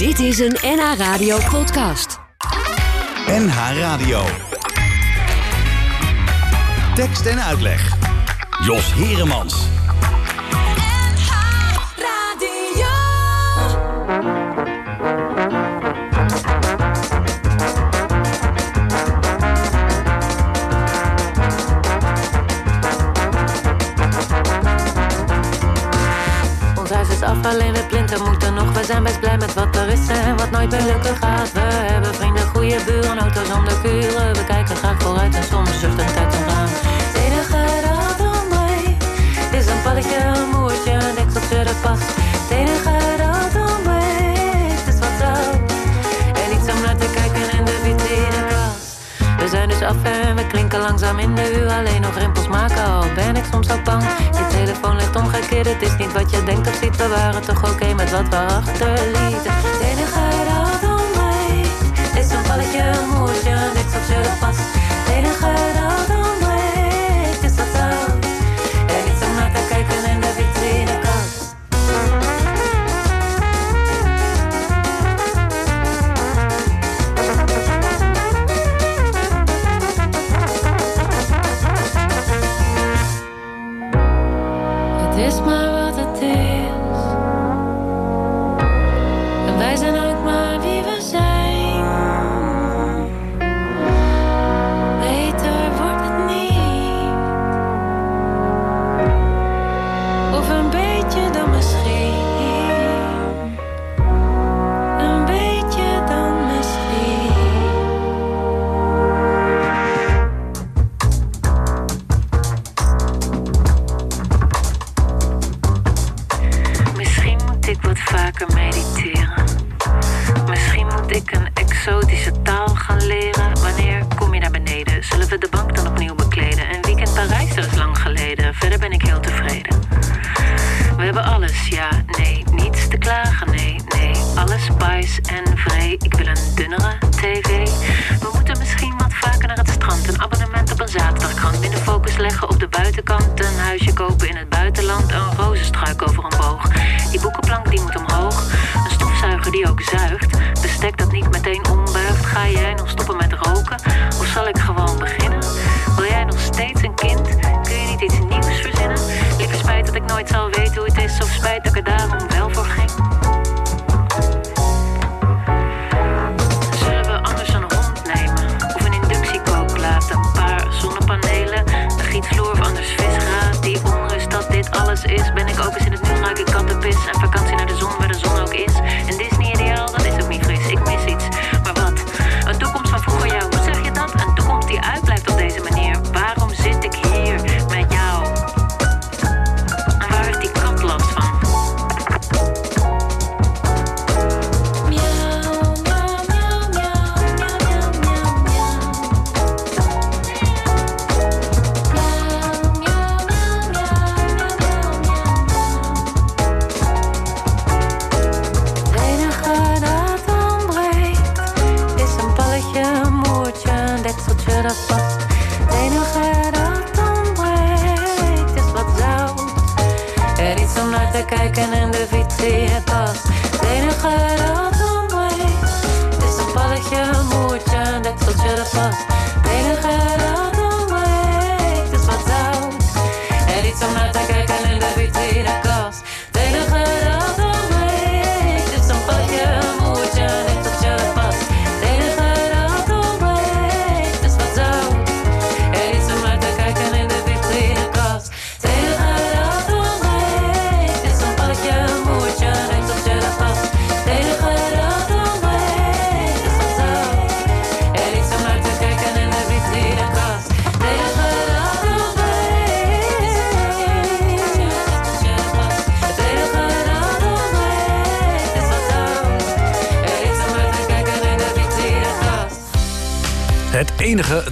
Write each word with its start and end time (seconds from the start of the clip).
Dit 0.00 0.18
is 0.18 0.38
een 0.38 0.56
NH 0.62 0.96
Radio 0.96 1.38
podcast. 1.50 2.18
NH 3.26 3.78
Radio. 3.78 4.22
Tekst 6.94 7.26
en 7.26 7.42
uitleg. 7.42 7.92
Jos 8.64 8.94
Heremans. 8.94 9.54
NH 10.50 11.30
Radio. 11.96 12.88
Ons 26.76 26.90
huis 26.90 27.08
is 27.08 27.22
af, 27.22 27.44
alleen 27.44 27.74
het 27.74 27.88
plinter 27.88 28.22
moeten 28.22 28.54
nog. 28.54 28.72
We 28.72 28.84
zijn 28.84 29.02
best 29.02 29.20
blij 29.20 29.29
wat 29.54 29.76
er 29.76 29.88
is 29.88 30.08
en 30.08 30.36
wat 30.36 30.50
nooit 30.50 30.70
meer 30.70 30.82
lukken 30.82 31.16
gaat. 31.16 31.52
We 31.52 31.60
hebben 31.60 32.14
vrienden, 32.14 32.46
goede 32.46 32.78
buren, 32.86 33.18
auto's 33.18 33.48
zonder 33.48 33.80
kuren. 33.82 34.34
We 34.34 34.44
kijken 34.44 34.76
graag 34.76 35.02
vooruit 35.02 35.34
en 35.34 35.44
soms 35.44 35.80
zucht 35.80 35.98
een 35.98 36.12
tijd 36.14 36.36
omgaan. 36.36 36.68
Enige 37.14 37.64
dat 37.82 38.20
om 38.26 38.48
mij 38.48 38.96
is 39.58 39.66
een 39.66 39.82
palletje, 39.82 40.16
een 40.24 40.48
moertje, 40.48 40.92
een 40.92 41.14
dekseltje 41.14 41.64
dat 41.64 41.80
past. 41.82 42.04
Enige 42.50 42.99
en 49.82 50.36
we 50.36 50.46
klinken 50.46 50.80
langzaam 50.80 51.18
in 51.18 51.34
de 51.34 51.60
u. 51.60 51.68
Alleen 51.68 52.00
nog 52.00 52.18
rimpels 52.18 52.48
maken, 52.48 52.84
al 52.84 53.04
ben 53.14 53.36
ik 53.36 53.44
soms 53.52 53.66
zo 53.66 53.82
bang. 53.84 54.02
Je 54.02 54.46
telefoon 54.50 54.96
ligt 54.96 55.16
omgekeerd, 55.16 55.66
het 55.66 55.82
is 55.82 55.96
niet 55.96 56.12
wat 56.12 56.30
je 56.30 56.42
denkt 56.42 56.68
of 56.68 56.74
ziet. 56.74 56.96
We 56.96 57.08
waren 57.08 57.42
toch 57.42 57.72
oké 57.72 57.94
met 57.94 58.10
wat 58.10 58.28
we 58.28 58.36
achterlieten. 58.36 59.52
Het 59.52 59.80
enige 59.90 60.20
dat 60.50 60.90
om 60.90 61.06
mij 61.16 61.60
is 62.20 62.28
zo'n 62.28 62.42
balletje 62.48 62.84
moesje, 63.14 63.70
niks 63.74 63.94
op 63.94 64.04
je 64.08 64.22
vast. 64.40 64.60
Het 64.60 65.14
enige 65.16 65.52
dat 65.74 66.19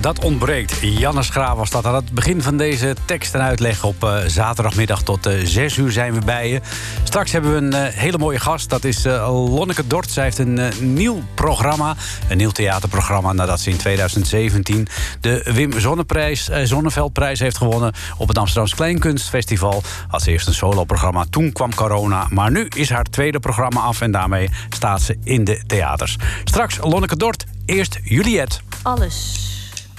Dat 0.01 0.25
ontbreekt. 0.25 0.79
Janne 0.81 1.23
Schra 1.23 1.57
was 1.57 1.71
dat 1.71 1.87
aan 1.87 1.95
het 1.95 2.11
begin 2.13 2.43
van 2.43 2.57
deze 2.57 2.97
tekst 3.05 3.35
en 3.35 3.41
uitleg. 3.41 3.85
Op 3.85 4.05
uh, 4.05 4.19
zaterdagmiddag 4.27 5.03
tot 5.03 5.27
uh, 5.27 5.45
6 5.45 5.77
uur 5.77 5.93
zijn 5.93 6.15
we 6.15 6.21
bij 6.25 6.49
je. 6.49 6.61
Straks 7.03 7.33
hebben 7.33 7.51
we 7.51 7.77
een 7.77 7.87
uh, 7.87 7.95
hele 7.95 8.19
mooie 8.19 8.39
gast. 8.39 8.71
Dat 8.71 8.85
is 8.85 9.05
Lonneke 9.05 9.87
Dort. 9.87 10.11
Zij 10.11 10.25
heeft 10.25 10.39
een 10.39 10.71
nieuw 10.81 11.23
programma. 11.35 11.97
Een 12.29 12.37
nieuw 12.37 12.51
theaterprogramma 12.51 13.33
nadat 13.33 13.61
ze 13.61 13.71
in 13.71 13.77
2017... 13.77 14.89
de 15.21 15.51
Wim 15.53 15.81
Zonneprijs, 15.81 16.49
Zonneveldprijs 16.63 17.39
heeft 17.39 17.57
gewonnen... 17.57 17.93
op 18.17 18.29
het 18.29 18.39
Amsterdamse 18.39 18.77
Kleinkunstfestival. 18.77 19.83
Had 20.09 20.23
ze 20.23 20.31
eerst 20.31 20.47
een 20.47 20.55
soloprogramma. 20.55 21.25
Toen 21.31 21.53
kwam 21.53 21.75
corona. 21.75 22.27
Maar 22.31 22.51
nu 22.51 22.69
is 22.77 22.91
haar 22.91 23.05
tweede 23.05 23.41
programma 23.41 23.81
af... 23.81 24.01
en 24.01 24.11
daarmee 24.11 24.51
staat 24.69 25.03
ze 25.03 25.19
in 25.25 25.45
de 25.45 25.63
theaters. 25.67 26.17
Straks 26.45 26.79
Lonneke 26.81 27.17
Dort. 27.17 27.45
Eerst 27.67 27.99
Juliette. 28.03 28.59
Alles 28.83 29.48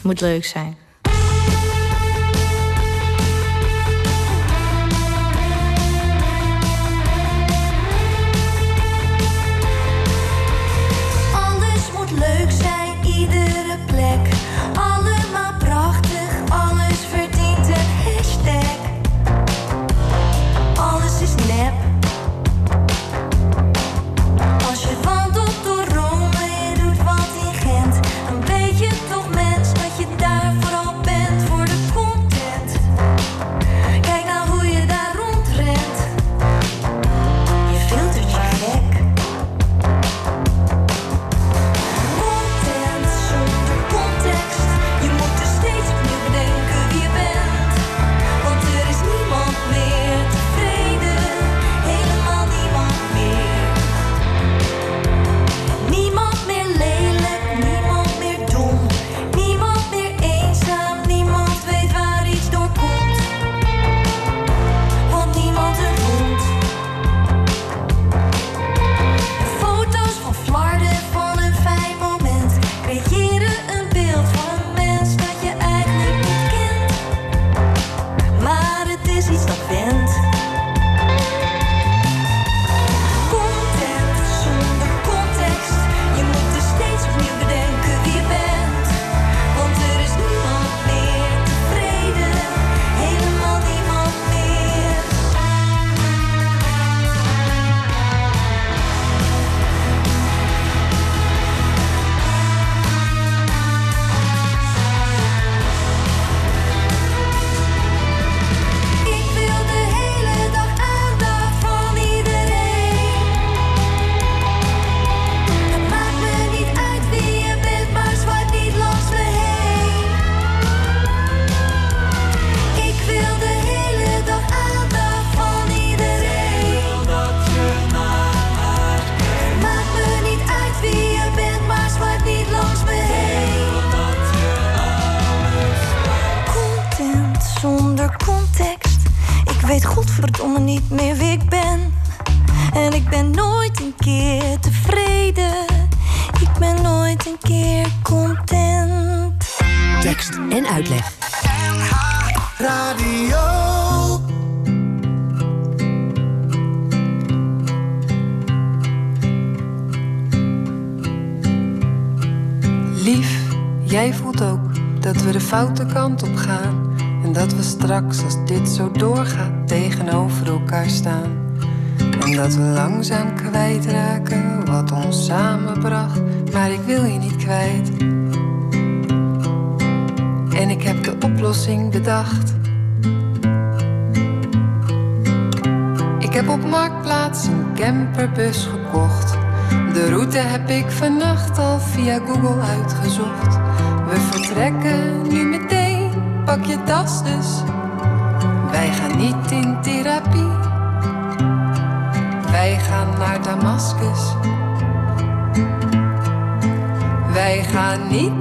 moet 0.03 0.21
leuk 0.21 0.45
zijn. 0.45 0.77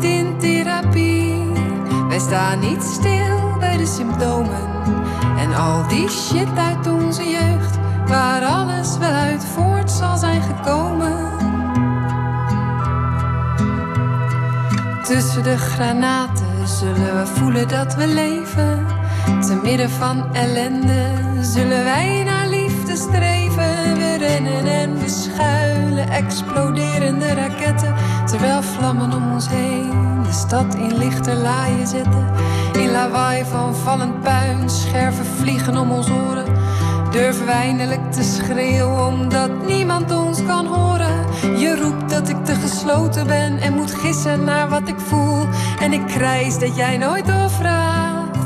In 0.09 0.39
therapie. 0.39 1.53
Wij 2.09 2.19
staan 2.19 2.59
niet 2.59 2.83
stil 2.83 3.59
bij 3.59 3.77
de 3.77 3.87
symptomen. 3.87 4.69
En 5.39 5.55
al 5.55 5.89
die 5.89 6.09
shit 6.09 6.59
uit 6.59 6.87
onze 6.87 7.25
jeugd, 7.25 7.79
waar 8.07 8.45
alles 8.45 8.99
wel 8.99 9.13
uit 9.13 9.45
voort 9.45 9.91
zal 9.91 10.17
zijn 10.17 10.43
gekomen. 10.43 11.27
Tussen 15.03 15.43
de 15.43 15.57
granaten 15.57 16.69
zullen 16.69 17.19
we 17.19 17.27
voelen 17.27 17.69
dat 17.69 17.95
we 17.95 18.07
leven. 18.07 18.87
Te 19.41 19.61
midden 19.63 19.91
van 19.91 20.35
ellende 20.35 21.07
zullen 21.41 21.85
wij 21.85 22.23
naar 22.25 22.47
liefde 22.49 22.97
streven. 22.97 23.95
We 23.95 24.17
rennen 24.19 24.67
en 24.67 24.99
we 24.99 25.09
schuilen, 25.09 26.09
exploderende 26.09 27.35
raketten. 27.35 27.95
Terwijl 28.29 28.63
vlammen 28.63 29.13
om 29.13 29.33
ons 29.33 29.49
heen 29.49 30.23
de 30.23 30.33
stad 30.33 30.75
in 30.75 30.99
lichterlaaien 30.99 31.87
zetten. 31.87 32.27
In 32.73 32.91
lawaai 32.91 33.45
van 33.45 33.75
vallend 33.75 34.21
puin, 34.21 34.71
scherven 34.71 35.25
vliegen 35.25 35.77
om 35.77 35.91
ons 35.91 36.11
oren. 36.11 36.45
Durven 37.11 37.47
wij 37.47 37.55
eindelijk 37.55 38.13
te 38.13 38.23
schreeuwen 38.23 39.07
omdat 39.07 39.67
niemand 39.67 40.13
ons 40.13 40.45
kan 40.47 40.67
horen. 40.67 41.27
Je 41.59 41.77
roept 41.81 42.11
dat 42.11 42.29
ik 42.29 42.45
te 42.45 42.55
gesloten 42.55 43.27
ben 43.27 43.59
en 43.59 43.73
moet 43.73 43.95
gissen 43.95 44.45
naar 44.45 44.69
wat 44.69 44.89
ik 44.89 44.99
voel. 45.01 45.47
En 45.81 45.93
ik 45.93 46.07
krijs 46.07 46.59
dat 46.59 46.77
jij 46.77 46.97
nooit 46.97 47.27
doorvraagt 47.27 48.39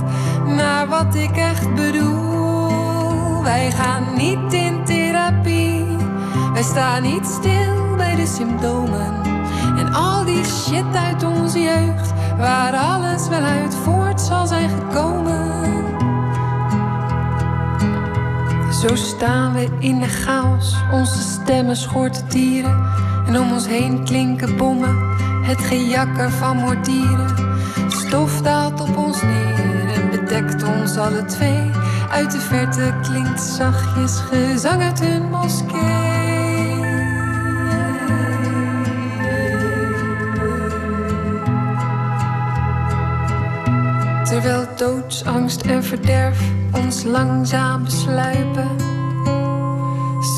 naar 0.46 0.88
wat 0.88 1.14
ik 1.14 1.36
echt 1.36 1.74
bedoel. 1.74 3.42
Wij 3.42 3.70
gaan 3.70 4.04
niet 4.16 4.52
in 4.52 4.84
therapie, 4.84 5.86
wij 6.52 6.62
staan 6.62 7.02
niet 7.02 7.26
stil 7.26 7.96
bij 7.96 8.14
de 8.14 8.26
symptomen. 8.26 9.31
Al 9.92 10.24
die 10.24 10.44
shit 10.44 10.96
uit 10.96 11.24
onze 11.24 11.60
jeugd, 11.60 12.12
waar 12.36 12.76
alles 12.76 13.28
wel 13.28 13.42
uit 13.42 13.74
voort 13.74 14.20
zal 14.20 14.46
zijn 14.46 14.68
gekomen. 14.68 15.50
Zo 18.72 18.96
staan 18.96 19.52
we 19.52 19.68
in 19.78 20.00
de 20.00 20.08
chaos, 20.08 20.76
onze 20.92 21.20
stemmen 21.20 21.76
schorten 21.76 22.28
tieren. 22.28 22.86
En 23.26 23.38
om 23.38 23.52
ons 23.52 23.66
heen 23.66 24.04
klinken 24.04 24.56
bommen, 24.56 24.96
het 25.42 25.60
gejakker 25.60 26.30
van 26.30 26.56
mortieren. 26.56 27.34
Stof 27.88 28.40
daalt 28.40 28.80
op 28.80 28.96
ons 28.96 29.22
neer 29.22 29.92
en 29.94 30.10
bedekt 30.10 30.62
ons 30.62 30.96
alle 30.96 31.24
twee. 31.24 31.70
Uit 32.10 32.30
de 32.32 32.40
verte 32.40 32.94
klinkt 33.02 33.40
zachtjes 33.40 34.20
gezang 34.30 34.82
uit 34.82 35.00
hun 35.00 35.30
moskee. 35.30 36.01
Doodsangst 44.82 45.62
en 45.62 45.84
verderf 45.84 46.40
ons 46.72 47.02
langzaam 47.04 47.84
besluipen, 47.84 48.68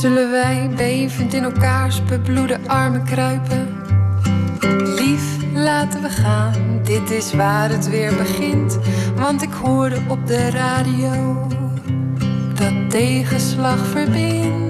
zullen 0.01 0.31
wij 0.31 0.71
bevend 0.77 1.35
in 1.35 1.43
elkaars 1.43 2.05
bebloede 2.05 2.59
armen 2.67 3.05
kruipen. 3.05 3.69
Lief, 4.97 5.37
laten 5.55 6.03
we 6.03 6.09
gaan, 6.09 6.81
dit 6.83 7.11
is 7.11 7.35
waar 7.35 7.71
het 7.71 7.89
weer 7.89 8.17
begint. 8.17 8.79
Want 9.17 9.43
ik 9.43 9.53
hoorde 9.53 9.99
op 10.09 10.27
de 10.27 10.51
radio 10.51 11.47
dat 12.55 12.91
tegenslag 12.91 13.87
verbindt. 13.87 14.63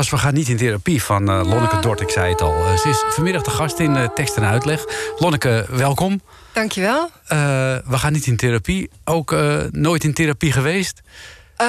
Was 0.00 0.10
We 0.10 0.18
gaan 0.18 0.34
niet 0.34 0.48
in 0.48 0.56
therapie 0.56 1.02
van 1.02 1.28
eh, 1.28 1.40
Lonneke 1.44 1.78
Dort, 1.80 2.00
ik 2.00 2.10
zei 2.10 2.30
het 2.30 2.40
al. 2.40 2.54
Eh, 2.54 2.76
ze 2.76 2.88
is 2.88 3.04
vanmiddag 3.08 3.42
de 3.42 3.50
gast 3.50 3.78
in 3.78 3.96
eh, 3.96 4.08
tekst 4.14 4.36
en 4.36 4.44
uitleg. 4.44 4.84
Lonneke, 5.18 5.66
welkom. 5.70 6.22
Dankjewel. 6.52 7.10
We 7.28 7.82
gaan 7.98 8.12
niet 8.12 8.26
in 8.26 8.36
therapie. 8.36 8.90
Ook 9.04 9.34
nooit 9.70 10.04
in 10.04 10.14
therapie 10.14 10.52
geweest. 10.52 11.00
Eh, 11.56 11.66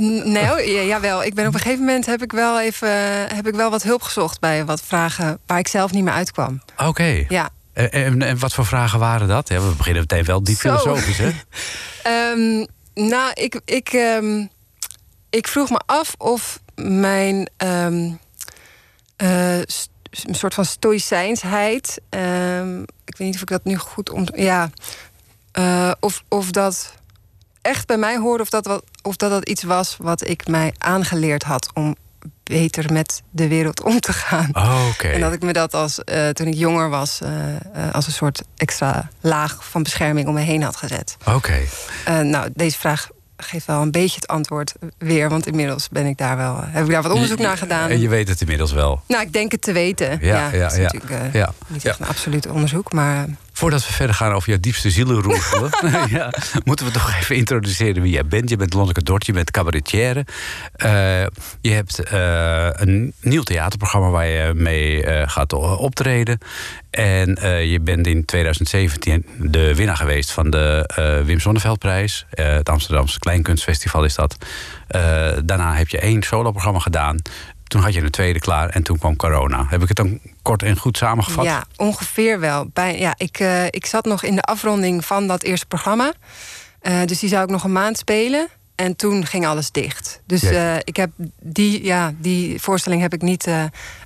n- 0.00 0.32
nou, 0.32 0.62
ja, 0.62 0.82
jawel. 0.82 1.24
Ik 1.24 1.34
ben 1.34 1.46
op 1.46 1.54
een 1.54 1.60
gegeven 1.60 1.84
moment 1.84 2.06
heb 2.06 2.22
ik 2.22 2.32
wel 2.32 2.60
even 2.60 2.90
heb 3.34 3.46
ik 3.46 3.54
wel 3.54 3.70
wat 3.70 3.82
hulp 3.82 4.02
gezocht 4.02 4.40
bij 4.40 4.64
wat 4.64 4.82
vragen 4.86 5.38
waar 5.46 5.58
ik 5.58 5.68
zelf 5.68 5.92
niet 5.92 6.04
meer 6.04 6.12
uitkwam. 6.12 6.62
Oké. 6.76 7.24
Ja. 7.28 7.50
En, 7.72 8.22
en, 8.22 8.38
wat 8.38 8.52
voor 8.52 8.66
vragen 8.66 8.98
waren 8.98 9.28
dat? 9.28 9.48
Ja, 9.48 9.60
we 9.60 9.74
beginnen 9.76 10.02
meteen 10.02 10.24
wel 10.24 10.42
diep 10.42 10.56
filosofisch, 10.56 11.18
hè? 11.18 11.30
Ehm, 12.02 12.66
nou, 13.08 13.30
ik, 13.34 13.60
ik, 13.64 13.88
ehm, 13.88 14.46
ik 15.30 15.48
vroeg 15.48 15.70
me 15.70 15.80
af 15.86 16.14
of 16.18 16.60
mijn 16.74 17.48
ehm, 17.56 18.10
eh, 19.16 19.58
een 19.58 20.34
soort 20.34 20.54
van 20.54 20.64
stoïcijnsheid. 20.64 22.00
ehm, 22.08 22.82
ik 22.82 23.16
weet 23.16 23.26
niet 23.26 23.34
of 23.34 23.40
ik 23.42 23.48
dat 23.48 23.64
nu 23.64 23.76
goed 23.76 24.10
om. 24.10 24.26
Ja. 24.34 24.70
eh, 25.52 25.90
of, 26.00 26.22
of 26.28 26.50
dat 26.50 26.94
echt 27.62 27.86
bij 27.86 27.96
mij 27.96 28.16
hoorde, 28.16 28.42
of 28.42 28.48
dat, 28.50 28.66
wat, 28.66 28.84
of 29.02 29.16
dat 29.16 29.30
dat 29.30 29.48
iets 29.48 29.62
was 29.62 29.96
wat 30.00 30.28
ik 30.28 30.46
mij 30.46 30.74
aangeleerd 30.78 31.42
had 31.42 31.70
om 31.74 31.96
beter 32.42 32.92
met 32.92 33.22
de 33.30 33.48
wereld 33.48 33.82
om 33.82 34.00
te 34.00 34.12
gaan. 34.12 34.48
Oh, 34.52 34.86
Oké. 34.92 35.08
En 35.08 35.20
dat 35.20 35.32
ik 35.32 35.42
me 35.42 35.52
dat 35.52 35.74
als, 35.74 36.04
eh, 36.04 36.28
toen 36.28 36.46
ik 36.46 36.54
jonger 36.54 36.88
was, 36.88 37.20
als 37.92 38.06
een 38.06 38.12
soort 38.12 38.42
extra 38.56 39.08
laag 39.20 39.68
van 39.70 39.82
bescherming 39.82 40.28
om 40.28 40.34
me 40.34 40.40
heen 40.40 40.62
had 40.62 40.76
gezet. 40.76 41.16
Oké. 41.26 41.60
Nou, 42.22 42.50
deze 42.54 42.78
vraag 42.78 43.08
geeft 43.42 43.66
wel 43.66 43.82
een 43.82 43.90
beetje 43.90 44.14
het 44.14 44.26
antwoord 44.26 44.74
weer. 44.98 45.28
Want 45.28 45.46
inmiddels 45.46 45.88
ben 45.88 46.06
ik 46.06 46.18
daar 46.18 46.36
wel, 46.36 46.56
heb 46.62 46.84
ik 46.84 46.90
daar 46.90 47.02
wat 47.02 47.12
onderzoek 47.12 47.38
naar 47.38 47.56
gedaan. 47.56 47.90
En 47.90 48.00
je 48.00 48.08
weet 48.08 48.28
het 48.28 48.40
inmiddels 48.40 48.72
wel. 48.72 49.00
Nou, 49.08 49.22
ik 49.22 49.32
denk 49.32 49.52
het 49.52 49.62
te 49.62 49.72
weten. 49.72 50.18
Ja, 50.20 50.50
ja, 50.52 50.58
dat 50.60 50.70
is 50.70 50.76
ja. 50.76 50.82
natuurlijk 50.82 51.10
eh, 51.12 51.32
Ja. 51.32 51.52
niet 51.66 51.82
Ja. 51.82 51.90
echt 51.90 52.00
een 52.00 52.06
absoluut 52.06 52.46
onderzoek. 52.48 52.92
Maar 52.92 53.26
Voordat 53.52 53.86
we 53.86 53.92
verder 53.92 54.14
gaan 54.14 54.32
over 54.32 54.48
jouw 54.48 54.60
diepste 54.60 54.90
zielenroerselen... 54.90 55.70
ja, 56.18 56.32
moeten 56.64 56.86
we 56.86 56.92
toch 56.92 57.14
even 57.20 57.36
introduceren 57.36 58.02
wie 58.02 58.12
jij 58.12 58.26
bent. 58.26 58.48
Je 58.48 58.56
bent 58.56 58.74
Lonneke 58.74 59.02
Dort, 59.02 59.26
je 59.26 59.32
bent 59.32 59.50
cabaretière. 59.50 60.26
Eh, 60.72 60.90
je 61.60 61.70
hebt 61.70 61.98
eh, 61.98 62.68
een 62.72 63.12
nieuw 63.20 63.42
theaterprogramma 63.42 64.08
waar 64.08 64.26
je 64.26 64.54
mee 64.54 65.04
eh, 65.04 65.28
gaat 65.28 65.52
optreden. 65.52 66.38
En 66.90 67.38
je 67.68 67.80
bent 67.80 68.06
in 68.06 68.24
2017 68.24 69.26
de 69.38 69.74
winnaar 69.74 69.96
geweest 69.96 70.30
van 70.30 70.50
de 70.50 70.90
Wim 71.24 71.40
Sonneveldprijs. 71.40 72.26
Eh, 72.30 72.46
het 72.46 72.68
Amsterdamse 72.68 73.18
Kleinkunstfestival 73.18 74.04
is 74.04 74.14
dat. 74.14 74.36
Daarna 75.44 75.74
heb 75.74 75.88
je 75.88 75.98
één 75.98 76.22
soloprogramma 76.22 76.78
gedaan. 76.78 77.16
Toen 77.64 77.82
had 77.82 77.94
je 77.94 78.00
een 78.00 78.10
tweede 78.10 78.38
klaar 78.38 78.68
en 78.68 78.82
toen 78.82 78.98
kwam 78.98 79.16
corona. 79.16 79.66
Heb 79.68 79.82
ik 79.82 79.88
het 79.88 79.96
dan 79.96 80.20
kort 80.42 80.62
en 80.62 80.76
goed 80.76 80.96
samengevat? 80.96 81.44
ja, 81.44 81.64
ongeveer 81.76 82.40
wel. 82.40 82.66
Bij, 82.72 82.98
ja, 82.98 83.14
ik, 83.16 83.38
eh, 83.40 83.66
ik 83.66 83.86
zat 83.86 84.04
nog 84.04 84.22
in 84.22 84.34
de 84.34 84.42
afronding 84.42 85.04
van 85.04 85.26
dat 85.26 85.42
eerste 85.42 85.66
programma. 85.66 86.12
Eh, 86.80 87.04
dus 87.04 87.18
die 87.18 87.28
zou 87.28 87.44
ik 87.44 87.50
nog 87.50 87.64
een 87.64 87.72
maand 87.72 87.98
spelen. 87.98 88.48
En 88.74 88.96
toen 88.96 89.26
ging 89.26 89.46
alles 89.46 89.70
dicht. 89.70 90.20
Dus 90.26 90.42
eh, 90.42 90.76
ik 90.76 90.96
heb 90.96 91.10
die, 91.40 91.84
ja, 91.84 92.12
die 92.18 92.60
voorstelling 92.60 93.02
heb 93.02 93.12
ik 93.12 93.22
niet 93.22 93.48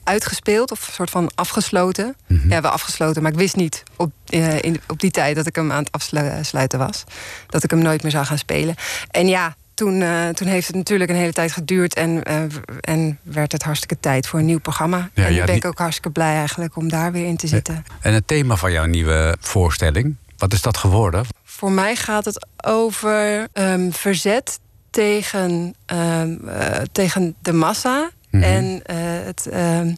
uitgespeeld 0.05 0.71
of 0.71 0.87
een 0.87 0.93
soort 0.93 1.11
van 1.11 1.31
afgesloten. 1.35 2.17
Mhm. 2.27 2.51
Ja, 2.51 2.61
wel 2.61 2.71
afgesloten, 2.71 3.23
maar 3.23 3.33
ik 3.33 3.39
wist 3.39 3.57
niet 3.57 3.83
op, 3.97 4.13
in, 4.61 4.81
op 4.89 5.01
die 5.01 5.11
tijd 5.11 5.37
dat 5.37 5.47
ik 5.47 5.55
hem 5.55 5.73
aan 5.73 5.85
het 5.85 5.93
afsluiten 5.93 6.79
was. 6.79 7.05
Dat 7.47 7.65
ik 7.65 7.71
hem 7.71 7.79
nooit 7.79 8.03
meer 8.03 8.13
zou 8.13 8.25
gaan 8.25 8.39
spelen. 8.39 8.75
En 9.11 9.29
ja, 9.29 9.57
toen, 9.77 10.03
eh, 10.03 10.29
toen 10.29 10.49
heeft 10.49 10.67
het 10.67 10.77
natuurlijk 10.77 11.11
een 11.11 11.17
hele 11.17 11.33
tijd 11.33 11.53
geduurd 11.53 11.95
en, 11.95 12.23
eh, 12.23 12.43
en 12.81 13.19
werd 13.23 13.53
het 13.53 13.63
hartstikke 13.63 14.01
tijd 14.01 14.27
voor 14.27 14.39
een 14.39 14.45
nieuw 14.47 14.59
programma. 14.59 15.11
Ja, 15.15 15.27
en 15.27 15.37
had 15.37 15.47
ben 15.47 15.55
ik 15.55 15.65
ook 15.65 15.79
hartstikke 15.79 16.11
blij 16.11 16.35
eigenlijk 16.35 16.77
om 16.77 16.89
daar 16.89 17.13
weer 17.13 17.27
in 17.27 17.37
te 17.37 17.47
zitten. 17.47 17.85
En 18.01 18.13
het 18.13 18.27
thema 18.27 18.57
van 18.57 18.73
jouw 18.73 18.85
nieuwe 18.85 19.37
voorstelling, 19.41 20.17
wat 20.37 20.53
is 20.53 20.63
dat 20.63 20.77
geworden? 20.77 21.25
Voor 21.45 21.73
mij 21.73 21.97
gaat 21.97 22.25
het 22.25 22.47
over 22.65 23.49
ehm, 23.53 23.91
verzet 23.91 24.59
tegen, 24.91 25.75
ehm, 25.87 26.49
eh, 26.49 26.83
tegen 26.93 27.35
de 27.43 27.53
massa 27.53 28.11
Mhm. 28.31 28.43
en 28.43 28.81
het, 29.25 29.47
ehm, 29.47 29.95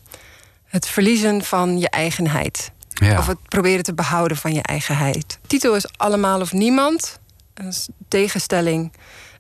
het 0.65 0.87
verliezen 0.87 1.45
van 1.45 1.79
je 1.79 1.91
eigenheid. 1.91 2.73
Ja. 2.89 3.19
Of 3.19 3.27
het 3.27 3.49
proberen 3.49 3.83
te 3.83 3.95
behouden 3.95 4.37
van 4.37 4.55
je 4.55 4.63
eigenheid. 4.63 5.39
De 5.43 5.49
titel 5.49 5.75
is 5.77 5.87
Allemaal 5.97 6.41
of 6.41 6.53
Niemand. 6.53 7.19
Dat 7.55 7.67
is 7.67 7.87
een 7.89 8.07
tegenstelling. 8.09 8.93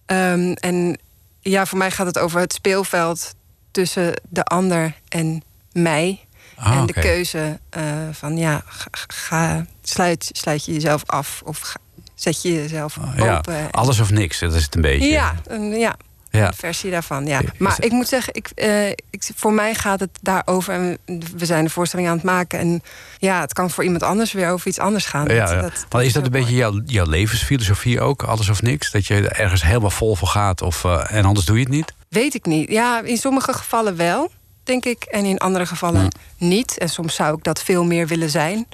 Ehm, 0.09 0.53
en 0.53 0.99
ja, 1.41 1.67
voor 1.67 1.79
mij 1.79 1.91
gaat 1.91 2.07
het 2.07 2.19
over 2.19 2.41
het 2.41 2.53
speelveld 2.53 3.35
tussen 3.71 4.21
de 4.29 4.45
ander 4.45 4.95
en 5.09 5.43
mij. 5.73 6.21
Ah, 6.57 6.77
en 6.77 6.87
de 6.87 6.93
keuze 6.93 7.59
eh, 7.71 7.83
van 8.13 8.37
ja, 8.37 8.63
ga, 8.67 8.89
ga- 9.07 9.67
sluit, 9.83 10.31
sluit 10.33 10.65
je 10.65 10.73
jezelf 10.73 11.03
af 11.07 11.43
of 11.45 11.59
ga- 11.59 11.79
zet 12.15 12.43
je 12.43 12.53
jezelf 12.55 12.99
Ah, 12.99 13.17
Ja, 13.17 13.37
open. 13.37 13.55
En- 13.57 13.71
alles 13.71 14.01
of 14.01 14.11
niks, 14.11 14.39
dat 14.39 14.55
is 14.55 14.63
het 14.65 14.75
een 14.75 14.81
beetje. 14.81 15.09
ja, 15.09 15.35
ja, 15.73 15.97
Ja. 16.31 16.53
versie 16.53 16.91
daarvan. 16.91 17.27
Ja. 17.27 17.41
Maar 17.59 17.77
ik 17.81 17.91
moet 17.91 18.09
zeggen, 18.09 18.35
ik, 18.35 18.49
eh, 18.55 18.89
ik, 18.89 19.29
voor 19.35 19.53
mij 19.53 19.75
gaat 19.75 20.01
het 20.01 20.19
daarover. 20.21 20.75
En 20.75 20.99
we 21.37 21.47
zijn 21.47 21.65
de 21.65 21.71
voorstelling 21.71 22.09
aan 22.09 22.15
het 22.17 22.25
maken. 22.25 22.59
En 22.59 22.83
ja, 23.19 23.41
het 23.41 23.53
kan 23.53 23.71
voor 23.71 23.85
iemand 23.85 24.03
anders 24.03 24.33
weer 24.33 24.51
over 24.51 24.67
iets 24.69 24.79
anders 24.79 25.07
gaan. 25.07 25.27
Ja, 25.29 25.41
Dat- 25.45 25.51
ja. 25.51 25.61
dat- 25.61 25.87
maar 25.91 26.05
is 26.05 26.13
dat 26.13 26.25
een 26.25 26.31
beetje 26.31 26.55
jouw, 26.55 26.81
jouw 26.87 27.07
levensfilosofie 27.07 28.01
ook, 28.01 28.23
alles 28.23 28.49
of 28.49 28.63
niks? 28.63 28.91
Dat 28.91 29.07
je 29.07 29.29
ergens 29.29 29.63
helemaal 29.63 29.91
vol 29.91 30.17
voor 30.17 30.29
gaat 30.29 30.63
of, 30.63 30.85
eh, 30.85 31.05
en 31.13 31.25
anders 31.25 31.47
doe 31.47 31.57
je 31.57 31.63
het 31.63 31.73
niet? 31.73 31.93
Weet 32.09 32.35
ik 32.35 32.47
niet. 32.47 32.71
Ja, 32.71 33.01
in 33.03 33.17
sommige 33.17 33.53
gevallen 33.53 33.97
wel. 33.97 34.31
denk 34.63 34.85
ik. 34.85 35.03
En 35.03 35.25
in 35.25 35.39
andere 35.39 35.67
gevallen 35.67 36.09
niet. 36.39 36.79
En 36.79 36.89
soms 36.89 37.15
zou 37.15 37.37
ik 37.37 37.45
dat 37.45 37.63
veel 37.63 37.85
meer 37.85 38.07
willen 38.07 38.31
zijn. 38.31 38.67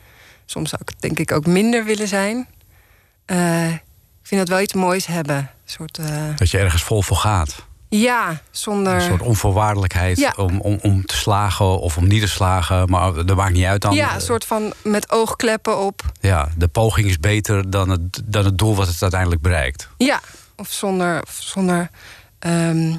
Soms 0.45 0.71
zou 0.71 0.83
ik 0.83 0.89
het 0.89 1.01
denk 1.01 1.19
ik 1.19 1.33
ook 1.33 1.47
minder 1.47 1.85
willen 1.85 2.09
zijn. 2.09 2.47
Eh, 3.25 3.73
ik 3.73 3.81
vind 4.23 4.41
dat 4.41 4.49
wel 4.49 4.61
iets 4.61 4.73
moois 4.73 5.07
hebben. 5.07 5.51
Soort, 5.65 5.99
eh, 5.99 6.07
Dat 6.37 6.51
je 6.51 6.59
ergens 6.59 6.83
vol 6.83 7.03
voor 7.03 7.17
gaat. 7.17 7.65
ja, 7.89 8.41
zonder... 8.51 8.95
Een 8.95 9.01
soort 9.01 9.23
onvoorwaardelijkheid 9.23 10.19
Ja. 10.19 10.33
om, 10.37 10.61
om, 10.61 10.79
om 10.83 11.07
te 11.07 11.17
slagen 11.17 11.81
of 11.81 11.97
om 11.97 12.09
niet 12.09 12.21
te 12.21 12.29
slagen. 12.29 12.91
Maar 12.91 13.27
dat 13.27 13.37
maakt 13.37 13.53
niet 13.53 13.65
uit 13.65 13.83
dan. 13.83 13.95
ja, 13.95 14.15
een 14.15 14.21
soort 14.21 14.45
van 14.45 14.73
met 14.83 15.11
oogkleppen 15.13 15.79
op. 15.79 16.03
Ja, 16.21 16.49
de 16.57 16.69
poging 16.69 17.09
is 17.09 17.19
beter 17.21 17.71
dan 17.71 17.89
het, 17.91 18.23
dan 18.25 18.45
het 18.45 18.59
doel 18.59 18.75
wat 18.77 18.87
het 18.87 19.03
uiteindelijk 19.03 19.41
bereikt. 19.43 19.89
Ja, 19.99 20.21
of 20.57 20.69
zonder, 20.71 21.23
of 21.23 21.37
zonder 21.41 21.91
ehm, 22.39 22.95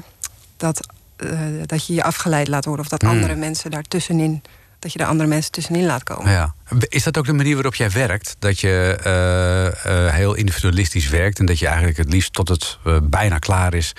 dat, 0.56 0.86
eh, 1.16 1.30
dat 1.66 1.86
je 1.86 1.94
je 1.94 2.02
afgeleid 2.02 2.48
laat 2.48 2.64
worden. 2.64 2.84
Of 2.84 2.90
dat 2.90 3.02
Hmm. 3.02 3.10
andere 3.10 3.34
mensen 3.34 3.70
daartussenin... 3.70 4.42
dat 4.78 4.92
je 4.92 4.98
de 4.98 5.06
andere 5.06 5.28
mensen 5.28 5.52
tussenin 5.52 5.86
laat 5.86 6.02
komen. 6.02 6.30
Ja. 6.30 6.54
Is 6.88 7.02
dat 7.02 7.18
ook 7.18 7.26
de 7.26 7.32
manier 7.32 7.54
waarop 7.54 7.74
jij 7.74 7.90
werkt? 7.90 8.36
Dat 8.38 8.60
je 8.60 8.98
eh, 9.02 10.06
eh, 10.06 10.14
heel 10.14 10.34
individualistisch 10.34 11.08
werkt 11.08 11.38
en 11.38 11.46
dat 11.46 11.58
je 11.58 11.66
eigenlijk 11.66 11.96
het 11.96 12.12
liefst 12.12 12.32
tot 12.32 12.48
het 12.48 12.78
eh, 12.84 12.96
bijna 13.02 13.38
klaar 13.38 13.74
is 13.74 13.92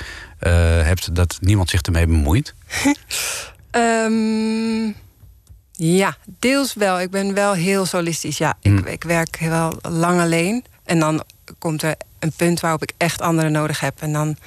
hebt 0.83 1.15
dat 1.15 1.37
niemand 1.41 1.69
zich 1.69 1.81
ermee 1.81 2.07
bemoeit? 2.07 2.53
Ehm, 3.71 4.91
ja, 5.71 6.17
deels 6.39 6.73
wel. 6.73 6.99
Ik 6.99 7.11
ben 7.11 7.33
wel 7.33 7.53
heel 7.53 7.85
solistisch. 7.85 8.37
Ja, 8.37 8.57
ik, 8.61 8.79
ik 8.79 9.03
werk 9.03 9.37
wel 9.39 9.77
lang 9.81 10.21
alleen. 10.21 10.65
En 10.83 10.99
dan 10.99 11.23
komt 11.59 11.81
er 11.81 11.95
een 12.19 12.31
punt 12.31 12.59
waarop 12.59 12.83
ik 12.83 12.91
echt 12.97 13.21
anderen 13.21 13.51
nodig 13.51 13.79
heb. 13.79 14.01
En 14.01 14.13
dan, 14.13 14.37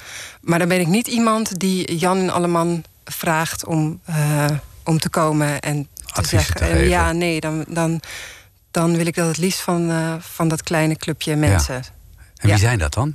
maar 0.40 0.58
dan 0.58 0.68
ben 0.68 0.80
ik 0.80 0.86
niet 0.86 1.06
iemand 1.06 1.58
die 1.58 1.96
Jan 1.96 2.18
en 2.18 2.30
Alleman 2.30 2.84
vraagt 3.04 3.64
om, 3.64 4.00
om 4.84 4.98
te 4.98 5.08
komen 5.08 5.60
en 5.60 5.88
te 6.12 6.26
zeggen. 6.28 6.54
te 6.54 6.64
en 6.64 6.88
ja, 6.88 7.12
nee, 7.12 7.40
dan, 7.40 7.64
dan, 7.68 8.00
dan 8.70 8.96
wil 8.96 9.06
ik 9.06 9.14
dat 9.14 9.26
het 9.26 9.36
liefst 9.38 9.60
van, 9.60 9.90
eh, 9.90 10.14
van 10.18 10.48
dat 10.48 10.62
kleine 10.62 10.96
clubje 10.96 11.36
mensen. 11.36 11.74
En 11.74 11.84
wie 12.36 12.50
Ja. 12.50 12.56
zijn 12.56 12.78
dat 12.78 12.94
dan? 12.94 13.14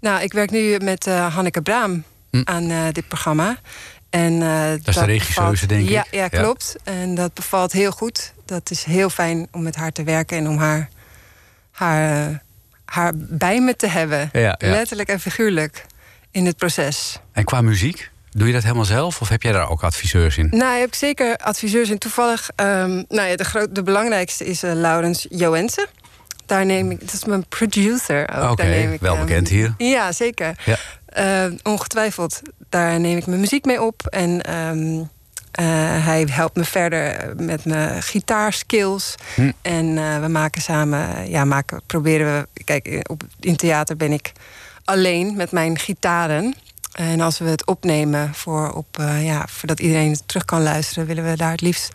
Nou, 0.00 0.22
ik 0.22 0.32
werk 0.32 0.50
nu 0.50 0.78
met 0.78 1.06
eh, 1.06 1.34
Hanneke 1.34 1.62
Braam 1.62 2.04
Hm. 2.30 2.40
aan 2.44 2.70
eh, 2.70 2.82
dit 2.92 3.08
programma. 3.08 3.56
En, 4.10 4.32
eh, 4.32 4.72
de 4.82 5.04
regisseuse, 5.04 5.66
denk 5.66 5.82
ik. 5.82 5.88
ja, 5.88 6.04
Ja, 6.10 6.22
Ja. 6.22 6.28
klopt. 6.28 6.76
En 6.84 7.14
dat 7.14 7.34
bevalt 7.34 7.72
heel 7.72 7.90
goed. 7.90 8.32
Dat 8.44 8.70
is 8.70 8.84
heel 8.84 9.10
fijn 9.10 9.48
om 9.50 9.62
met 9.62 9.76
haar 9.76 9.92
te 9.92 10.02
werken 10.02 10.36
en 10.38 10.48
om 10.48 10.58
haar, 10.58 10.88
haar, 11.70 12.42
haar 12.84 13.12
bij 13.16 13.60
me 13.60 13.76
te 13.76 13.86
hebben. 13.86 14.30
Letterlijk 14.58 15.08
en 15.08 15.20
figuurlijk 15.20 15.86
in 16.30 16.46
het 16.46 16.56
proces. 16.56 17.18
En 17.32 17.44
qua 17.44 17.60
muziek, 17.60 18.10
doe 18.34 18.46
je 18.46 18.52
dat 18.52 18.62
helemaal 18.62 18.84
zelf 18.84 19.20
of 19.20 19.28
heb 19.28 19.42
jij 19.42 19.52
daar 19.52 19.70
ook 19.70 19.82
adviseurs 19.82 20.36
in? 20.38 20.48
Nou, 20.50 20.78
heb 20.78 20.88
ik 20.88 20.94
zeker 20.94 21.36
adviseurs 21.36 21.90
in. 21.90 21.98
Toevallig, 21.98 22.50
ehm, 22.56 23.02
nou 23.08 23.28
ja, 23.28 23.36
de, 23.36 23.44
groot, 23.44 23.74
de 23.74 23.82
belangrijkste 23.82 24.44
is 24.46 24.62
eh, 24.62 24.72
Laurens 24.72 25.26
Joensen. 25.30 25.86
Daar 26.46 26.66
neem 26.66 26.90
ik, 26.90 27.00
dat 27.00 27.12
is 27.12 27.24
mijn 27.24 27.46
producer 27.48 28.28
ook. 28.36 28.50
Oké, 28.50 28.96
wel 29.00 29.14
ehm, 29.16 29.26
bekend 29.26 29.48
hier. 29.48 29.74
Ja, 29.78 30.12
zeker. 30.12 30.54
Ja. 30.64 30.76
Eh, 31.06 31.52
ongetwijfeld, 31.62 32.40
daar 32.68 33.00
neem 33.00 33.16
ik 33.16 33.26
mijn 33.26 33.40
muziek 33.40 33.64
mee 33.64 33.82
op. 33.82 34.06
En 34.06 34.42
ehm, 34.42 35.00
eh, 35.50 36.04
hij 36.04 36.26
helpt 36.30 36.56
me 36.56 36.64
verder 36.64 37.32
met 37.36 37.64
mijn 37.64 38.02
gitaarskills. 38.02 39.14
Hm. 39.34 39.50
En 39.62 39.98
eh, 39.98 40.20
we 40.20 40.28
maken 40.28 40.62
samen, 40.62 41.30
ja, 41.30 41.44
maken, 41.44 41.82
proberen 41.86 42.26
we. 42.54 42.62
Kijk, 42.64 42.88
in- 42.88 43.08
op, 43.08 43.22
in 43.40 43.56
theater 43.56 43.96
ben 43.96 44.12
ik 44.12 44.32
alleen 44.84 45.36
met 45.36 45.50
mijn 45.52 45.78
gitaren. 45.78 46.54
En 46.94 47.20
als 47.20 47.38
we 47.38 47.44
het 47.44 47.66
opnemen 47.66 48.34
voor 48.34 48.70
op, 48.72 48.98
eh, 48.98 49.24
ja, 49.24 49.46
voordat 49.48 49.80
iedereen 49.80 50.10
het 50.10 50.28
terug 50.28 50.44
kan 50.44 50.62
luisteren, 50.62 51.06
willen 51.06 51.30
we 51.30 51.36
daar 51.36 51.50
het 51.50 51.60
liefst 51.60 51.92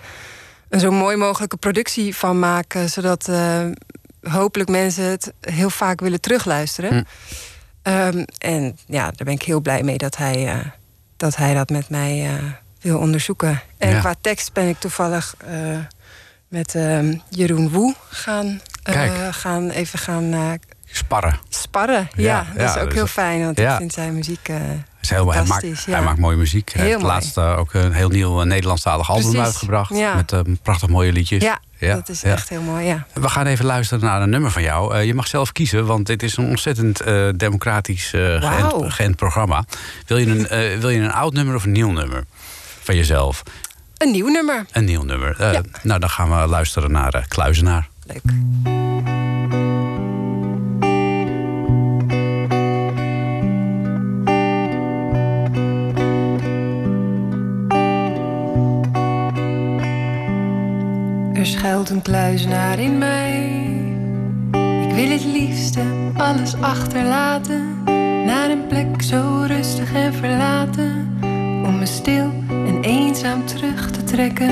een 0.69 0.79
zo 0.79 0.91
mooi 0.91 1.15
mogelijke 1.15 1.57
productie 1.57 2.15
van 2.15 2.39
maken. 2.39 2.89
Zodat 2.89 3.27
eh, 3.27 3.65
hopelijk 4.21 4.69
mensen 4.69 5.03
het 5.03 5.33
heel 5.41 5.69
vaak 5.69 5.99
willen 5.99 6.21
terugluisteren. 6.21 6.89
Hm. 6.89 7.03
Ehm, 7.81 8.23
en 8.37 8.77
ja, 8.85 9.03
daar 9.03 9.25
ben 9.25 9.33
ik 9.33 9.41
heel 9.41 9.59
blij 9.59 9.83
mee 9.83 9.97
dat 9.97 10.17
hij, 10.17 10.47
eh, 10.47 10.57
dat, 11.17 11.35
hij 11.35 11.53
dat 11.53 11.69
met 11.69 11.89
mij 11.89 12.29
wil 12.81 12.97
onderzoeken. 12.99 13.61
En 13.77 13.89
Ja. 13.89 13.99
qua 13.99 14.15
tekst 14.21 14.53
ben 14.53 14.67
ik 14.67 14.79
toevallig 14.79 15.35
met 16.47 16.75
ehm, 16.75 17.17
Jeroen 17.29 17.69
Woe 17.69 17.95
gaan, 18.09 18.61
gaan 19.31 19.69
even 19.69 19.99
gaan 19.99 20.59
Sparren. 20.99 21.39
sparren. 21.49 22.09
Ja, 22.15 22.23
Ja, 22.23 22.45
dat 22.53 22.61
ja, 22.61 22.75
is 22.75 22.81
ook 22.81 22.85
dus 22.87 22.93
heel 22.93 23.07
fijn, 23.07 23.43
want 23.43 23.57
ja. 23.57 23.71
ik 23.71 23.77
vind 23.77 23.93
zijn 23.93 24.13
muziek. 24.15 24.47
eh, 24.49 24.55
Is 25.01 25.09
heel, 25.09 25.27
hij, 25.31 25.43
maakt, 25.43 25.49
Fantastisch, 25.61 25.85
hij 25.85 26.01
maakt 26.01 26.19
mooie 26.19 26.37
muziek. 26.37 26.69
Hij 26.73 26.81
Heel 26.81 26.91
heeft 26.91 27.01
mooi. 27.03 27.13
laatst 27.13 27.37
eh, 27.37 27.57
ook 27.57 27.73
een 27.73 27.93
heel 27.93 28.09
nieuw 28.09 28.39
eh, 28.41 28.45
Nederlandstalig 28.47 29.09
album 29.09 29.23
Precies, 29.31 29.45
uitgebracht. 29.45 29.89
Met 30.15 30.61
prachtig 30.61 30.89
mooie 30.89 31.11
liedjes. 31.11 31.43
ja, 31.43 31.59
Ja, 31.77 31.95
dat 31.95 32.09
is 32.09 32.23
echt 32.23 32.49
heel 32.49 32.61
mooi. 32.61 32.85
Ja. 32.85 33.05
We 33.13 33.29
gaan 33.29 33.45
even 33.45 33.65
luisteren 33.65 34.03
naar 34.03 34.21
een 34.21 34.29
nummer 34.29 34.51
van 34.51 34.61
jou. 34.61 34.97
Je 34.97 35.13
mag 35.13 35.27
zelf 35.27 35.51
kiezen, 35.51 35.85
want 35.85 36.05
dit 36.07 36.23
is 36.23 36.37
een 36.37 36.45
ontzettend 36.47 37.01
democratisch 37.39 38.09
geënt, 38.09 38.93
geënt 38.93 39.15
programma. 39.15 39.65
Wil 40.07 40.17
je, 40.17 40.25
een, 40.49 40.79
wil 40.79 40.89
je 40.89 40.99
een 40.99 41.11
oud 41.11 41.33
nummer 41.33 41.55
of 41.55 41.63
een 41.63 41.71
nieuw 41.71 41.91
nummer 41.91 42.23
van 42.83 42.95
jezelf? 42.95 43.43
Een 43.97 44.11
nieuw 44.11 44.27
nummer. 44.27 44.65
Een 44.71 44.85
nieuw 44.85 45.03
nummer. 45.03 45.35
Nou, 45.83 45.99
dan 45.99 46.09
gaan 46.09 46.29
we 46.41 46.47
luisteren 46.47 46.91
naar 46.91 47.25
Kluizenaar. 47.27 47.87
Leuk. 48.05 48.88
Schuilt 61.59 61.89
een 61.89 62.01
kluizenaar 62.01 62.79
in 62.79 62.97
mij. 62.97 63.43
Ik 64.87 64.93
wil 64.93 65.09
het 65.09 65.25
liefste 65.25 65.81
alles 66.17 66.61
achterlaten. 66.61 67.83
Naar 68.25 68.49
een 68.49 68.67
plek 68.67 69.01
zo 69.01 69.43
rustig 69.47 69.93
en 69.93 70.13
verlaten. 70.13 71.17
Om 71.65 71.77
me 71.79 71.85
stil 71.85 72.31
en 72.49 72.81
eenzaam 72.81 73.45
terug 73.45 73.91
te 73.91 74.03
trekken. 74.03 74.49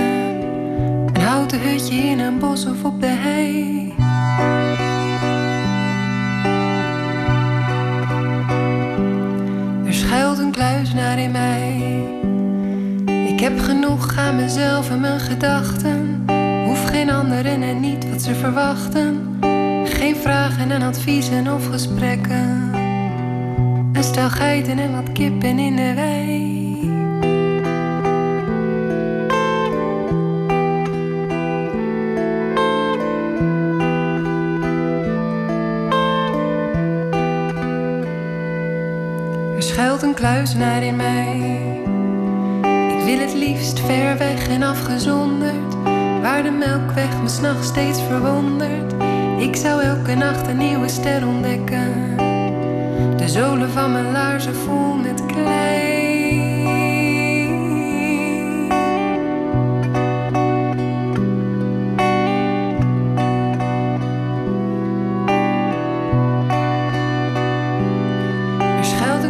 Een 1.13 1.22
houten 1.22 1.62
hutje 1.62 1.96
in 1.96 2.20
een 2.20 2.39
bos 2.39 2.65
of 2.65 2.84
op 2.84 3.02
de 3.02 3.08
hei. 3.08 3.93
Er 9.86 9.93
schuilt 9.93 10.38
een 10.38 10.52
kluizenaar 10.52 11.20
in 11.20 11.32
mij. 11.32 11.82
Ik 13.28 13.39
heb 13.39 13.60
genoeg 13.60 14.17
aan 14.17 14.36
mezelf 14.36 14.89
en 14.89 15.00
mijn 15.00 15.20
gedachten. 15.20 16.26
Hoef 16.78 16.90
geen 16.90 17.10
anderen 17.10 17.62
en 17.62 17.80
niet 17.80 18.10
wat 18.10 18.22
ze 18.22 18.36
verwachten. 18.36 19.38
Geen 19.84 20.16
vragen 20.16 20.72
en 20.72 20.82
adviezen 20.82 21.54
of 21.54 21.68
gesprekken. 21.68 22.72
Een 23.94 24.04
stel 24.04 24.30
geiten 24.30 24.80
en 24.80 24.92
wat 24.92 25.12
kippen 25.12 25.60
in 25.60 25.76
de 25.76 25.94
wei. 25.94 26.36
Er 39.56 39.63
schuilt 39.63 40.02
een 40.02 40.13
kluizenaar 40.13 40.84
in 40.84 40.96
mij. 40.96 41.60
Ik 42.98 43.04
wil 43.06 43.20
het 43.20 43.34
liefst 43.34 43.80
ver 43.80 44.18
weg 44.18 44.48
en 44.48 44.63
afgezonderd. 44.63 45.66
Waar 46.28 46.44
de 46.44 46.52
melkweg 46.52 47.22
me 47.22 47.30
s'nachts 47.30 47.68
steeds 47.68 48.02
verwondert. 48.02 48.94
Ik 49.38 49.56
zou 49.56 49.82
elke 49.82 50.16
nacht 50.16 50.48
een 50.48 50.58
nieuwe 50.58 50.88
ster 50.88 51.28
ontdekken. 51.28 52.18
De 53.18 53.28
zolen 53.28 53.70
van 53.70 53.92
mijn 53.92 54.12
laarzen 54.12 54.56
vol 54.56 54.94
met 54.94 55.26
klei. 55.26 55.96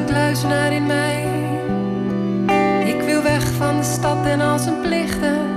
Kluizenaar 0.05 0.71
in 0.71 0.85
mij. 0.85 1.23
Ik 2.85 3.01
wil 3.01 3.23
weg 3.23 3.51
van 3.51 3.77
de 3.77 3.83
stad 3.83 4.25
en 4.25 4.41
al 4.41 4.59
zijn 4.59 4.81
plichten. 4.81 5.56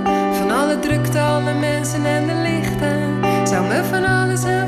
Alle 0.71 0.79
drukte, 0.79 1.19
alle 1.19 1.53
mensen 1.53 2.05
en 2.05 2.27
de 2.27 2.33
lichten. 2.33 3.19
Zou 3.47 3.67
me 3.67 3.83
van 3.83 4.03
alles 4.03 4.43
en 4.43 4.60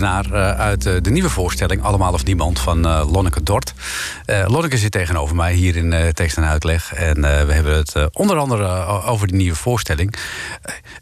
Eh, 0.00 0.50
uit 0.58 0.86
eh, 0.86 0.94
de 1.02 1.10
nieuwe 1.10 1.28
voorstelling 1.30 1.82
Allemaal 1.82 2.12
of 2.12 2.24
Niemand 2.24 2.58
van 2.58 2.86
eh, 2.86 3.10
Lonneke 3.12 3.42
Dort. 3.42 3.74
Lonneke 4.46 4.78
zit 4.78 4.92
tegenover 4.92 5.36
mij 5.36 5.52
hier 5.54 5.76
in 5.76 6.12
tekst 6.14 6.36
en 6.36 6.44
uitleg. 6.44 6.94
En 6.94 7.20
we 7.20 7.52
hebben 7.52 7.76
het 7.76 7.94
onder 8.12 8.36
andere 8.36 8.84
over 8.86 9.26
die 9.26 9.36
nieuwe 9.36 9.56
voorstelling. 9.56 10.14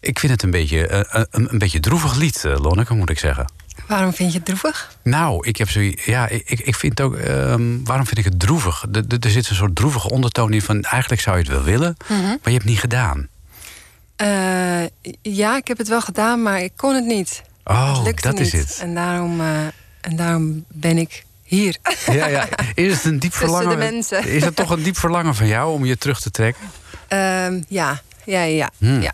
Ik 0.01 0.19
vind 0.19 0.33
het 0.33 0.43
een 0.43 0.51
beetje 0.51 1.07
een, 1.31 1.49
een 1.53 1.59
beetje 1.59 1.81
droevig 1.81 2.15
lied, 2.17 2.45
Lonneke, 2.45 2.95
moet 2.95 3.11
ik 3.11 3.19
zeggen. 3.19 3.53
Waarom 3.87 4.13
vind 4.13 4.33
je 4.33 4.37
het 4.39 4.47
droevig? 4.47 4.91
Nou, 5.03 5.47
ik 5.47 5.57
heb 5.57 5.71
zo. 5.71 5.81
Ja, 6.05 6.29
ik, 6.29 6.61
ik 6.61 6.75
vind 6.75 7.01
ook. 7.01 7.17
ehm, 7.17 7.63
waarom 7.85 8.07
vind 8.07 8.19
ik 8.19 8.25
het 8.25 8.41
droevig? 8.41 8.85
Er- 8.93 9.05
er- 9.09 9.17
Er 9.21 9.31
zit 9.31 9.49
een 9.49 9.57
soort 9.57 9.75
droevige 9.77 10.11
ondertoon 10.11 10.53
in 10.53 10.63
van. 10.63 10.83
Eigenlijk 10.83 11.23
zou 11.23 11.37
je 11.37 11.43
het 11.43 11.53
wel 11.53 11.63
willen, 11.63 11.97
Mhm. 12.09 12.21
maar 12.23 12.39
je 12.43 12.51
hebt 12.51 12.55
het 12.63 12.65
niet 12.65 12.81
gedaan. 12.81 13.29
Ja, 15.23 15.57
ik 15.57 15.69
heb 15.69 15.79
het 15.79 15.89
wel 15.89 16.01
gedaan, 16.01 16.43
maar 16.43 16.61
ik 16.63 16.73
kon 16.77 16.95
het 16.95 17.05
niet. 17.05 17.43
Oh, 17.69 18.01
lukte 18.05 18.29
dat 18.29 18.39
niet. 18.39 18.55
is 18.55 18.61
het. 18.61 18.79
En 18.81 18.95
daarom, 18.95 19.41
eh, 19.41 19.61
en 20.01 20.17
daarom 20.17 20.65
ben 20.69 20.99
ik 20.99 21.25
hier. 21.43 21.77
Ja, 22.13 22.27
ja. 22.27 22.49
Is 22.75 22.93
het 22.95 23.05
een 23.05 23.19
diep 23.19 23.35
verlangen? 23.45 23.69
de 23.69 23.77
mensen. 23.77 24.29
Is 24.29 24.45
het 24.45 24.57
toch 24.57 24.71
een 24.71 24.83
diep 24.83 24.97
verlangen 24.99 25.35
van 25.35 25.47
jou 25.47 25.73
om 25.73 25.85
je 25.85 25.99
terug 25.99 26.21
te 26.21 26.31
trekken? 26.31 26.63
Ehm, 27.09 27.61
ja, 27.69 28.01
ja, 28.25 28.43
ja. 28.43 28.71
Hmm. 28.79 29.01
ja. 29.01 29.13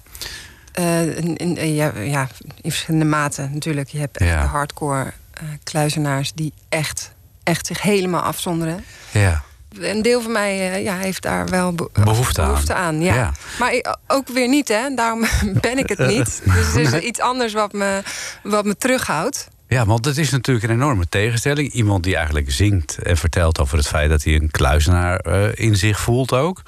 Eh, 0.73 1.17
in, 1.17 1.37
in- 1.37 1.75
ja, 1.75 1.93
ja, 1.99 2.29
in 2.63 2.71
verschillende 2.71 3.05
maten 3.07 3.51
natuurlijk. 3.53 3.89
Je 3.89 3.99
hebt 3.99 4.17
echt 4.19 4.31
Ja. 4.31 4.41
de 4.43 4.49
hardcore 4.49 5.13
eh, 5.31 5.43
kluizenaars 5.63 6.33
die 6.33 6.53
echt, 6.69 7.11
echt 7.43 7.67
zich 7.67 7.83
helemaal 7.83 8.23
afzonderen. 8.23 8.85
Ja. 9.11 9.43
Een 9.81 10.03
deel 10.03 10.21
van 10.23 10.33
mij 10.33 10.73
eh, 10.73 10.83
ja, 10.85 10.97
heeft 10.97 11.23
daar 11.23 11.49
wel 11.49 11.73
be- 11.73 11.89
Behoefte 12.05 12.41
aan. 12.41 12.49
behoefte 12.49 12.75
aan. 12.75 13.01
ja. 13.01 13.15
Ja. 13.15 13.33
Maar 13.59 13.97
ook 14.07 14.29
weer 14.29 14.49
niet, 14.49 14.69
hè? 14.69 14.95
Daarom 14.95 15.25
ben 15.61 15.79
ik 15.79 15.89
het 15.89 15.99
niet. 16.07 16.43
Dus 16.75 16.75
er 16.75 16.81
is 16.95 17.03
iets 17.03 17.21
anders 17.21 17.53
wat 17.53 17.73
me, 17.73 18.03
wat 18.43 18.65
me 18.65 18.77
terughoudt. 18.77 19.49
Ja, 19.69 19.87
want 19.87 20.05
het 20.05 20.17
is 20.19 20.31
natuurlijk 20.31 20.65
een 20.67 20.73
enorme 20.75 21.09
tegenstelling. 21.09 21.73
Iemand 21.73 22.05
die 22.05 22.17
eigenlijk 22.17 22.51
zingt 22.53 22.99
en 23.03 23.17
vertelt 23.17 23.61
over 23.61 23.77
het 23.77 23.87
feit 23.87 24.11
dat 24.11 24.25
hij 24.25 24.35
een 24.35 24.51
kluizenaar 24.51 25.19
eh, 25.19 25.43
in 25.55 25.77
zich 25.77 26.01
voelt 26.01 26.33
ook. 26.33 26.63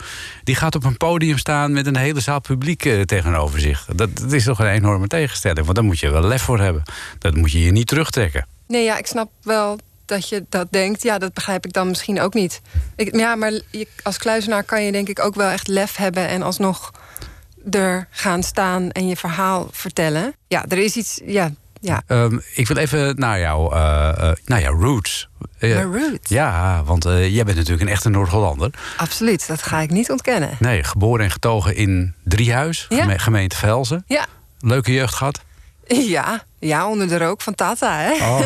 Die 0.45 0.55
gaat 0.55 0.75
op 0.75 0.85
een 0.85 0.97
podium 0.97 1.39
staan 1.39 1.73
met 1.73 1.87
een 1.87 1.97
hele 1.97 2.21
zaal 2.21 2.41
publiek 2.41 2.85
eh, 2.85 3.01
tegenover 3.01 3.61
zich. 3.61 3.87
Dat, 3.95 4.17
dat 4.19 4.33
is 4.33 4.45
toch 4.45 4.59
een 4.59 4.67
enorme 4.67 5.07
tegenstelling. 5.07 5.65
Want 5.65 5.75
daar 5.77 5.85
moet 5.85 5.99
je 5.99 6.11
wel 6.11 6.23
lef 6.23 6.43
voor 6.43 6.59
hebben. 6.61 6.83
Dat 7.19 7.35
moet 7.37 7.53
je 7.53 7.63
je 7.65 7.71
niet 7.71 7.87
terugtrekken. 7.87 8.47
Nee, 8.69 8.85
ja, 8.85 8.99
ik 8.99 9.07
snap 9.07 9.31
wel 9.43 9.79
dat 10.07 10.29
je 10.29 10.45
dat 10.49 10.67
denkt. 10.71 11.03
Ja, 11.03 11.19
dat 11.19 11.33
begrijp 11.35 11.67
ik 11.67 11.73
dan 11.73 11.89
misschien 11.89 12.21
ook 12.21 12.35
niet. 12.35 12.61
Ik, 12.97 13.17
ja, 13.17 13.35
maar 13.35 13.53
je, 13.71 13.87
als 14.03 14.19
kluizenaar 14.19 14.63
kan 14.65 14.83
je 14.83 14.93
denk 14.93 15.09
ik 15.09 15.21
ook 15.21 15.35
wel 15.35 15.51
echt 15.51 15.69
lef 15.69 15.97
hebben... 15.97 16.29
en 16.29 16.43
alsnog 16.43 16.91
er 17.71 18.07
gaan 18.11 18.43
staan 18.43 18.91
en 18.91 19.09
je 19.09 19.17
verhaal 19.17 19.69
vertellen. 19.73 20.35
Ja, 20.49 20.65
er 20.69 20.79
is 20.79 20.97
iets... 20.97 21.21
Ja, 21.25 21.51
ja. 21.81 22.03
Ehm, 22.07 22.39
ik 22.55 22.67
wil 22.69 22.77
even 22.77 23.17
naar, 23.19 23.39
jou, 23.41 23.75
eh, 23.75 24.09
eh, 24.31 24.37
naar 24.45 24.61
jouw 24.61 24.81
roots. 24.81 25.29
Eh, 25.59 25.83
roots? 25.83 26.29
Ja, 26.31 26.83
want 26.85 27.05
jij 27.05 27.45
bent 27.45 27.57
natuurlijk 27.57 27.81
een 27.83 27.89
echte 27.89 28.09
Noord-Hollander. 28.09 28.71
absoluut. 28.97 29.47
Dat 29.47 29.63
ga 29.63 29.81
ik 29.81 29.91
niet 29.91 30.11
ontkennen. 30.11 30.51
Nee, 30.59 30.85
geboren 30.85 31.25
en 31.25 31.31
getogen 31.31 31.77
in 31.77 32.15
Driehuis, 32.25 32.87
Ja. 32.89 33.03
geme- 33.03 33.19
gemeente 33.19 33.57
Velzen. 33.57 34.05
Ja, 34.07 34.27
Leuke 34.61 34.93
jeugd 34.93 35.15
gehad. 35.15 35.41
ja, 36.17 36.43
ja 36.59 36.89
onder 36.89 37.09
de 37.09 37.19
rook 37.19 37.41
van 37.43 37.55
Tata, 37.55 37.97
hè? 37.99 38.13
Oh. 38.13 38.41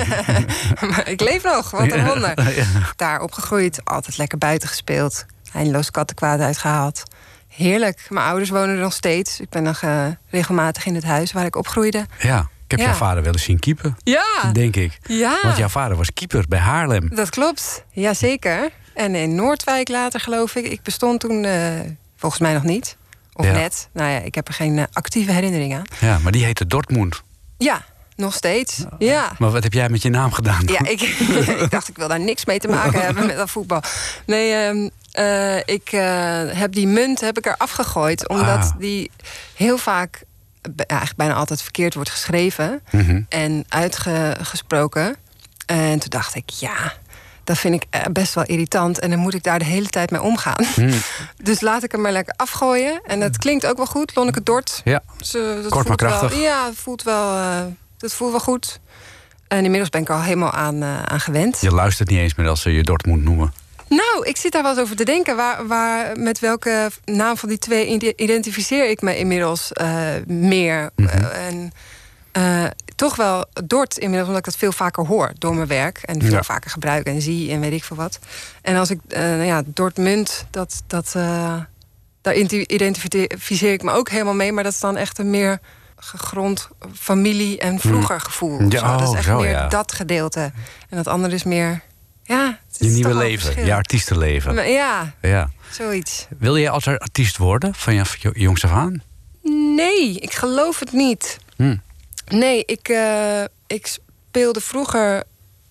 maar 0.91 1.09
ik 1.09 1.21
leef 1.21 1.43
nog, 1.43 1.71
wat 1.71 1.93
een 1.93 2.07
wonder. 2.07 2.35
Ja. 2.57 2.65
Daar 2.97 3.21
opgegroeid, 3.21 3.81
altijd 3.85 4.19
lekker 4.19 4.39
buiten 4.39 4.69
gespeeld. 4.69 5.25
Eindeloos 5.55 5.91
kattenkwaad 5.91 6.41
uitgehaald. 6.41 7.03
Heerlijk. 7.49 8.07
Mijn 8.09 8.27
ouders 8.27 8.51
wonen 8.51 8.75
er 8.77 8.83
nog 8.83 8.93
steeds. 8.93 9.41
Ik 9.41 9.49
ben 9.49 9.63
nog 9.63 9.83
eh, 9.83 10.07
regelmatig 10.31 10.87
in 10.87 10.95
het 10.95 11.05
huis 11.05 11.33
waar 11.33 11.45
ik 11.45 11.57
opgroeide. 11.57 12.07
Ja, 12.19 12.39
ik 12.65 12.71
heb 12.71 12.79
Ja. 12.79 12.85
jouw 12.85 12.95
vader 12.95 13.23
wel 13.23 13.33
eens 13.33 13.43
zien 13.43 13.59
keeper, 13.59 13.95
Ja, 14.03 14.51
denk 14.53 14.77
ik. 14.77 14.99
ja. 15.03 15.39
Want 15.43 15.57
jouw 15.57 15.69
vader 15.69 15.97
was 15.97 16.13
keeper 16.13 16.45
bij 16.49 16.59
Haarlem. 16.59 17.09
Dat 17.15 17.31
klopt, 17.31 17.85
jazeker. 17.91 18.71
En 18.95 19.15
in 19.15 19.35
Noordwijk 19.35 19.89
later, 19.89 20.21
geloof 20.21 20.55
ik. 20.55 20.67
Ik 20.67 20.83
bestond 20.83 21.21
toen 21.21 21.45
eh, 21.45 21.63
volgens 22.17 22.41
mij 22.41 22.53
nog 22.53 22.63
niet. 22.63 22.97
Of 23.33 23.45
Ja. 23.47 23.53
net. 23.53 23.89
Nou 23.93 24.11
ja, 24.11 24.19
ik 24.19 24.35
heb 24.35 24.49
er 24.49 24.55
geen 24.55 24.79
eh, 24.79 24.85
actieve 24.93 25.33
herinnering 25.33 25.75
aan. 25.75 25.83
Ja, 26.01 26.19
maar 26.19 26.33
die 26.33 26.45
heette 26.45 26.67
Dortmund. 26.67 27.23
Ja, 27.65 27.85
nog 28.17 28.35
steeds. 28.35 28.85
Ja. 28.99 29.33
Maar 29.39 29.51
wat 29.51 29.63
heb 29.63 29.73
jij 29.73 29.89
met 29.89 30.03
je 30.03 30.11
naam 30.11 30.33
gedaan? 30.33 30.63
Ja, 30.67 30.87
ik, 30.87 31.01
ik 31.65 31.71
dacht, 31.71 31.89
ik 31.89 31.97
wil 31.97 32.09
daar 32.09 32.21
niks 32.21 32.45
mee 32.45 32.59
te 32.59 32.69
maken 32.69 33.01
hebben 33.01 33.27
met 33.27 33.37
dat 33.37 33.51
voetbal. 33.51 33.83
Nee, 34.27 34.53
ehm, 34.53 34.89
eh, 35.13 35.57
ik 35.57 35.89
eh, 35.93 36.43
heb 36.49 36.73
die 36.73 36.87
munt 36.87 37.21
heb 37.21 37.39
ik 37.39 37.47
er 37.47 37.57
afgegooid. 37.57 38.29
Omdat 38.29 38.45
Ah. 38.59 38.71
die 38.79 39.11
heel 39.55 39.79
vaak, 39.79 40.23
b- 40.77 40.81
eigenlijk 40.81 41.17
bijna 41.21 41.35
altijd 41.35 41.63
verkeerd 41.63 41.95
wordt 41.95 42.11
geschreven. 42.11 42.81
Mhm. 42.91 43.23
En 43.29 43.65
uitgesproken. 43.69 45.17
En 45.67 45.99
toen 45.99 46.09
dacht 46.11 46.35
ik, 46.35 46.51
ja, 46.51 46.93
dat 47.45 47.59
vind 47.59 47.75
ik 47.75 47.85
eh, 47.91 48.01
best 48.13 48.35
wel 48.35 48.45
irritant. 48.45 48.99
En 48.99 49.11
dan 49.11 49.19
moet 49.19 49.35
ik 49.35 49.43
daar 49.43 49.59
de 49.59 49.65
hele 49.65 49.89
tijd 49.89 50.11
mee 50.11 50.23
omgaan. 50.23 50.65
Hm. 50.75 50.93
Dus 51.43 51.61
laat 51.61 51.83
ik 51.85 51.93
hem 51.93 52.01
maar 52.01 52.13
lekker 52.13 52.35
afgooien. 52.37 53.01
En 53.05 53.21
dat 53.21 53.39
klinkt 53.39 53.67
ook 53.67 53.77
wel 53.77 53.87
goed. 53.87 54.15
Lonneke 54.15 54.43
Dort. 54.43 54.81
Ja, 54.85 55.03
dat 55.33 55.67
Kort 55.69 55.89
maar 55.89 55.97
krachtig. 55.97 56.31
Wel, 56.31 56.39
ja, 56.39 56.71
voelt 56.75 57.03
wel, 57.03 57.37
eh, 57.37 57.61
dat 57.99 58.13
voelt 58.13 58.31
wel 58.31 58.41
goed. 58.41 58.81
En 59.49 59.65
inmiddels 59.65 59.91
ben 59.91 60.01
ik 60.01 60.09
er 60.09 60.15
al 60.15 60.23
helemaal 60.23 60.53
aan, 60.53 60.83
eh, 60.83 61.03
aan 61.03 61.21
gewend. 61.21 61.61
je 61.61 61.71
luistert 61.71 62.09
niet 62.09 62.19
eens 62.19 62.35
meer 62.35 62.49
als 62.49 62.61
ze 62.63 62.71
je 62.73 62.83
Dortmund 62.83 63.23
noemen. 63.25 63.53
Nou, 63.89 64.27
ik 64.27 64.37
zit 64.37 64.53
daar 64.53 64.63
wel 64.63 64.71
eens 64.73 64.81
over 64.81 64.97
te 64.97 65.05
denken. 65.05 65.37
Waar, 65.37 65.67
waar, 65.67 66.19
met 66.19 66.39
welke 66.39 66.91
naam 67.05 67.37
van 67.37 67.49
die 67.49 67.59
twee 67.59 67.87
ide- 67.87 68.13
identificeer 68.17 68.91
ik 68.91 69.01
me 69.03 69.19
inmiddels 69.19 69.73
meer? 70.27 70.91
Mhm. 70.97 71.25
En 71.25 71.73
toch 73.01 73.17
wel 73.17 73.45
Dort 73.65 73.99
inmiddels, 73.99 74.29
omdat 74.29 74.39
ik 74.47 74.51
dat 74.53 74.57
veel 74.61 74.73
vaker 74.73 75.07
hoor 75.07 75.33
door 75.39 75.55
mijn 75.55 75.67
werk. 75.69 75.99
En 75.99 76.23
veel 76.23 76.31
Ja. 76.33 76.43
vaker 76.43 76.71
gebruik 76.71 77.07
en 77.07 77.21
zie 77.23 77.51
en 77.51 77.61
weet 77.61 77.73
ik 77.73 77.85
veel 77.85 77.97
wat. 77.97 78.19
En 78.63 78.77
als 78.77 78.91
ik, 78.91 79.01
eh 79.09 79.21
nou 79.21 79.43
ja, 79.43 79.63
Dortmund, 79.67 80.47
dat, 80.51 80.83
dat, 80.87 81.13
eh, 81.17 81.55
daar 82.21 82.35
identificeer 82.35 83.73
ik 83.73 83.83
me 83.83 83.91
ook 83.93 84.09
helemaal 84.11 84.35
mee. 84.35 84.53
Maar 84.53 84.65
dat 84.65 84.73
is 84.73 84.81
dan 84.81 84.97
echt 84.97 85.19
een 85.19 85.31
meer 85.31 85.59
gegrond 85.97 86.69
familie- 86.95 87.59
en 87.59 87.79
vroeger 87.79 88.21
gevoel. 88.21 88.61
Ja, 88.69 88.79
Zo, 88.79 88.87
dat 88.87 89.01
is 89.03 89.09
oh, 89.09 89.17
echt 89.17 89.25
zo, 89.25 89.39
meer 89.41 89.51
ja. 89.51 89.69
dat 89.69 89.93
gedeelte. 89.93 90.41
En 90.89 90.97
dat 90.97 91.07
andere 91.07 91.35
is 91.35 91.45
meer 91.45 91.81
Ja, 92.25 92.59
het 92.69 92.77
Je 92.79 92.89
nieuwe 92.89 93.15
leven, 93.15 93.65
je 93.65 93.75
artiestenleven. 93.75 94.55
Maar 94.55 94.69
Ja, 94.69 95.15
Ja. 95.23 95.51
zoiets. 95.71 96.27
Wil 96.39 96.57
je 96.57 96.71
als 96.71 96.87
artiest 96.87 97.37
worden 97.37 97.75
van 97.75 98.05
jongs 98.33 98.65
af 98.65 98.71
aan? 98.71 99.03
Nee, 99.77 100.19
ik 100.19 100.33
geloof 100.33 100.79
het 100.79 100.93
niet. 100.93 101.39
Hm. 101.57 101.77
Nee, 102.31 102.65
ik, 102.65 102.89
eh, 102.89 103.45
ik 103.67 103.99
speelde 104.31 104.61
vroeger 104.61 105.25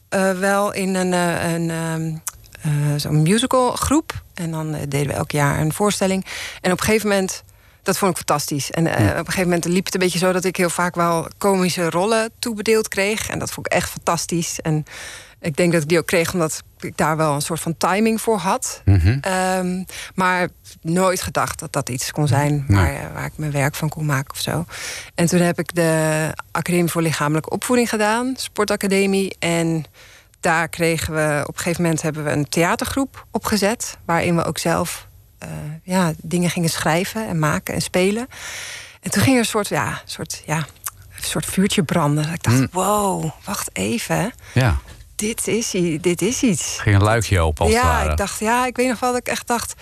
eh, 0.10 0.32
wel 0.32 0.74
in 0.74 0.96
een, 0.96 1.14
eh, 1.14 1.54
een 1.54 1.70
ehm, 1.70 2.16
eh, 2.62 2.96
zo'n 2.98 3.22
musicalgroep. 3.22 4.24
En 4.34 4.52
dan 4.52 4.72
deden 4.72 5.08
we 5.08 5.14
elk 5.14 5.32
jaar 5.32 5.60
een 5.60 5.74
voorstelling. 5.74 6.26
En 6.62 6.72
op 6.72 6.80
een 6.80 6.86
gegeven 6.86 7.10
moment, 7.10 7.44
dat 7.84 7.98
vond 7.98 8.12
ik 8.12 8.18
fantastisch. 8.18 8.72
En 8.72 8.88
op 8.88 8.98
een 8.98 9.26
gegeven 9.26 9.44
moment 9.44 9.66
liep 9.66 9.86
het 9.86 9.94
een 9.94 10.00
beetje 10.00 10.20
zo 10.20 10.32
dat 10.32 10.44
ik 10.44 10.56
heel 10.56 10.70
vaak 10.70 10.96
wel 10.96 11.28
komische 11.38 11.90
rollen 11.90 12.32
toebedeeld 12.40 12.88
kreeg. 12.88 13.30
En 13.30 13.40
dat 13.40 13.52
vond 13.52 13.66
ik 13.66 13.72
echt 13.74 13.90
fantastisch. 13.90 14.60
En 14.60 14.86
ik 15.42 15.56
denk 15.56 15.72
dat 15.72 15.82
ik 15.82 15.88
die 15.90 15.98
ook 15.98 16.06
kreeg 16.06 16.34
omdat 16.34 16.64
ik 16.80 16.98
daar 16.98 17.18
wel 17.18 17.34
een 17.34 17.42
soort 17.42 17.60
van 17.60 17.78
timing 17.78 18.22
voor 18.22 18.38
had. 18.38 18.82
Mhm. 18.86 19.18
Ehm, 19.22 19.84
maar 20.16 20.48
nooit 20.82 21.22
gedacht 21.22 21.60
dat 21.60 21.74
dat 21.74 21.90
iets 21.90 22.12
kon 22.12 22.28
zijn 22.28 22.66
waar, 22.68 22.94
eh, 22.94 23.14
waar 23.14 23.26
ik 23.26 23.38
mijn 23.38 23.52
werk 23.52 23.76
van 23.76 23.90
kon 23.90 24.06
maken 24.06 24.32
of 24.34 24.40
zo. 24.42 24.66
En 25.16 25.26
toen 25.26 25.40
heb 25.40 25.60
ik 25.60 25.76
de 25.76 26.30
Academie 26.52 26.92
voor 26.92 27.02
Lichamelijke 27.02 27.50
Opvoeding 27.50 27.90
gedaan, 27.90 28.34
Sportacademie. 28.38 29.36
En 29.40 29.86
daar 30.40 30.68
kregen 30.68 31.14
we 31.14 31.44
op 31.48 31.56
een 31.56 31.62
gegeven 31.62 31.82
moment 31.84 32.02
hebben 32.02 32.24
we 32.24 32.32
een 32.32 32.50
theatergroep 32.50 33.26
opgezet, 33.32 33.98
waarin 34.06 34.36
we 34.36 34.44
ook 34.46 34.58
zelf 34.58 35.08
eh, 35.38 35.50
ja, 35.84 36.14
dingen 36.22 36.50
gingen 36.50 36.70
schrijven 36.70 37.28
en 37.28 37.40
maken 37.40 37.74
en 37.74 37.82
spelen. 37.82 38.28
En 39.02 39.12
toen 39.12 39.22
ging 39.22 39.34
er 39.36 39.42
een 39.42 39.48
soort, 39.48 39.68
ja, 39.68 40.02
soort, 40.06 40.44
ja, 40.46 40.58
een 40.58 41.24
soort 41.24 41.46
vuurtje 41.46 41.84
branden. 41.84 42.34
Ik 42.34 42.44
dacht, 42.44 42.58
Mm. 42.58 42.68
wow, 42.72 43.30
wacht 43.46 43.70
even. 43.74 44.32
Ja, 44.54 44.78
Dit 45.20 45.48
is, 45.48 45.72
dit 46.02 46.22
is 46.22 46.44
iets 46.44 46.78
ging 46.80 46.96
een 46.96 47.04
luikje 47.04 47.40
open 47.40 47.66
als 47.66 47.74
ja, 47.74 48.12
ik 48.12 48.18
dacht, 48.18 48.40
ja, 48.40 48.66
ik 48.66 48.76
weet 48.76 48.88
nog 48.88 49.00
wel 49.00 49.12
dat 49.12 49.20
ik 49.20 49.28
echt 49.28 49.48
dacht, 49.48 49.74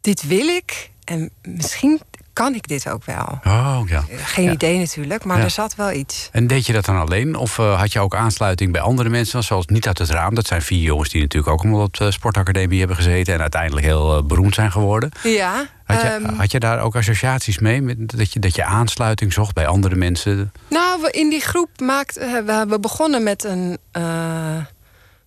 dit 0.00 0.22
wil 0.22 0.46
ik. 0.46 0.90
En 1.04 1.30
misschien 1.42 2.00
kan 2.32 2.54
ik 2.54 2.68
dit 2.68 2.88
ook 2.88 3.04
wel. 3.04 3.40
Oh, 3.44 3.80
ja. 3.86 4.04
Geen 4.24 4.44
Ja. 4.44 4.50
idee 4.52 4.78
natuurlijk, 4.78 5.24
maar 5.24 5.38
Ja. 5.38 5.44
er 5.44 5.50
zat 5.50 5.74
wel 5.74 5.92
iets. 5.92 6.28
En 6.32 6.46
deed 6.46 6.66
je 6.66 6.72
dat 6.72 6.84
dan 6.84 6.96
alleen? 6.98 7.36
Of 7.36 7.58
eh, 7.58 7.78
had 7.78 7.92
je 7.92 8.00
ook 8.00 8.14
aansluiting 8.14 8.72
bij 8.72 8.80
andere 8.80 9.08
mensen? 9.08 9.42
Zoals 9.44 9.66
Niet 9.66 9.86
uit 9.86 9.98
het 9.98 10.10
raam. 10.10 10.34
Dat 10.34 10.46
zijn 10.46 10.62
vier 10.62 10.82
jongens 10.82 11.08
die 11.10 11.20
natuurlijk 11.20 11.52
ook 11.52 11.60
allemaal 11.60 11.82
op 11.82 11.96
de 11.96 12.10
sportacademie 12.10 12.78
hebben 12.78 12.96
gezeten. 12.96 13.34
En 13.34 13.40
uiteindelijk 13.40 13.86
heel 13.86 14.16
eh, 14.16 14.22
beroemd 14.22 14.54
zijn 14.54 14.72
geworden. 14.72 15.10
Ja, 15.22 15.66
Had 15.84 16.00
je, 16.00 16.06
ehm, 16.08 16.34
had 16.34 16.50
je 16.50 16.58
daar 16.60 16.80
ook 16.80 16.96
associaties 16.96 17.58
mee? 17.58 17.82
Met, 17.82 18.18
dat, 18.18 18.32
je, 18.32 18.40
dat 18.40 18.54
je 18.54 18.64
aansluiting 18.64 19.32
zocht 19.32 19.54
bij 19.54 19.66
andere 19.66 19.94
mensen? 19.94 20.52
nou, 20.68 21.00
we 21.02 21.10
in 21.10 21.30
die 21.30 21.40
groep 21.40 21.68
maakten 21.80 22.46
we, 22.46 22.64
we 22.68 22.80
begonnen 22.80 23.22
met 23.22 23.44
een 23.44 23.78
eh, 23.92 24.02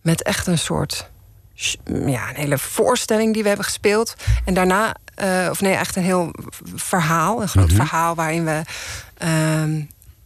met 0.01 0.23
echt 0.23 0.47
een 0.47 0.57
soort 0.57 1.09
ja, 2.05 2.29
een 2.29 2.35
hele 2.35 2.57
voorstelling 2.57 3.33
die 3.33 3.41
we 3.41 3.47
hebben 3.47 3.65
gespeeld. 3.65 4.15
En 4.45 4.53
daarna, 4.53 4.95
eh, 5.15 5.47
of 5.49 5.61
nee, 5.61 5.73
echt 5.73 5.95
een 5.95 6.03
heel 6.03 6.31
verhaal, 6.75 7.41
een 7.41 7.47
groot 7.47 7.67
Mhm. 7.67 7.75
verhaal 7.75 8.15
waarin 8.15 8.45
we 8.45 8.61
ehm, 9.17 9.81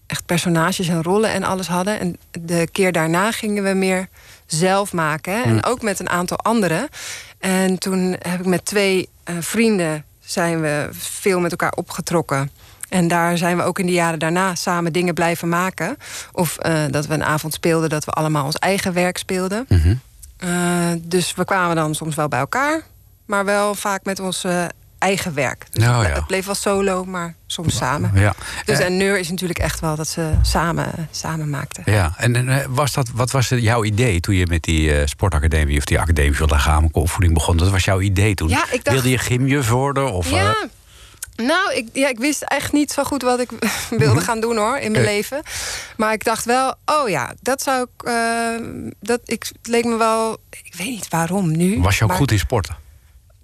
echt 0.07 0.25
personages 0.25 0.87
en 0.87 1.03
rollen 1.03 1.31
en 1.31 1.43
alles 1.43 1.67
hadden. 1.67 1.99
En 1.99 2.17
de 2.31 2.67
keer 2.71 2.91
daarna 2.91 3.31
gingen 3.31 3.63
we 3.63 3.73
meer 3.73 4.07
zelf 4.45 4.93
maken. 4.93 5.43
En 5.43 5.63
ook 5.65 5.81
met 5.81 5.99
een 5.99 6.09
aantal 6.09 6.37
anderen. 6.37 6.87
En 7.39 7.77
toen 7.77 8.15
heb 8.19 8.39
ik 8.39 8.45
met 8.45 8.65
twee 8.65 9.09
eh, 9.23 9.35
vrienden 9.39 10.03
zijn 10.19 10.61
we 10.61 10.89
veel 10.91 11.39
met 11.39 11.51
elkaar 11.51 11.71
opgetrokken. 11.71 12.51
En 12.89 13.07
daar 13.07 13.37
zijn 13.37 13.57
we 13.57 13.63
ook 13.63 13.79
in 13.79 13.85
de 13.85 13.91
jaren 13.91 14.19
daarna 14.19 14.55
samen 14.55 14.93
dingen 14.93 15.13
blijven 15.13 15.49
maken. 15.49 15.97
Of 16.31 16.57
eh, 16.57 16.83
dat 16.89 17.05
we 17.05 17.13
een 17.13 17.23
avond 17.23 17.53
speelden 17.53 17.89
dat 17.89 18.05
we 18.05 18.11
allemaal 18.11 18.45
ons 18.45 18.55
eigen 18.57 18.93
werk 18.93 19.17
speelden. 19.17 19.65
Mhm. 19.67 19.93
Eh, 20.39 20.49
dus 21.02 21.34
we 21.36 21.45
kwamen 21.45 21.75
dan 21.75 21.95
soms 21.95 22.15
wel 22.15 22.28
bij 22.28 22.39
elkaar, 22.39 22.82
maar 23.25 23.45
wel 23.45 23.75
vaak 23.75 24.04
met 24.04 24.19
ons 24.19 24.43
eh, 24.43 24.65
eigen 24.97 25.34
werk. 25.34 25.65
Dus 25.71 25.84
het, 25.86 25.93
ja. 25.93 26.02
het 26.02 26.28
bleef 26.28 26.45
wel 26.45 26.56
solo, 26.56 27.04
maar 27.06 27.36
soms 27.47 27.75
samen. 27.75 28.12
Ja. 28.13 28.34
Dus 28.65 28.80
Eh, 28.80 28.86
en 28.86 28.97
Neur 28.97 29.19
is 29.19 29.30
natuurlijk 29.30 29.60
echt 29.60 29.80
wel 29.80 29.95
dat 29.95 30.08
ze 30.08 30.32
samen, 30.41 31.08
samen 31.12 31.49
maakten. 31.49 31.84
Ja, 31.86 32.13
en 32.17 32.63
was 32.73 32.93
dat, 32.93 33.10
wat 33.13 33.32
was 33.32 33.49
het 33.49 33.62
jouw 33.62 33.84
idee 33.84 34.19
toen 34.19 34.36
je 34.36 34.47
met 34.47 34.63
die 34.63 35.08
sportacademie 35.08 35.78
of 35.78 35.84
die 35.86 35.99
academie 35.99 36.36
voor 36.38 36.47
lichamelijke 36.47 36.99
opvoeding 36.99 37.34
begon? 37.34 37.58
Dat 37.58 37.69
was 37.69 37.84
jouw 37.86 37.99
idee 38.02 38.34
toen? 38.34 38.49
Ja, 38.49 38.63
ik 38.71 38.84
dacht- 38.84 38.95
Wilde 38.95 39.10
je 39.10 39.17
gymjuf 39.17 39.69
worden? 39.69 40.12
Of, 40.13 40.30
Ja. 40.30 40.56
Nou, 41.41 41.73
ik, 41.73 41.88
ja, 41.93 42.08
ik 42.08 42.17
wist 42.19 42.41
echt 42.41 42.71
niet 42.71 42.91
zo 42.91 43.04
goed 43.04 43.21
wat 43.21 43.39
ik 43.39 43.49
wilde 43.89 44.21
gaan 44.21 44.39
doen 44.41 44.58
hoor 44.58 44.78
in 44.78 44.91
mijn 44.91 45.04
leven. 45.04 45.41
Maar 45.97 46.13
ik 46.13 46.23
dacht 46.23 46.45
wel, 46.45 46.75
oh 46.86 47.10
ja, 47.10 47.34
dat 47.41 47.62
zou 47.62 47.82
ik. 47.95 48.04
eh, 48.08 48.56
dat, 48.99 49.19
ik, 49.25 49.43
het 49.43 49.67
leek 49.67 49.86
me 49.86 49.95
wel. 49.97 50.38
Ik 50.63 50.73
weet 50.78 50.88
niet 50.88 51.08
waarom 51.10 51.58
nu. 51.58 51.82
was 51.82 51.97
je 51.97 52.04
ook 52.04 52.10
maar 52.10 52.17
goed 52.17 52.32
in 52.32 52.39
sporten? 52.39 52.78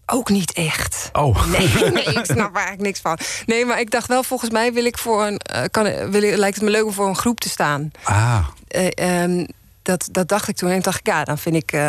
Ook 0.06 0.30
niet 0.30 0.54
echt. 0.54 1.10
Oh. 1.14 1.46
Nee, 1.48 1.68
nee, 1.92 2.04
ik 2.04 2.26
snap 2.26 2.50
er 2.50 2.56
eigenlijk 2.56 2.82
niks 2.82 3.00
van. 3.00 3.18
Nee, 3.46 3.66
maar 3.66 3.80
ik 3.80 3.92
dacht 3.92 4.08
wel, 4.08 4.24
volgens 4.24 4.50
mij 4.50 4.74
wil 4.74 4.86
ik 4.86 4.98
voor 4.98 5.26
een. 5.26 5.38
eh, 5.38 5.64
kan, 5.72 6.10
wil 6.12 6.22
lijkt 6.38 6.56
het 6.56 6.64
me 6.64 6.72
leuk 6.72 6.86
om 6.86 6.94
voor 6.94 7.08
een 7.08 7.16
groep 7.16 7.40
te 7.40 7.50
staan. 7.50 7.92
Ah, 8.04 8.48
Eh, 8.68 8.88
ehm, 9.24 9.46
dat, 9.82 10.08
dat 10.12 10.28
dacht 10.28 10.48
ik 10.48 10.56
toen. 10.56 10.70
En 10.70 10.76
ik 10.78 10.84
dacht, 10.84 11.00
ja, 11.04 11.24
dan 11.24 11.38
vind 11.38 11.56
ik 11.56 11.80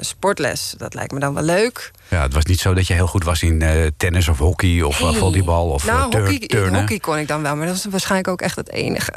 sportles. 0.00 0.74
Dat 0.78 0.94
lijkt 0.94 1.12
me 1.12 1.18
dan 1.20 1.34
wel 1.34 1.42
leuk. 1.42 1.90
Ja, 2.08 2.22
het 2.22 2.34
was 2.34 2.44
niet 2.44 2.60
zo 2.60 2.74
dat 2.74 2.86
je 2.86 2.94
heel 2.94 3.06
goed 3.06 3.24
was 3.24 3.42
in 3.42 3.62
eh, 3.62 3.86
tennis 3.96 4.28
of 4.28 4.38
hockey 4.38 4.82
of 4.82 5.00
eh, 5.00 5.10
Nee. 5.10 5.18
volleybal 5.18 5.68
of 5.70 5.86
nou, 5.86 6.02
eh, 6.04 6.08
tur- 6.08 6.20
hockey, 6.30 6.46
turnen. 6.46 6.80
hockey 6.80 6.98
kon 6.98 7.18
ik 7.18 7.28
dan 7.28 7.42
wel, 7.42 7.56
maar 7.56 7.66
dat 7.66 7.74
was 7.74 7.84
waarschijnlijk 7.92 8.28
ook 8.28 8.40
echt 8.40 8.56
het 8.56 8.70
enige. 8.70 9.12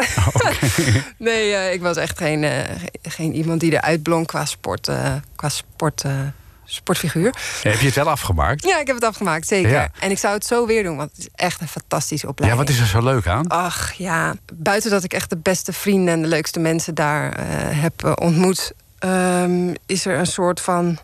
nee, 1.17 1.53
eh, 1.53 1.73
ik 1.73 1.81
was 1.81 1.97
echt 1.97 2.17
geen, 2.17 2.43
ge- 2.43 3.09
geen 3.09 3.35
iemand 3.35 3.59
die 3.59 3.71
eruit 3.71 4.03
blonk 4.03 4.27
qua 4.27 4.45
sport, 4.45 4.89
qua 5.35 5.49
sport, 5.49 6.03
sportfiguur. 6.65 7.33
Heb 7.63 7.79
je 7.79 7.85
het 7.85 7.95
wel 7.95 8.09
afgemaakt? 8.09 8.63
Ja, 8.63 8.79
ik 8.79 8.87
heb 8.87 8.95
het 8.95 9.05
afgemaakt, 9.05 9.47
zeker. 9.47 9.69
Ja. 9.71 9.89
En 9.99 10.11
ik 10.11 10.17
zou 10.17 10.33
het 10.33 10.45
zo 10.45 10.65
weer 10.65 10.83
doen, 10.83 10.97
want 10.97 11.09
het 11.09 11.19
is 11.19 11.27
echt 11.35 11.61
een 11.61 11.67
fantastische 11.67 12.25
Ja, 12.25 12.31
opleiding. 12.31 12.61
wat 12.67 12.71
is 12.75 12.81
er 12.81 12.87
zo 12.87 13.03
leuk 13.03 13.27
aan? 13.27 13.47
Ach 13.47 13.93
ja, 13.93 14.35
buiten 14.53 14.91
dat 14.91 15.03
ik 15.03 15.13
echt 15.13 15.29
de 15.29 15.37
beste 15.37 15.73
vrienden 15.73 16.13
en 16.13 16.21
de 16.21 16.27
leukste 16.27 16.59
mensen 16.59 16.95
daar 16.95 17.33
heb 17.75 18.19
ontmoet, 18.21 18.71
ehm, 18.99 19.73
is 19.85 20.05
er 20.05 20.17
een 20.19 20.27
soort 20.27 20.61
van 20.61 20.97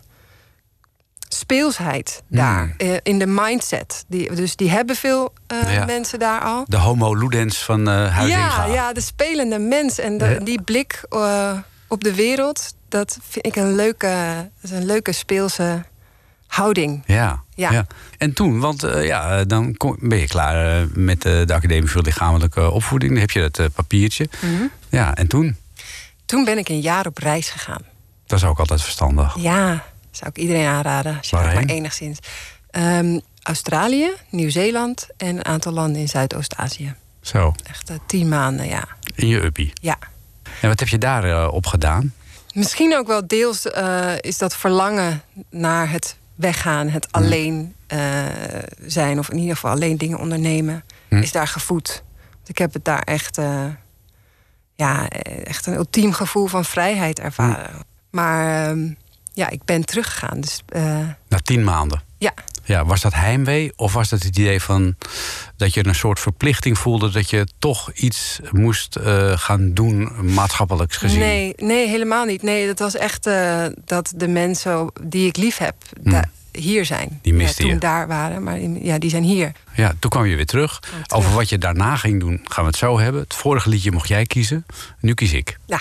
speelsheid 1.28 2.22
daar. 2.28 2.74
eh, 2.78 2.94
in 3.02 3.18
de 3.18 3.26
mindset. 3.26 4.04
Die, 4.08 4.34
dus 4.34 4.56
die 4.56 4.70
hebben 4.70 4.96
veel 4.96 5.32
eh, 5.46 5.74
Ja. 5.74 5.84
mensen 5.84 6.18
daar 6.18 6.40
al. 6.40 6.64
De 6.68 6.76
homo 6.76 7.14
ludens 7.14 7.58
van 7.58 7.86
Huizinga. 7.86 8.66
Ja, 8.66 8.72
ja, 8.72 8.92
de 8.92 9.00
spelende 9.00 9.58
mens 9.58 9.98
en 9.98 10.18
de- 10.18 10.24
Ja. 10.24 10.38
die 10.38 10.62
blik 10.62 11.04
op 11.88 12.04
de 12.04 12.14
wereld, 12.14 12.74
dat 12.88 13.18
vind 13.28 13.46
ik 13.46 13.56
een 13.56 13.74
leuke, 13.74 14.10
is 14.62 14.70
een 14.70 14.86
leuke 14.86 15.12
speelse 15.12 15.84
houding. 16.46 17.02
Ja, 17.06 17.42
Ja. 17.54 17.70
ja. 17.70 17.86
En 18.18 18.32
toen, 18.32 18.60
want 18.60 18.80
ja, 19.00 19.44
dan 19.44 19.76
kom- 19.76 19.96
ben 20.00 20.18
je 20.18 20.26
klaar 20.26 20.86
met 20.94 21.22
de 21.22 21.44
Academie 21.48 21.90
voor 21.90 22.02
Lichamelijke 22.02 22.70
Opvoeding. 22.70 23.10
Dan 23.12 23.20
heb 23.20 23.30
je 23.30 23.50
dat 23.50 23.72
papiertje. 23.74 24.28
Mhm. 24.40 24.62
Ja, 24.88 25.14
en 25.14 25.26
toen? 25.26 25.56
Toen 26.24 26.44
ben 26.44 26.58
ik 26.58 26.68
een 26.68 26.80
jaar 26.80 27.06
op 27.06 27.18
reis 27.18 27.48
gegaan. 27.50 27.82
Dat 28.26 28.38
is 28.38 28.44
ook 28.44 28.58
altijd 28.58 28.82
verstandig. 28.82 29.36
Ja, 29.38 29.84
zou 30.16 30.30
ik 30.30 30.38
iedereen 30.38 30.66
aanraden. 30.66 31.16
Als 31.16 31.30
je 31.30 31.36
maar 31.36 31.64
enigszins. 31.64 32.18
Ehm, 32.70 33.18
Australië, 33.42 34.10
Nieuw-Zeeland 34.30 35.06
en 35.16 35.28
een 35.28 35.44
aantal 35.44 35.72
landen 35.72 36.00
in 36.00 36.08
Zuidoost-Azië. 36.08 36.94
Zo, 37.20 37.54
Echt 37.68 37.90
eh, 37.90 37.96
tien 38.06 38.28
maanden, 38.28 38.66
ja. 38.68 38.84
in 39.14 39.26
je 39.26 39.42
uppie. 39.42 39.72
ja. 39.80 39.96
En 40.60 40.68
wat 40.68 40.80
heb 40.80 40.88
je 40.88 40.98
daar 40.98 41.24
eh, 41.24 41.52
op 41.52 41.66
gedaan? 41.66 42.14
Misschien 42.54 42.96
ook 42.96 43.06
wel 43.06 43.26
deels 43.26 43.70
eh, 43.70 44.12
is 44.20 44.38
dat 44.38 44.56
verlangen 44.56 45.22
naar 45.50 45.90
het 45.90 46.16
weggaan, 46.34 46.88
het 46.88 47.12
alleen 47.12 47.74
zijn, 48.86 49.18
of 49.18 49.30
in 49.30 49.38
ieder 49.38 49.54
geval 49.54 49.70
alleen 49.70 49.96
dingen 49.98 50.18
ondernemen, 50.18 50.84
Hm. 51.08 51.16
is 51.16 51.32
daar 51.32 51.48
gevoed. 51.48 52.02
Want 52.34 52.48
ik 52.48 52.58
heb 52.58 52.72
het 52.72 52.84
daar 52.84 53.00
echt, 53.02 53.38
ja, 54.74 55.08
echt 55.44 55.66
een 55.66 55.74
ultiem 55.74 56.12
gevoel 56.12 56.46
van 56.46 56.64
vrijheid 56.64 57.18
ervaren. 57.20 57.70
Maar 58.10 58.68
ehm, 58.68 58.92
ja, 59.36 59.50
ik 59.50 59.64
ben 59.64 59.84
teruggegaan. 59.84 60.40
Dus 60.40 60.60
eh, 60.68 60.82
Na 61.28 61.38
tien 61.42 61.64
maanden. 61.64 62.02
ja, 62.18 62.32
Ja, 62.64 62.84
was 62.84 63.00
dat 63.00 63.14
heimwee 63.14 63.72
of 63.76 63.92
was 63.92 64.08
dat 64.08 64.22
het 64.22 64.38
idee 64.38 64.60
van 64.62 64.94
dat 65.56 65.74
je 65.74 65.86
een 65.86 65.94
soort 65.94 66.20
verplichting 66.20 66.78
voelde 66.78 67.10
dat 67.10 67.30
je 67.30 67.46
toch 67.58 67.92
iets 67.92 68.40
moest 68.50 68.96
eh, 68.96 69.32
gaan 69.38 69.74
doen, 69.74 70.12
maatschappelijks 70.34 70.96
gezien? 70.96 71.18
Nee, 71.18 71.52
nee, 71.56 71.88
helemaal 71.88 72.24
niet. 72.24 72.42
Nee, 72.42 72.66
dat 72.66 72.78
was 72.78 72.94
echt 72.96 73.26
eh, 73.26 73.64
dat 73.84 74.12
de 74.16 74.28
mensen 74.28 74.90
die 75.02 75.26
ik 75.28 75.36
lief 75.36 75.56
heb 75.58 75.74
da- 76.02 76.24
hier 76.52 76.84
zijn. 76.84 77.08
Hmm. 77.08 77.18
Die 77.22 77.34
miste 77.34 77.62
ja, 77.62 77.66
toen 77.68 77.74
je. 77.74 77.80
daar 77.80 78.06
waren, 78.06 78.42
maar 78.42 78.58
in- 78.58 78.84
ja, 78.84 78.98
die 78.98 79.10
zijn 79.10 79.22
hier. 79.22 79.52
Ja, 79.74 79.92
toen 79.98 80.10
kwam 80.10 80.24
je 80.24 80.36
weer 80.36 80.46
terug. 80.46 80.78
terug. 80.80 81.10
Over 81.10 81.32
wat 81.34 81.48
je 81.48 81.58
daarna 81.58 81.96
ging 81.96 82.20
doen, 82.20 82.40
gaan 82.44 82.64
we 82.64 82.70
het 82.70 82.78
zo 82.78 82.98
hebben. 82.98 83.20
Het 83.20 83.34
vorige 83.34 83.68
liedje 83.68 83.92
mocht 83.92 84.08
jij 84.08 84.24
kiezen. 84.26 84.66
Nu 85.00 85.14
kies 85.14 85.32
ik. 85.32 85.58
Ja. 85.66 85.80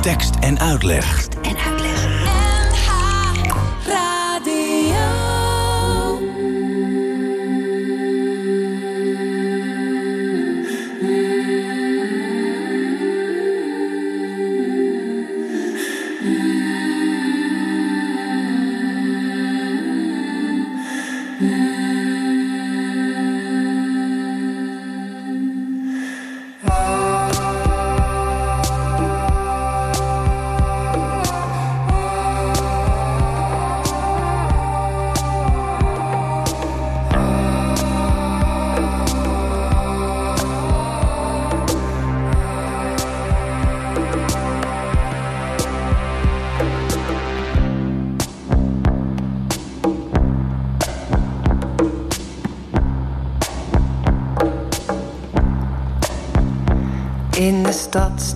Tekst 0.00 0.34
en 0.40 0.58
uitleg. 0.58 1.04
En 1.04 1.18
uitleg. 1.18 1.35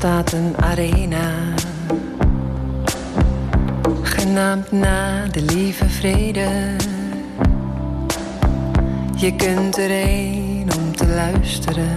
Staat 0.01 0.33
een 0.33 0.55
arena. 0.57 1.31
Genaamd 4.03 4.73
na 4.73 5.27
de 5.27 5.43
lieve 5.43 5.89
vrede. 5.89 6.77
Je 9.17 9.37
kunt 9.37 9.79
erheen 9.79 10.69
om 10.79 10.97
te 10.97 11.07
luisteren. 11.07 11.97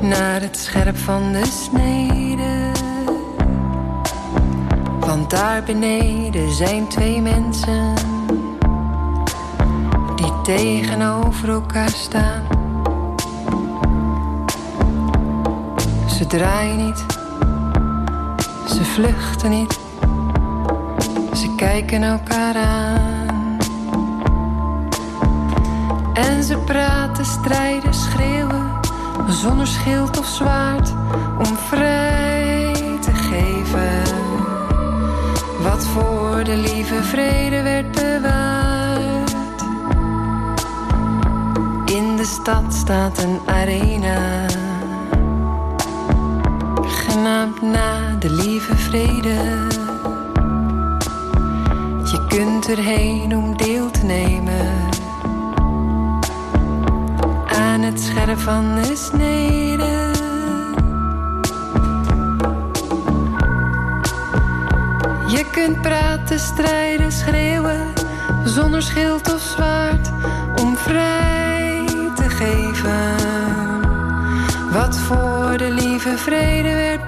Naar 0.00 0.40
het 0.40 0.56
scherp 0.56 0.96
van 0.96 1.32
de 1.32 1.44
snede. 1.44 2.70
Want 5.00 5.30
daar 5.30 5.62
beneden 5.62 6.52
zijn 6.54 6.88
twee 6.88 7.20
mensen. 7.20 7.94
Die 10.16 10.40
tegenover 10.42 11.48
elkaar 11.48 11.90
staan. 11.90 12.61
Ze 16.22 16.28
draaien 16.28 16.76
niet. 16.76 17.04
Ze 18.66 18.84
vluchten 18.84 19.50
niet. 19.50 19.78
Ze 21.32 21.54
kijken 21.56 22.02
elkaar 22.02 22.56
aan. 22.56 23.58
En 26.14 26.42
ze 26.42 26.56
praten, 26.56 27.24
strijden, 27.24 27.94
schreeuwen. 27.94 28.70
Zonder 29.28 29.66
schild 29.66 30.18
of 30.18 30.26
zwaard. 30.26 30.92
Om 31.38 31.56
vrij 31.56 32.72
te 33.00 33.14
geven. 33.14 34.02
Wat 35.62 35.86
voor 35.86 36.44
de 36.44 36.56
lieve 36.56 37.02
vrede 37.02 37.62
werd 37.62 37.90
bewaard. 37.90 39.34
In 41.84 42.16
de 42.16 42.24
stad 42.24 42.74
staat 42.74 43.22
een 43.22 43.40
arena. 43.46 44.46
Na 47.62 48.16
de 48.18 48.30
lieve 48.30 48.76
vrede. 48.76 49.66
Je 52.04 52.26
kunt 52.28 52.68
erheen 52.68 53.36
om 53.36 53.56
deel 53.56 53.90
te 53.90 54.04
nemen. 54.04 54.66
Aan 57.46 57.80
het 57.80 58.00
scherp 58.00 58.38
van 58.38 58.74
de 58.74 58.96
snede. 58.96 60.10
Je 65.26 65.46
kunt 65.52 65.80
praten, 65.82 66.38
strijden, 66.38 67.12
schreeuwen. 67.12 67.92
Zonder 68.44 68.82
schild 68.82 69.34
of 69.34 69.40
zwaard. 69.40 70.10
Om 70.62 70.76
vrij 70.76 71.84
te 72.14 72.28
geven. 72.28 73.30
Wat 74.72 74.98
voor 74.98 75.54
de 75.56 75.70
lieve 75.70 76.18
vrede 76.18 76.74
werd 76.74 77.01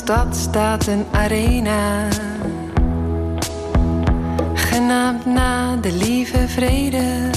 stad 0.00 0.36
staat 0.36 0.86
een 0.86 1.04
arena. 1.10 2.08
Genaamd 4.54 5.26
na 5.26 5.76
de 5.76 5.92
lieve 5.92 6.48
vrede. 6.48 7.30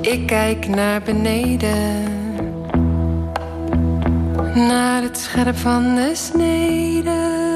Ik 0.00 0.26
kijk 0.26 0.68
naar 0.68 1.02
beneden. 1.02 2.02
Naar 4.54 5.02
het 5.02 5.18
scherp 5.18 5.56
van 5.56 5.94
de 5.94 6.10
snede. 6.14 7.51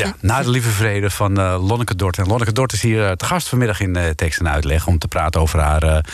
Ja, 0.00 0.14
na 0.20 0.42
de 0.42 0.50
lieve 0.50 0.68
vrede 0.68 1.10
van 1.10 1.38
eh, 1.38 1.68
Lonneke 1.68 1.96
Dort. 1.96 2.18
En 2.18 2.26
Lonneke 2.26 2.52
Dort 2.52 2.72
is 2.72 2.82
hier 2.82 3.06
eh, 3.06 3.12
te 3.12 3.24
gast 3.24 3.48
vanmiddag 3.48 3.80
in 3.80 3.96
eh, 3.96 4.08
Tekst 4.08 4.40
en 4.40 4.48
Uitleg... 4.48 4.86
om 4.86 4.98
te 4.98 5.08
praten 5.08 5.40
over 5.40 5.60
haar 5.60 6.04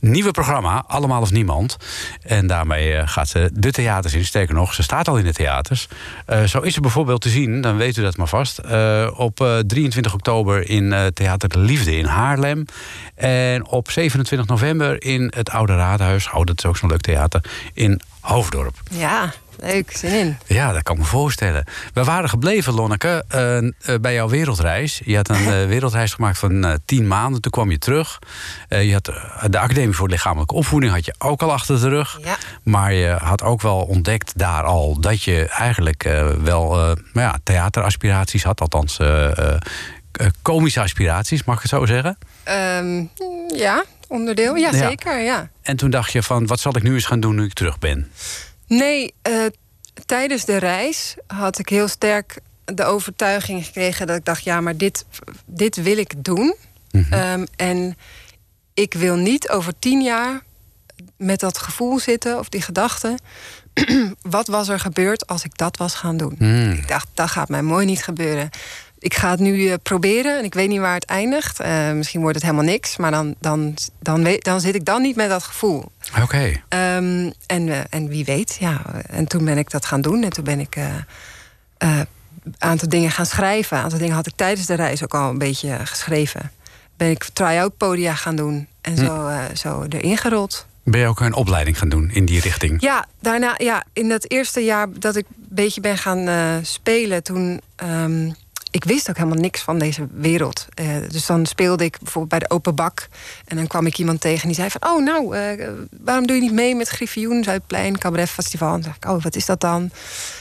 nieuwe 0.00 0.30
programma, 0.30 0.84
Allemaal 0.86 1.20
of 1.20 1.30
Niemand. 1.30 1.76
En 2.22 2.46
daarmee 2.46 3.06
gaat 3.06 3.28
ze 3.28 3.50
de 3.52 3.70
theaters 3.70 4.14
in. 4.14 4.24
Sterker 4.24 4.54
nog, 4.54 4.74
ze 4.74 4.82
staat 4.82 5.08
al 5.08 5.16
in 5.16 5.24
de 5.24 5.32
theaters. 5.32 5.88
Zo 6.46 6.60
is 6.60 6.74
ze 6.74 6.80
bijvoorbeeld 6.80 7.20
te 7.20 7.28
zien, 7.28 7.60
dan 7.60 7.76
weet 7.76 7.96
u 7.96 8.02
dat 8.02 8.16
maar 8.16 8.28
vast... 8.28 8.60
op 9.16 9.40
eh, 9.40 9.58
23 9.58 10.14
oktober 10.14 10.68
in 10.68 11.10
Theater 11.14 11.48
de 11.48 11.58
Liefde 11.58 11.96
in 11.96 12.04
Haarlem. 12.04 12.64
En 13.14 13.66
op 13.66 13.90
27 13.90 14.46
november 14.46 15.02
in 15.02 15.32
het 15.36 15.50
Oude 15.50 15.76
Raadhuis... 15.76 16.30
oh, 16.32 16.44
dat 16.44 16.58
is 16.58 16.66
ook 16.66 16.76
zo'n 16.76 16.88
leuk 16.88 17.00
theater, 17.00 17.44
in 17.74 18.00
Hoofddorp. 18.20 18.74
Ja, 18.90 19.32
leuk, 19.62 19.96
zin 19.96 20.18
in. 20.18 20.36
Ja, 20.46 20.72
dat 20.72 20.82
kan 20.82 20.94
ik 20.94 21.00
me 21.00 21.06
voorstellen. 21.06 21.64
We 21.94 22.04
waren 22.04 22.28
gebleven, 22.28 22.72
Lonneke, 22.74 23.24
eh, 23.28 23.56
eh, 23.58 23.64
bij 24.00 24.14
jouw 24.14 24.28
wereldreis. 24.28 25.00
Je 25.04 25.16
had 25.16 25.28
een 25.28 25.36
eh, 25.60 25.66
wereldreis 25.66 26.14
gemaakt 26.14 26.38
van 26.38 26.78
tien 26.84 27.06
maanden. 27.08 27.40
Toen 27.40 27.52
kwam 27.52 27.70
je 27.70 27.78
terug. 27.78 28.18
Je 28.68 28.92
had 28.92 29.04
de 29.50 29.58
Academie 29.58 29.94
voor 29.94 30.08
Lichamelijke 30.08 30.54
Opvoeding 30.54 30.92
had 30.92 31.04
je 31.04 31.14
ook 31.18 31.42
al 31.42 31.52
achter 31.52 31.80
de 31.80 31.88
rug. 31.88 32.18
Ja. 32.24 32.36
Maar 32.62 32.92
je 32.92 33.08
had 33.08 33.42
ook 33.42 33.62
wel 33.62 33.76
ontdekt 33.78 34.32
daar 34.38 34.62
al 34.62 35.00
dat 35.00 35.22
je 35.22 35.44
eigenlijk 35.48 36.02
wel 36.42 36.72
eh, 36.74 36.82
nou 36.86 36.96
ja, 37.12 37.38
theateraspiraties 37.42 38.42
had. 38.44 38.60
Althans, 38.60 38.98
komische 40.42 40.80
aspiraties, 40.80 41.44
mag 41.44 41.56
ik 41.56 41.62
het 41.62 41.70
zo 41.70 41.86
zeggen. 41.86 42.18
Ehm, 42.42 43.04
ja, 43.56 43.84
onderdeel. 44.08 44.54
Ja, 44.54 44.70
Ja. 44.72 44.88
zeker. 44.88 45.20
Ja. 45.20 45.48
En 45.62 45.76
toen 45.76 45.90
dacht 45.90 46.12
je 46.12 46.22
van, 46.22 46.46
wat 46.46 46.60
zal 46.60 46.76
ik 46.76 46.82
nu 46.82 46.94
eens 46.94 47.06
gaan 47.06 47.20
doen 47.20 47.34
nu 47.34 47.44
ik 47.44 47.52
terug 47.52 47.78
ben? 47.78 48.10
Nee, 48.78 49.14
eh, 49.22 49.46
tijdens 50.06 50.44
de 50.44 50.56
reis 50.56 51.16
had 51.26 51.58
ik 51.58 51.68
heel 51.68 51.88
sterk 51.88 52.40
de 52.64 52.84
overtuiging 52.84 53.64
gekregen 53.64 54.06
dat 54.06 54.16
ik 54.16 54.24
dacht: 54.24 54.44
ja, 54.44 54.60
maar 54.60 54.76
dit, 54.76 55.04
dit 55.44 55.76
wil 55.76 55.96
ik 55.96 56.24
doen. 56.24 56.54
Ehm, 56.90 57.44
en 57.56 57.96
ik 58.74 58.94
wil 58.94 59.16
niet 59.16 59.48
over 59.48 59.72
tien 59.78 60.02
jaar 60.02 60.42
met 61.16 61.40
dat 61.40 61.58
gevoel 61.58 61.98
zitten 61.98 62.38
of 62.38 62.48
die 62.48 62.62
gedachte. 62.62 63.18
wat 64.36 64.46
was 64.46 64.68
er 64.68 64.80
gebeurd 64.80 65.26
als 65.26 65.44
ik 65.44 65.56
dat 65.56 65.76
was 65.76 65.94
gaan 65.94 66.16
doen? 66.16 66.34
Hmm. 66.38 66.70
Ik 66.70 66.88
dacht, 66.88 67.08
dat 67.14 67.30
gaat 67.30 67.48
mij 67.48 67.62
mooi 67.62 67.86
niet 67.86 68.04
gebeuren. 68.04 68.50
Ik 69.02 69.14
ga 69.14 69.30
het 69.30 69.40
nu 69.40 69.68
eh, 69.68 69.74
proberen 69.82 70.38
en 70.38 70.44
ik 70.44 70.54
weet 70.54 70.68
niet 70.68 70.80
waar 70.80 70.94
het 70.94 71.04
eindigt. 71.04 71.60
Eh, 71.60 71.92
misschien 71.92 72.20
wordt 72.20 72.34
het 72.36 72.44
helemaal 72.44 72.64
niks, 72.64 72.96
maar 72.96 73.10
dan, 73.10 73.34
dan, 73.40 73.74
dan, 74.00 74.22
weet, 74.22 74.44
dan 74.44 74.60
zit 74.60 74.74
ik 74.74 74.84
dan 74.84 75.02
niet 75.02 75.16
met 75.16 75.28
dat 75.28 75.42
gevoel. 75.42 75.84
Oké. 76.22 76.60
Ehm, 76.68 77.30
en, 77.46 77.90
en 77.90 78.08
wie 78.08 78.24
weet, 78.24 78.56
ja. 78.60 78.82
En 79.06 79.26
toen 79.26 79.44
ben 79.44 79.58
ik 79.58 79.70
dat 79.70 79.84
gaan 79.86 80.00
doen. 80.00 80.22
En 80.22 80.30
toen 80.30 80.44
ben 80.44 80.60
ik 80.60 80.76
eh, 80.76 80.86
eh, 81.78 81.98
een 82.44 82.54
aantal 82.58 82.88
dingen 82.88 83.10
gaan 83.10 83.26
schrijven. 83.26 83.76
Een 83.76 83.82
aantal 83.82 83.98
dingen 83.98 84.14
had 84.14 84.26
ik 84.26 84.32
tijdens 84.36 84.66
de 84.66 84.74
reis 84.74 85.02
ook 85.04 85.14
al 85.14 85.30
een 85.30 85.38
beetje 85.38 85.78
geschreven. 85.84 86.50
Ben 86.96 87.10
ik 87.10 87.24
try-out 87.32 87.76
podia 87.76 88.14
gaan 88.14 88.36
doen. 88.36 88.66
En 88.80 88.96
zo, 88.96 89.26
eh, 89.26 89.38
zo 89.54 89.86
erin 89.88 90.16
gerold. 90.16 90.66
Ben 90.84 91.00
je 91.00 91.06
ook 91.06 91.20
een 91.20 91.34
opleiding 91.34 91.78
gaan 91.78 91.88
doen 91.88 92.10
in 92.12 92.24
die 92.24 92.40
richting? 92.40 92.80
Ja, 92.82 93.06
daarna, 93.20 93.54
ja, 93.56 93.84
in 93.92 94.08
dat 94.08 94.30
eerste 94.30 94.60
jaar 94.60 94.86
dat 94.98 95.16
ik 95.16 95.24
een 95.28 95.46
beetje 95.48 95.80
ben 95.80 95.98
gaan 95.98 96.28
spelen, 96.64 97.22
toen. 97.22 97.60
ehm, 97.76 98.30
ik 98.70 98.84
wist 98.84 99.08
ook 99.10 99.16
helemaal 99.16 99.38
niks 99.38 99.60
van 99.60 99.78
deze 99.78 100.06
wereld. 100.12 100.66
Eh, 100.74 100.86
dus 101.08 101.26
dan 101.26 101.46
speelde 101.46 101.84
ik 101.84 101.96
bijvoorbeeld 101.98 102.28
bij 102.28 102.38
de 102.48 102.54
Open 102.54 102.74
Bak. 102.74 103.08
En 103.44 103.56
dan 103.56 103.66
kwam 103.66 103.86
ik 103.86 103.98
iemand 103.98 104.20
tegen 104.20 104.46
die 104.46 104.56
zei 104.56 104.70
van... 104.70 104.90
oh, 104.90 105.04
nou, 105.04 105.36
eh, 105.36 105.68
waarom 106.00 106.26
doe 106.26 106.36
je 106.36 106.42
niet 106.42 106.52
mee 106.52 106.74
met 106.74 106.88
Griffioen, 106.88 107.44
Zuidplein, 107.44 107.98
Cabaret 107.98 108.30
Festival? 108.30 108.68
En 108.68 108.80
dan 108.80 108.82
dacht 108.82 109.04
ik, 109.04 109.10
oh, 109.10 109.22
wat 109.22 109.36
is 109.36 109.46
dat 109.46 109.60
dan? 109.60 109.90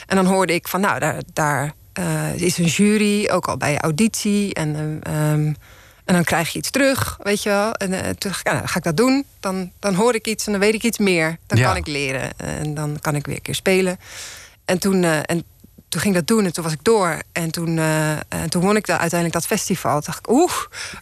En 0.08 0.16
dan 0.16 0.26
hoorde 0.26 0.54
ik 0.54 0.68
van, 0.68 0.82
nou, 0.82 1.00
daar, 1.00 1.22
daar 1.34 1.74
eh, 1.94 2.36
is 2.36 2.58
een 2.58 2.66
jury, 2.66 3.30
ook 3.30 3.48
al 3.48 3.58
bij 3.58 3.78
auditie. 3.78 4.54
En, 4.54 5.02
eh, 5.04 5.32
ehm, 5.32 5.54
en 6.06 6.16
dan 6.16 6.24
krijg 6.24 6.50
je 6.50 6.60
iets 6.60 6.70
terug, 6.70 7.20
weet 7.24 7.44
je 7.44 7.50
wel. 7.50 7.74
En 7.74 7.90
toen 8.18 8.32
dacht 8.32 8.48
ik, 8.48 8.70
ga 8.70 8.78
ik 8.78 8.84
dat 8.84 8.98
doen. 8.98 9.26
Dan, 9.40 9.72
dan 9.80 9.94
hoor 9.96 10.16
ik 10.16 10.28
iets 10.28 10.46
en 10.46 10.52
dan 10.52 10.62
weet 10.62 10.74
ik 10.74 10.84
iets 10.84 10.98
meer. 10.98 11.38
Dan 11.48 11.58
Ja. 11.58 11.68
kan 11.68 11.76
ik 11.76 11.88
leren. 11.88 12.38
En 12.38 12.74
dan 12.74 12.98
kan 13.02 13.16
ik 13.16 13.26
weer 13.26 13.36
een 13.36 13.42
keer 13.42 13.56
spelen. 13.56 14.00
En 14.66 14.80
toen, 14.80 15.04
en 15.04 15.44
toen 15.90 16.02
ging 16.02 16.16
ik 16.16 16.20
dat 16.20 16.38
doen 16.38 16.46
en 16.46 16.54
toen 16.54 16.64
was 16.64 16.74
ik 16.74 16.84
door. 16.84 17.22
En 17.32 17.52
toen, 17.52 17.78
en 17.78 18.50
toen 18.50 18.62
won 18.62 18.76
ik 18.76 18.90
uiteindelijk 18.90 19.34
dat 19.34 19.46
festival. 19.46 19.94
Toen 19.94 20.04
dacht 20.06 20.20
ik, 20.20 20.30
oeh, 20.30 20.54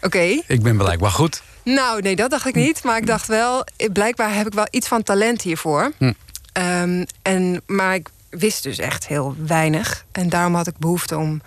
oké. 0.01 0.41
Ik 0.47 0.63
ben 0.63 0.77
blijkbaar 0.77 1.11
goed. 1.11 1.41
Nou, 1.75 2.01
nee, 2.01 2.15
dat 2.15 2.29
dacht 2.29 2.45
ik 2.45 2.55
niet. 2.55 2.83
Maar 2.83 2.97
ik 2.97 3.07
dacht 3.07 3.27
wel, 3.27 3.65
eh, 3.77 3.91
blijkbaar 3.91 4.35
heb 4.35 4.47
ik 4.47 4.53
wel 4.53 4.67
iets 4.69 4.87
van 4.87 5.03
talent 5.03 5.41
hiervoor. 5.41 5.91
Hm. 5.97 6.13
Ehm, 6.51 7.05
en, 7.21 7.61
maar 7.65 7.95
ik 7.95 8.09
wist 8.29 8.63
dus 8.63 8.77
echt 8.77 9.07
heel 9.07 9.35
weinig. 9.45 10.05
En 10.11 10.29
daarom 10.29 10.55
had 10.55 10.67
ik 10.67 10.77
behoefte 10.77 11.17
om, 11.17 11.41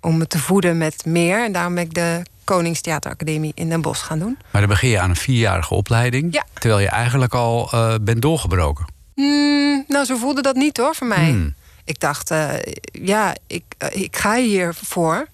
om 0.00 0.16
me 0.16 0.26
te 0.26 0.38
voeden 0.38 0.78
met 0.78 1.04
meer. 1.04 1.44
En 1.44 1.52
daarom 1.52 1.74
ben 1.74 1.84
ik 1.84 1.94
de 1.94 2.22
Koningstheateracademie 2.44 3.52
in 3.54 3.68
Den 3.68 3.82
Bosch 3.82 4.06
gaan 4.06 4.18
doen. 4.18 4.38
Maar 4.50 4.60
dan 4.60 4.70
begin 4.70 4.88
je 4.88 5.00
aan 5.00 5.10
een 5.10 5.16
vierjarige 5.16 5.74
opleiding. 5.74 6.34
Ja. 6.34 6.44
Terwijl 6.52 6.80
je 6.80 6.88
eigenlijk 6.88 7.34
al 7.34 7.70
bent 8.00 8.22
doorgebroken. 8.22 8.86
Hmm, 9.14 9.84
nou, 9.88 10.04
zo 10.04 10.16
voelde 10.16 10.42
dat 10.42 10.54
niet 10.54 10.76
hoor 10.76 10.94
voor 10.94 11.06
mij. 11.06 11.28
Hmm. 11.28 11.54
Ik 11.84 12.00
dacht, 12.00 12.30
eh, 12.30 12.48
ja, 12.92 13.34
ik, 13.46 13.64
eh, 13.78 14.02
ik 14.02 14.16
ga 14.16 14.36
hiervoor. 14.36 15.26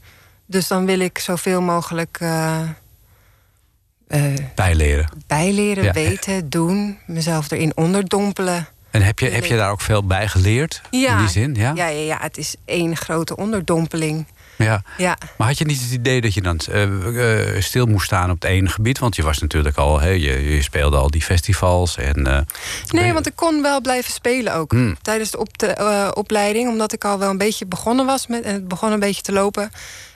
Dus 0.47 0.69
dan 0.69 0.87
wil 0.87 1.01
ik 1.01 1.19
zoveel 1.19 1.61
mogelijk 1.63 2.19
eh, 2.21 2.61
Bijleren. 4.55 5.09
bijleren, 5.27 5.85
Ja. 5.85 5.93
weten, 5.93 6.51
doen. 6.51 6.99
Mezelf 7.07 7.51
erin 7.51 7.77
onderdompelen. 7.77 8.69
En 8.91 9.03
heb 9.03 9.19
je, 9.19 9.29
heb 9.29 9.45
je 9.45 9.57
daar 9.57 9.71
ook 9.71 9.81
veel 9.81 10.07
bij 10.07 10.29
geleerd? 10.29 10.81
Ja. 10.91 11.13
In 11.13 11.19
die 11.19 11.29
zin, 11.29 11.55
ja? 11.55 11.73
Ja, 11.75 11.87
ja, 11.87 12.03
ja, 12.05 12.19
het 12.21 12.39
is 12.39 12.55
één 12.65 12.97
grote 12.97 13.37
onderdompeling. 13.37 14.27
Ja. 14.65 14.83
Ja. 14.97 15.19
Maar 15.37 15.47
had 15.47 15.59
je 15.59 15.65
niet 15.65 15.81
het 15.81 15.91
idee 15.91 16.21
dat 16.21 16.35
je 16.35 16.43
dan 16.43 16.59
eh, 16.59 17.57
eh, 17.57 17.63
stil 17.63 17.87
moest 17.87 18.07
staan 18.07 18.31
op 18.31 18.43
het 18.43 18.51
ene 18.51 18.69
gebied? 18.69 18.99
Want 18.99 19.17
je 19.17 19.23
was 19.23 19.39
natuurlijk 19.39 19.77
al, 19.77 20.01
hè, 20.01 20.09
je, 20.09 20.55
je 20.55 20.63
speelde 20.63 20.97
al 20.97 21.11
die 21.11 21.23
festivals. 21.23 21.97
En, 21.97 22.27
eh, 22.27 22.41
Nee, 22.89 23.13
want 23.13 23.27
ik 23.27 23.37
kon 23.37 23.63
wel 23.63 23.81
blijven 23.81 24.13
spelen 24.13 24.55
ook. 24.55 24.73
Hmm. 24.73 24.97
Tijdens 25.03 25.31
de 25.31 25.39
op 25.39 25.59
de, 25.59 26.11
opleiding, 26.15 26.69
omdat 26.69 26.93
ik 26.93 27.05
al 27.05 27.19
wel 27.19 27.31
een 27.31 27.39
beetje 27.39 27.67
begonnen 27.67 28.07
was 28.07 28.27
met, 28.27 28.43
en 28.45 28.53
het 28.53 28.69
begon 28.69 28.93
een 28.93 29.01
beetje 29.01 29.23
te 29.23 29.33
lopen, 29.33 29.71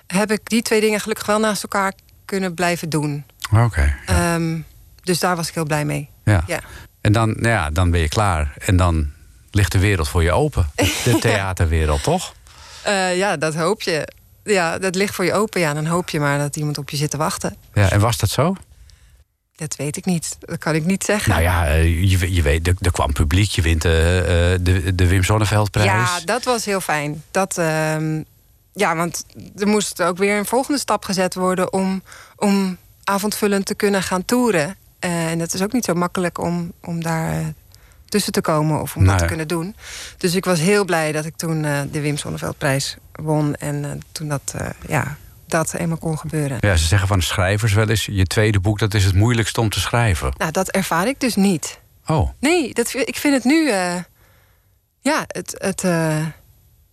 heb 0.06 0.30
ik 0.30 0.40
die 0.44 0.62
twee 0.62 0.80
dingen 0.80 1.00
gelukkig 1.00 1.26
wel 1.26 1.38
naast 1.38 1.62
elkaar 1.62 1.92
kunnen 2.24 2.54
blijven 2.54 2.88
doen. 2.88 3.24
Oké. 3.52 3.96
Ehm, 4.06 4.58
dus 5.02 5.18
daar 5.18 5.36
was 5.36 5.48
ik 5.48 5.54
heel 5.54 5.64
blij 5.64 5.84
mee. 5.84 6.08
Ja. 6.24 6.44
Ja. 6.46 6.60
En 7.00 7.12
dan, 7.12 7.28
nou 7.28 7.48
ja, 7.48 7.70
dan 7.70 7.90
ben 7.90 8.00
je 8.00 8.08
klaar. 8.08 8.54
En 8.58 8.76
dan 8.76 9.10
ligt 9.50 9.72
de 9.72 9.78
wereld 9.78 10.08
voor 10.08 10.22
je 10.22 10.32
open. 10.32 10.70
De, 11.04 11.18
theaterwereld, 11.20 12.02
toch? 12.02 12.34
Ja, 13.14 13.36
dat 13.36 13.54
hoop 13.54 13.82
je. 13.82 14.08
Ja, 14.44 14.78
dat 14.78 14.94
ligt 14.94 15.14
voor 15.14 15.24
je 15.24 15.32
open. 15.32 15.60
Ja, 15.60 15.74
dan 15.74 15.86
hoop 15.86 16.08
je 16.08 16.20
maar 16.20 16.38
dat 16.38 16.56
iemand 16.56 16.78
op 16.78 16.90
je 16.90 16.96
zit 16.96 17.10
te 17.10 17.16
wachten. 17.16 17.56
Ja, 17.74 17.90
en 17.90 18.00
was 18.00 18.16
dat 18.16 18.30
zo? 18.30 18.54
Dat 19.56 19.76
weet 19.76 19.96
ik 19.96 20.04
niet. 20.04 20.36
Dat 20.40 20.58
kan 20.58 20.74
ik 20.74 20.84
niet 20.84 21.04
zeggen. 21.04 21.30
Nou 21.30 21.42
ja, 21.42 21.66
eh, 21.66 22.10
je, 22.10 22.34
je 22.34 22.42
weet, 22.42 22.66
er, 22.66 22.74
er 22.80 22.92
kwam 22.92 23.12
publiek. 23.12 23.50
Je 23.50 23.62
wint 23.62 23.84
eh, 23.84 24.52
eh, 24.52 24.60
de, 24.62 24.94
de 24.94 25.06
Wim 25.06 25.24
Zonneveldprijs. 25.24 25.86
Ja, 25.86 26.20
dat 26.24 26.44
was 26.44 26.64
heel 26.64 26.80
fijn. 26.80 27.22
Dat, 27.30 27.58
ehm, 27.58 28.22
ja, 28.72 28.96
want 28.96 29.24
er 29.56 29.66
moest 29.66 30.02
ook 30.02 30.18
weer 30.18 30.38
een 30.38 30.46
volgende 30.46 30.80
stap 30.80 31.04
gezet 31.04 31.34
worden 31.34 31.72
om, 31.72 32.02
om 32.36 32.76
avondvullend 33.04 33.66
te 33.66 33.74
kunnen 33.74 34.02
gaan 34.02 34.24
toeren. 34.24 34.76
En 34.98 35.38
dat 35.38 35.54
is 35.54 35.62
ook 35.62 35.72
niet 35.72 35.84
zo 35.84 35.94
makkelijk 35.94 36.38
om, 36.38 36.72
om 36.80 37.02
daar 37.02 37.52
tussen 38.14 38.32
te 38.32 38.40
komen 38.40 38.80
of 38.80 38.96
om 38.96 39.06
dat 39.06 39.18
te 39.18 39.24
kunnen 39.24 39.48
doen. 39.48 39.76
Dus 40.18 40.34
ik 40.34 40.44
was 40.44 40.60
heel 40.60 40.84
blij 40.84 41.12
dat 41.12 41.24
ik 41.24 41.36
toen 41.36 41.64
eh, 41.64 41.80
de 41.90 42.00
Wim 42.00 42.16
Sonneveldprijs 42.16 42.96
won. 43.12 43.54
En 43.54 43.84
eh, 43.84 43.90
toen 44.12 44.28
dat, 44.28 44.54
eh, 44.56 44.66
ja, 44.88 45.16
dat 45.46 45.74
eenmaal 45.74 45.96
kon 45.96 46.18
gebeuren. 46.18 46.56
Ja, 46.60 46.76
ze 46.76 46.86
zeggen 46.86 47.08
van 47.08 47.22
schrijvers 47.22 47.72
wel 47.72 47.88
eens... 47.88 48.04
je 48.04 48.24
tweede 48.24 48.60
boek, 48.60 48.78
dat 48.78 48.94
is 48.94 49.04
het 49.04 49.14
moeilijkste 49.14 49.60
om 49.60 49.68
te 49.68 49.80
schrijven. 49.80 50.32
Nou, 50.36 50.50
dat 50.50 50.70
ervaar 50.70 51.06
ik 51.06 51.20
dus 51.20 51.34
niet. 51.34 51.80
Oh, 52.06 52.30
Nee, 52.40 52.74
dat, 52.74 52.94
ik 52.94 53.16
vind 53.16 53.34
het 53.34 53.44
nu. 53.44 53.68
ja, 55.00 55.24
het, 55.26 55.54
het, 55.58 55.82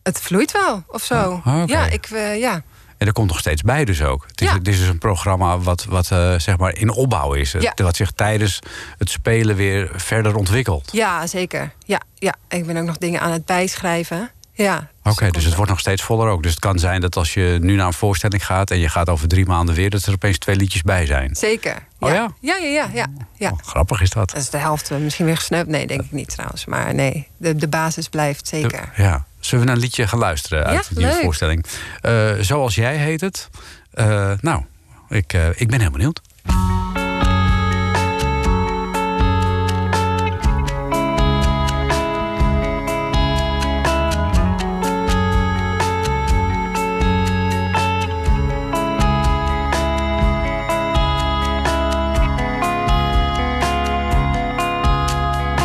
het 0.04 0.22
vloeit 0.22 0.52
wel 0.52 0.84
of 0.88 1.04
zo. 1.04 1.42
Oh. 1.46 1.64
Ja, 1.66 1.90
ik, 1.90 2.08
ja. 2.38 2.64
En 3.02 3.08
er 3.08 3.14
komt 3.14 3.28
nog 3.28 3.40
steeds 3.40 3.62
bij 3.62 3.86
dus 3.86 4.02
ook. 4.04 4.26
Het 4.28 4.42
is, 4.42 4.48
Ja. 4.48 4.54
het 4.54 4.68
is 4.68 4.80
dus 4.80 4.88
een 4.88 4.98
programma 4.98 5.60
wat, 5.60 5.86
wat 5.86 6.12
eh, 6.12 6.34
zeg 6.40 6.58
maar 6.58 6.76
in 6.78 6.90
opbouw 6.90 7.34
is. 7.34 7.52
Ja. 7.52 7.74
Wat 7.76 7.96
zich 7.96 8.12
tijdens 8.12 8.60
het 8.98 9.10
spelen 9.10 9.56
weer 9.56 9.90
verder 9.94 10.36
ontwikkelt. 10.36 10.90
ja, 10.92 11.28
zeker. 11.28 11.72
Ja, 11.86 12.02
ja, 12.16 12.36
ik 12.50 12.66
ben 12.66 12.78
ook 12.78 12.86
nog 12.86 12.98
dingen 12.98 13.22
aan 13.22 13.32
het 13.32 13.46
bijschrijven. 13.46 14.32
Ja, 14.54 14.90
Oké, 15.04 15.26
er 15.26 15.32
dus 15.32 15.44
het 15.44 15.56
wordt 15.56 15.70
nog 15.70 15.80
steeds 15.80 16.02
voller 16.04 16.28
ook. 16.30 16.44
Dus 16.44 16.52
het 16.52 16.60
kan 16.60 16.80
zijn 16.80 17.02
dat 17.02 17.16
als 17.16 17.34
je 17.34 17.58
nu 17.62 17.76
naar 17.76 17.86
een 17.88 17.94
voorstelling 17.94 18.46
gaat... 18.46 18.72
en 18.72 18.80
je 18.80 18.90
gaat 18.90 19.10
over 19.10 19.28
drie 19.28 19.46
maanden 19.46 19.76
weer... 19.76 19.90
dat 19.90 20.06
er 20.06 20.14
opeens 20.14 20.38
twee 20.38 20.56
liedjes 20.56 20.82
bij 20.82 21.06
zijn. 21.06 21.36
Zeker. 21.36 21.76
Oh 22.00 22.10
ja? 22.10 22.32
Ja, 22.40 22.56
ja, 22.56 22.68
ja, 22.68 22.90
ja. 22.94 23.08
ja. 23.38 23.50
Oh, 23.52 23.58
grappig 23.64 24.02
is 24.02 24.10
dat. 24.10 24.30
Dat 24.30 24.42
is 24.42 24.50
de 24.50 24.58
helft 24.58 24.92
eh, 24.92 24.98
misschien 24.98 25.26
weer 25.26 25.38
gesneupt. 25.38 25.70
Nee, 25.70 25.88
denk 25.88 26.02
ik 26.02 26.12
niet 26.12 26.30
trouwens. 26.30 26.66
Maar 26.66 26.94
nee, 26.94 27.28
de, 27.38 27.56
de 27.56 27.68
basis 27.68 28.10
blijft 28.10 28.48
zeker. 28.48 28.90
Ja. 28.96 29.26
Zullen 29.42 29.60
we 29.60 29.66
naar 29.72 29.76
een 29.76 29.82
liedje 29.88 30.08
gaan 30.08 30.20
luisteren 30.20 30.66
uit 30.66 30.76
Ja, 30.76 30.90
de 30.90 30.96
nieuwe 31.00 31.14
leuk. 31.14 31.22
voorstelling? 31.24 31.66
Eh, 32.02 32.32
Zoals 32.40 32.76
jij 32.76 32.96
heet 32.98 33.22
het. 33.22 33.50
Eh, 33.94 34.32
nou, 34.42 34.62
ik, 35.10 35.34
eh, 35.34 35.48
ik 35.56 35.68
ben 35.70 35.80
heel 35.82 35.92
benieuwd. 35.92 36.22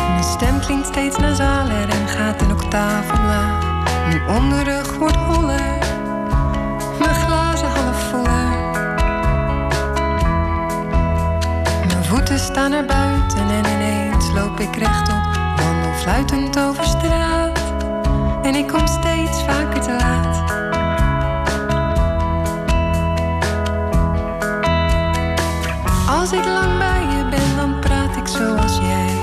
Mijn 0.09 0.23
stem 0.23 0.59
klinkt 0.59 0.87
steeds 0.87 1.17
nasaler 1.17 1.89
en 1.89 2.07
gaat 2.07 2.41
een 2.41 2.51
octaaf 2.51 3.11
omlaag. 3.19 3.66
Mijn 4.27 4.39
onderrug 4.39 4.97
wordt 4.97 5.15
holler, 5.15 5.77
mijn 6.99 7.15
glazen 7.15 7.67
half 7.67 8.09
voller. 8.09 8.71
Mijn 11.87 12.03
voeten 12.03 12.39
staan 12.39 12.69
naar 12.69 12.85
buiten 12.85 13.49
en 13.49 13.65
ineens 13.65 14.31
loop 14.33 14.59
ik 14.59 14.75
rechtop. 14.75 15.23
Wandel 15.55 15.93
fluitend 15.93 16.59
over 16.59 16.83
straat 16.83 17.59
en 18.41 18.55
ik 18.55 18.67
kom 18.67 18.87
steeds 18.87 19.43
vaker 19.43 19.81
te 19.81 19.95
laat. 19.99 20.43
Als 26.19 26.31
ik 26.31 26.45
lang 26.45 26.77
bij 26.77 27.17
je 27.17 27.27
ben, 27.29 27.55
dan 27.55 27.79
praat 27.79 28.15
ik 28.15 28.27
zoals 28.27 28.77
jij. 28.77 29.15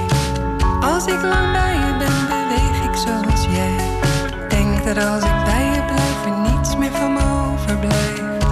Als 0.81 1.07
ik 1.07 1.23
lang 1.23 1.53
bij 1.53 1.75
je 1.75 1.95
ben, 1.99 2.27
beweeg 2.29 2.83
ik. 2.85 2.85
Denk 3.05 3.34
als 4.99 5.25
ik 5.25 5.45
bij 5.45 5.65
je 5.65 5.83
blijf, 5.85 6.53
niets 6.53 6.77
meer 6.77 6.91
van 6.93 7.13
me 7.13 7.21
overblijft. 7.53 8.45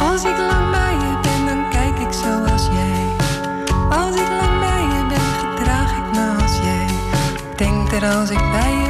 Als 0.00 0.24
ik 0.24 0.38
lang 0.38 0.70
bij 0.70 0.92
je 0.92 1.18
ben, 1.22 1.46
dan 1.46 1.70
kijk 1.70 1.98
ik 1.98 2.12
zoals 2.12 2.66
jij. 2.66 3.06
Als 3.90 4.14
ik 4.14 4.28
lang 4.28 4.58
bij 4.60 4.82
je 4.82 5.06
ben, 5.08 5.20
gedraag 5.20 5.90
ik 5.96 6.12
me 6.12 6.42
als 6.42 6.58
jij. 6.58 6.86
Denk 7.56 7.90
dat 7.90 8.02
als 8.02 8.30
ik 8.30 8.50
bij 8.50 8.72
je 8.72 8.87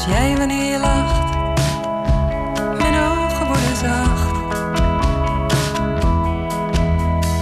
als 0.00 0.08
jij 0.08 0.36
wanneer 0.36 0.72
je 0.72 0.78
lacht. 0.78 1.34
Mijn 2.78 2.94
ogen 2.94 3.46
worden 3.46 3.76
zacht. 3.76 4.30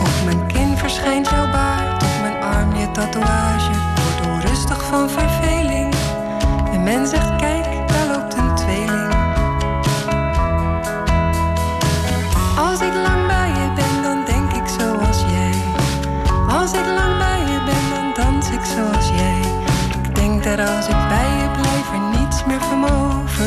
Op 0.01 0.25
mijn 0.25 0.47
kin 0.47 0.77
verschijnt 0.77 1.29
jouw 1.29 1.51
baard, 1.51 2.03
op 2.03 2.21
mijn 2.21 2.43
arm 2.43 2.77
je 2.77 2.91
tatoeage. 2.91 3.71
Ik 3.71 4.03
word 4.03 4.27
onrustig 4.31 4.85
van 4.85 5.11
verveling. 5.11 5.95
De 6.73 6.79
men 6.79 7.07
zegt, 7.07 7.28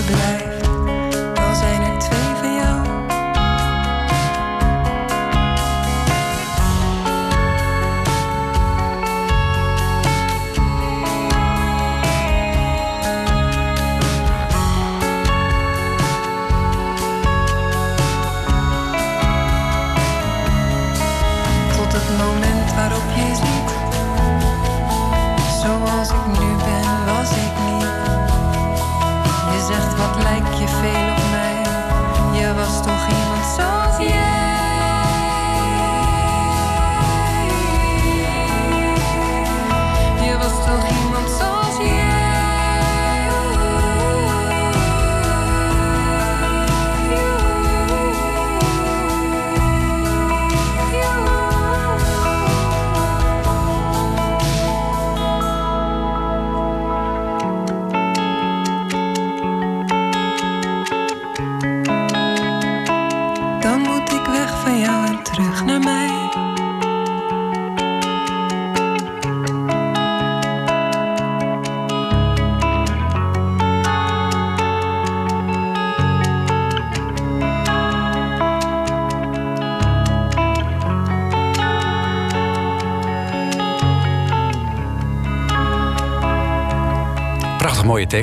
the. 0.08 0.51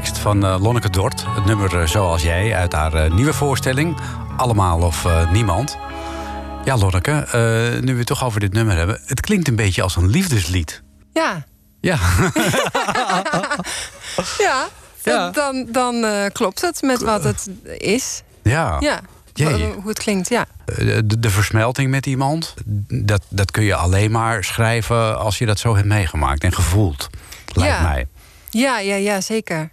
Tekst 0.02 0.18
van 0.18 0.46
eh, 0.46 0.56
Lonneke 0.60 0.90
Dort. 0.90 1.24
Het 1.28 1.44
nummer 1.44 1.80
eh, 1.80 1.86
Zoals 1.86 2.22
Jij 2.22 2.54
uit 2.54 2.72
haar 2.72 2.94
eh, 2.94 3.12
nieuwe 3.12 3.32
voorstelling. 3.32 3.96
Allemaal 4.36 4.80
of 4.80 5.06
Niemand. 5.32 5.78
Ja, 6.64 6.76
Lonneke, 6.76 7.26
nu 7.80 7.92
we 7.92 7.98
het 7.98 8.06
toch 8.06 8.24
over 8.24 8.40
dit 8.40 8.52
nummer 8.52 8.76
hebben. 8.76 9.00
Het 9.04 9.20
klinkt 9.20 9.48
een 9.48 9.56
beetje 9.56 9.82
als 9.82 9.96
een 9.96 10.08
liefdeslied. 10.08 10.82
Ja, 11.12 11.44
Ja, 11.80 11.98
ja. 14.38 14.66
Ja. 15.02 15.30
Dan, 15.30 15.66
dan 15.70 16.04
klopt 16.32 16.60
het 16.60 16.82
met 16.82 17.02
wat 17.02 17.24
het 17.24 17.48
is. 17.78 18.22
ja. 18.42 18.76
Ja, 18.80 19.00
Jee. 19.32 19.72
hoe 19.72 19.88
het 19.88 19.98
klinkt, 19.98 20.28
ja. 20.28 20.46
De, 20.64 21.18
de 21.18 21.30
versmelting 21.30 21.90
met 21.90 22.06
iemand, 22.06 22.54
dat, 22.88 23.22
dat 23.28 23.50
kun 23.50 23.62
je 23.64 23.74
alleen 23.74 24.10
maar 24.10 24.44
schrijven 24.44 25.18
als 25.18 25.38
je 25.38 25.46
dat 25.46 25.58
zo 25.58 25.74
hebt 25.74 25.86
meegemaakt 25.88 26.44
en 26.44 26.52
gevoeld. 26.52 27.08
Lijkt 27.54 27.74
Ja. 27.74 27.82
mij. 27.82 28.06
Ja, 28.50 28.78
ja, 28.78 28.94
ja, 28.94 29.20
zeker. 29.20 29.70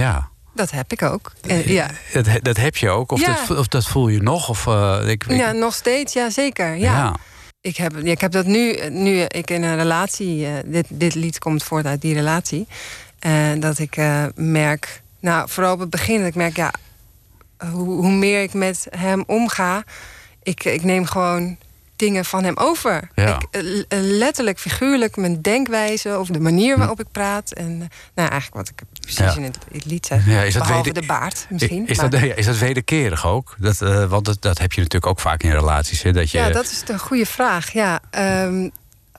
Ja, 0.00 0.28
dat 0.54 0.70
heb 0.70 0.92
ik 0.92 1.02
ook. 1.02 1.32
En, 1.46 1.72
ja. 1.72 1.90
Dat, 2.12 2.26
dat 2.42 2.56
heb 2.56 2.76
je 2.76 2.88
ook, 2.90 3.12
of, 3.12 3.20
Ja. 3.20 3.36
dat, 3.48 3.58
of 3.58 3.68
dat 3.68 3.86
voel 3.86 4.08
je 4.08 4.22
nog? 4.22 4.48
Of, 4.48 4.66
eh, 4.66 4.98
ik, 5.06 5.24
ik- 5.24 5.36
ja, 5.36 5.52
nog 5.52 5.74
steeds, 5.74 6.12
ja, 6.12 6.30
zeker. 6.30 6.74
Ja. 6.76 6.96
ja. 6.96 7.16
Ik, 7.60 7.76
heb, 7.76 7.96
ik 7.96 8.20
heb 8.20 8.32
dat 8.32 8.46
nu, 8.46 8.88
nu 8.90 9.20
ik 9.20 9.50
in 9.50 9.62
een 9.62 9.76
relatie... 9.76 10.46
eh, 10.46 10.52
dit, 10.64 10.86
dit 10.88 11.14
lied 11.14 11.38
komt 11.38 11.62
voort 11.62 11.86
uit 11.86 12.00
die 12.00 12.14
relatie. 12.14 12.66
En 13.18 13.60
dat 13.60 13.78
ik 13.78 13.96
eh, 13.96 14.24
merk... 14.34 15.02
Nou, 15.20 15.48
vooral 15.48 15.72
op 15.72 15.80
het 15.80 15.90
begin 15.90 16.18
dat 16.18 16.26
ik 16.26 16.34
merk... 16.34 16.56
Ja, 16.56 16.72
hoe, 17.70 17.88
hoe 17.88 18.10
meer 18.12 18.42
ik 18.42 18.52
met 18.54 18.86
hem 18.96 19.24
omga... 19.26 19.84
Ik, 20.42 20.64
ik 20.64 20.82
neem 20.82 21.04
gewoon 21.06 21.56
dingen 22.00 22.24
van 22.24 22.44
hem 22.44 22.56
over. 22.56 23.10
Ja. 23.14 23.36
Ik, 23.36 23.46
eh, 23.50 23.60
eh, 23.78 23.84
letterlijk, 23.88 24.58
figuurlijk, 24.58 25.16
mijn 25.16 25.42
denkwijze... 25.42 26.18
of 26.18 26.28
de 26.28 26.40
manier 26.40 26.78
waarop 26.78 27.00
ik 27.00 27.06
praat. 27.12 27.52
En 27.52 27.70
eh, 27.70 27.88
nou, 28.14 28.28
eigenlijk 28.30 28.54
wat 28.54 28.68
ik 28.68 28.82
precies 29.00 29.18
Ja. 29.18 29.36
in 29.36 29.42
het, 29.42 29.84
lied 29.84 30.06
zeg. 30.06 30.26
Ja, 30.26 30.42
is 30.42 30.54
dat 30.54 30.66
Behalve 30.66 30.92
de 30.92 31.06
baard 31.06 31.46
misschien. 31.48 31.86
Is 31.86 31.96
maar- 31.96 32.10
dat, 32.10 32.22
is 32.22 32.46
dat 32.46 32.58
wederkerig 32.58 33.26
ook? 33.26 33.56
Dat, 33.58 33.78
want 34.08 34.24
dat, 34.24 34.42
dat 34.42 34.58
heb 34.58 34.72
je 34.72 34.80
natuurlijk 34.80 35.12
ook 35.12 35.20
vaak 35.20 35.42
in 35.42 35.50
relaties. 35.50 36.02
Hè, 36.02 36.12
dat 36.12 36.30
je, 36.30 36.38
Ja, 36.38 36.50
dat 36.50 36.64
is 36.64 36.82
een 36.86 36.98
goede 36.98 37.26
vraag. 37.26 37.72
Ja, 37.72 38.00
ehm, 38.10 38.68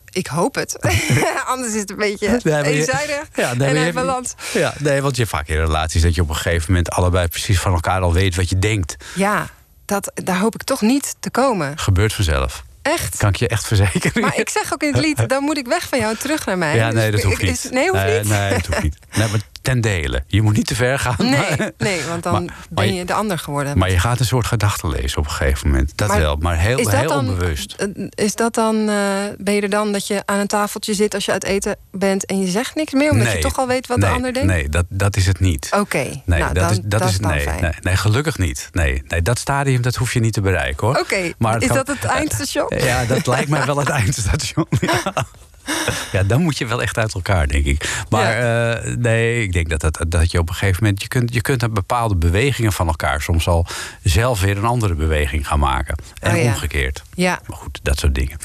ik 0.10 0.28
hoop 0.28 0.56
het. 0.56 0.78
Anders 1.54 1.74
is 1.74 1.80
het 1.80 1.90
een 1.90 1.96
beetje 1.96 2.40
Nee, 2.44 2.64
eenzijdig 2.64 3.28
Ja, 3.36 3.54
nee, 3.54 3.68
en 3.70 3.78
uit 3.78 3.94
balans. 3.94 4.34
Ja, 4.54 4.74
nee, 4.80 5.02
want 5.02 5.16
je 5.16 5.22
hebt 5.22 5.36
vaak 5.36 5.48
in 5.48 5.58
relaties 5.58 6.02
dat 6.02 6.16
je 6.16 6.22
op 6.22 6.30
een 6.30 6.36
gegeven 6.36 6.66
moment 6.68 6.90
allebei 6.90 7.28
precies 7.28 7.60
van 7.60 7.74
elkaar 7.74 8.02
al 8.02 8.14
weet 8.14 8.36
wat 8.36 8.50
je 8.50 8.60
denkt. 8.60 8.96
Ja, 9.16 9.50
dat, 9.86 10.12
daar 10.14 10.40
hoop 10.40 10.56
ik 10.56 10.64
toch 10.64 10.82
niet 10.82 11.16
te 11.20 11.30
komen. 11.30 11.78
Gebeurt 11.78 12.14
vanzelf. 12.14 12.64
Echt. 12.82 13.18
Kan 13.18 13.30
ik 13.30 13.36
je 13.36 13.48
echt 13.48 13.68
verzekeren. 13.68 14.22
Maar 14.22 14.38
ik 14.40 14.50
zeg 14.50 14.74
ook 14.74 14.82
in 14.84 14.92
het 14.94 15.02
lied, 15.02 15.30
dan 15.30 15.44
moet 15.44 15.58
ik 15.58 15.68
weg 15.68 15.88
van 15.90 16.00
jou 16.00 16.16
terug 16.16 16.46
naar 16.46 16.58
mij. 16.58 16.76
ja, 16.76 16.92
nee, 16.92 17.12
Dus 17.12 17.22
dat 17.22 17.30
hoeft 17.32 17.42
niet. 17.44 17.52
is- 17.52 17.70
nee, 17.72 17.90
hoeft 17.90 18.04
nee, 18.04 18.20
niet? 18.20 18.30
Nee, 18.30 18.50
dat 18.54 18.66
hoeft 18.66 18.84
niet. 18.84 18.98
Nee, 19.16 19.28
maar 19.28 19.40
ten 19.62 19.82
dele. 19.82 20.24
Je 20.28 20.42
moet 20.42 20.56
niet 20.56 20.68
te 20.68 20.76
ver 20.76 21.00
gaan. 21.00 21.16
Nee, 21.18 21.30
maar- 21.58 21.72
nee, 21.78 22.02
want 22.10 22.24
dan 22.24 22.46
Maar- 22.46 22.56
ben 22.70 22.88
je- 22.88 22.94
je 22.94 23.06
de 23.06 23.14
ander 23.14 23.38
geworden. 23.40 23.78
Maar 23.78 23.92
je 23.92 24.00
gaat 24.00 24.20
een 24.20 24.26
soort 24.26 24.46
gedachten 24.46 24.90
lezen 24.90 25.18
op 25.18 25.26
een 25.26 25.32
gegeven 25.32 25.68
moment. 25.70 25.92
Dat 25.96 26.08
Maar 26.08 26.20
wel, 26.20 26.36
maar 26.36 26.58
heel, 26.58 26.78
is 26.78 26.86
dat 26.86 26.94
heel 26.94 27.08
dan- 27.10 27.30
onbewust. 27.30 27.74
Eh, 27.74 27.88
Is 28.10 28.36
dat 28.36 28.54
dan, 28.54 28.76
eh, 28.90 28.96
ben 29.38 29.54
je 29.54 29.62
er 29.62 29.70
dan 29.70 29.92
dat 29.92 30.08
je 30.08 30.22
aan 30.26 30.40
een 30.40 30.48
tafeltje 30.48 30.94
zit 30.94 31.14
als 31.14 31.26
je 31.26 31.32
uit 31.32 31.44
eten 31.44 31.76
bent 31.92 32.26
en 32.26 32.40
je 32.42 32.48
zegt 32.48 32.76
niks 32.76 32.94
meer, 32.94 33.12
omdat 33.12 33.32
je 33.32 33.38
toch 33.40 33.58
al 33.58 33.68
weet 33.68 33.88
wat 33.88 33.98
nee, 33.98 34.10
de 34.10 34.16
ander 34.16 34.34
denkt? 34.34 34.50
Nee, 34.50 34.70
dat, 34.70 34.86
dat 34.90 35.16
is 35.16 35.26
het 35.26 35.40
niet. 35.40 35.70
Oké, 35.80 35.98
Nee, 35.98 36.22
nou, 36.26 36.54
dat 36.54 36.64
dan, 36.64 36.72
is, 36.72 36.80
dat 36.84 37.10
is 37.10 37.20
Nee, 37.20 37.46
nee, 37.62 37.72
nee, 37.82 37.96
gelukkig 37.98 38.38
niet. 38.38 38.70
Nee, 38.72 39.04
nee, 39.08 39.22
dat 39.22 39.40
stadium 39.40 39.82
dat 39.82 39.96
hoef 39.96 40.14
je 40.14 40.20
niet 40.20 40.34
te 40.34 40.42
bereiken 40.42 40.88
hoor. 40.88 40.98
Oké, 40.98 41.16
is 41.16 41.34
kan- 41.40 41.76
dat 41.76 41.88
het 41.88 42.04
eindstation? 42.04 42.66
Ja, 42.78 43.06
dat 43.06 43.28
lijkt 43.28 43.50
mij 43.50 43.66
wel 43.66 43.78
het 43.78 43.90
eindstation. 43.90 44.66
Ja. 44.82 45.02
Ja, 46.12 46.24
dan 46.24 46.42
moet 46.42 46.58
je 46.58 46.66
wel 46.66 46.82
echt 46.82 46.98
uit 46.98 47.14
elkaar, 47.14 47.48
denk 47.48 47.66
ik. 47.66 48.04
Maar 48.10 48.34
eh, 48.34 48.96
nee, 48.96 49.44
ik 49.44 49.52
denk 49.52 49.70
dat, 49.70 49.82
dat, 49.82 50.06
dat 50.08 50.32
je 50.32 50.40
op 50.40 50.50
een 50.50 50.56
gegeven 50.56 50.84
moment... 50.84 51.02
Je 51.02 51.08
kunt, 51.08 51.34
je 51.34 51.42
kunt 51.42 51.74
bepaalde 51.74 52.16
bewegingen 52.16 52.74
van 52.74 52.88
elkaar 52.88 53.22
soms 53.22 53.48
al 53.48 53.66
zelf 54.04 54.42
weer 54.42 54.58
een 54.58 54.66
andere 54.66 54.96
beweging 54.96 55.48
gaan 55.48 55.60
maken. 55.60 55.96
En 56.20 56.36
Oh 56.36 56.42
ja. 56.42 56.48
omgekeerd. 56.48 57.04
Ja. 57.14 57.42
Maar 57.48 57.58
goed, 57.58 57.80
dat 57.84 58.00
soort 58.00 58.16
dingen. 58.16 58.38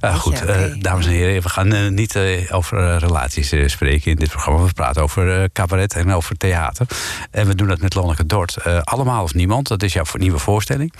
Eh, 0.00 0.14
goed, 0.14 0.38
je, 0.38 0.44
eh, 0.44 0.80
dames 0.80 1.06
en 1.06 1.12
heren, 1.12 1.42
we 1.42 1.48
gaan 1.48 1.94
niet 1.94 2.18
over 2.50 2.98
relaties 2.98 3.54
spreken 3.66 4.10
in 4.10 4.16
dit 4.16 4.30
programma. 4.30 4.64
We 4.64 4.72
praten 4.72 5.02
over 5.02 5.52
cabaret 5.52 5.94
en 5.94 6.12
over 6.12 6.36
theater. 6.36 6.86
En 7.30 7.46
we 7.46 7.54
doen 7.54 7.68
dat 7.68 7.80
met 7.80 7.94
Lonneke 7.94 8.26
Dort. 8.26 8.64
Allemaal 8.84 9.22
of 9.22 9.34
niemand, 9.34 9.68
dat 9.68 9.82
is 9.82 9.92
jouw 9.92 10.04
nieuwe 10.12 10.38
voorstelling. 10.38 10.92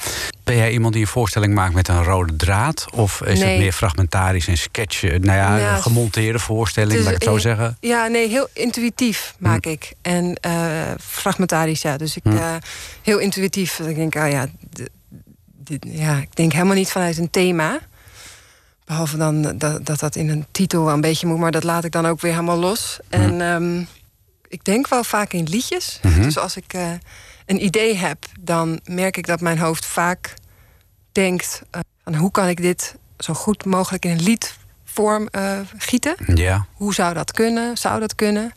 Ben 0.53 0.61
jij 0.61 0.72
iemand 0.72 0.92
die 0.92 1.03
een 1.03 1.09
voorstelling 1.09 1.55
maakt 1.55 1.74
met 1.74 1.88
een 1.88 2.05
rode 2.05 2.36
draad? 2.36 2.86
Of 2.94 3.20
is 3.22 3.42
het 3.42 3.59
meer 3.59 3.72
fragmentarisch 3.72 4.46
en 4.48 4.57
sketch? 4.59 5.03
eh, 5.05 5.11
Nou 5.18 5.38
ja, 5.38 5.57
Ja, 5.57 5.76
een 5.76 5.82
gemonteerde 5.82 6.38
voorstelling, 6.38 6.92
Dus, 6.92 7.05
laat 7.05 7.12
ik 7.14 7.20
het 7.22 7.28
zo 7.28 7.38
zeggen. 7.38 7.76
Ja, 7.80 8.07
nee, 8.07 8.28
heel 8.28 8.48
intuïtief 8.53 9.34
maak 9.38 9.66
ik. 9.66 9.92
En 10.03 10.34
eh, 10.34 10.53
fragmentarisch, 11.00 11.82
ja. 11.82 11.96
Dus 11.96 12.16
ik, 12.16 12.22
Hm. 12.24 12.36
eh, 12.36 12.55
heel 13.03 13.18
intuïtief. 13.18 13.78
Ik 13.78 13.94
denk, 13.96 14.14
oh 14.14 14.30
ja, 14.30 14.46
dit, 15.59 15.86
ja, 15.88 16.16
ik 16.16 16.36
denk 16.36 16.53
helemaal 16.53 16.74
niet 16.74 16.90
vanuit 16.90 17.18
een 17.18 17.30
thema. 17.30 17.78
Behalve 18.84 19.16
dan 19.16 19.42
dat, 19.59 19.86
dat 19.86 19.98
dat 20.00 20.16
in 20.16 20.28
een 20.28 20.46
titel 20.50 20.84
wel 20.84 20.94
een 20.94 21.00
beetje 21.00 21.26
moet, 21.26 21.38
maar 21.38 21.50
dat 21.53 21.64
laat 21.64 21.84
ik 21.84 21.92
dan 21.92 22.07
ook 22.07 22.20
weer 22.20 22.32
helemaal 22.32 22.59
los. 22.59 22.98
En 23.09 23.40
ehm, 23.40 23.80
ik 24.48 24.64
denk 24.64 24.88
wel 24.88 25.05
vaak 25.05 25.32
in 25.32 25.44
liedjes. 25.44 25.98
Mhm. 26.03 26.22
Dus 26.22 26.38
als 26.38 26.57
ik 26.57 26.74
een 27.46 27.64
idee 27.64 27.96
heb, 27.96 28.18
dan 28.40 28.80
merk 28.84 29.16
ik 29.16 29.26
dat 29.26 29.40
mijn 29.40 29.59
hoofd 29.59 29.86
vaak 29.86 30.34
denkt: 31.12 31.62
eh, 31.70 31.80
van 32.04 32.14
hoe 32.14 32.30
kan 32.30 32.48
ik 32.48 32.62
dit 32.62 32.96
zo 33.18 33.34
goed 33.34 33.64
mogelijk 33.64 34.04
in 34.04 34.10
een 34.10 34.22
liedvorm 34.22 35.26
eh, 35.30 35.58
gieten? 35.78 36.14
Ja, 36.34 36.66
Hoe 36.72 36.94
zou 36.94 37.14
dat 37.14 37.32
kunnen? 37.32 37.76
Zou 37.76 38.00
dat 38.00 38.14
kunnen? 38.14 38.52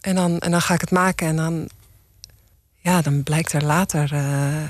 En 0.00 0.14
dan, 0.14 0.38
en 0.38 0.50
dan 0.50 0.62
ga 0.62 0.74
ik 0.74 0.80
het 0.80 0.90
maken 0.90 1.26
en 1.26 1.36
dan, 1.36 1.68
ja, 2.78 3.02
dan 3.02 3.22
blijkt 3.22 3.52
er 3.52 3.64
later 3.64 4.12
eh, 4.12 4.62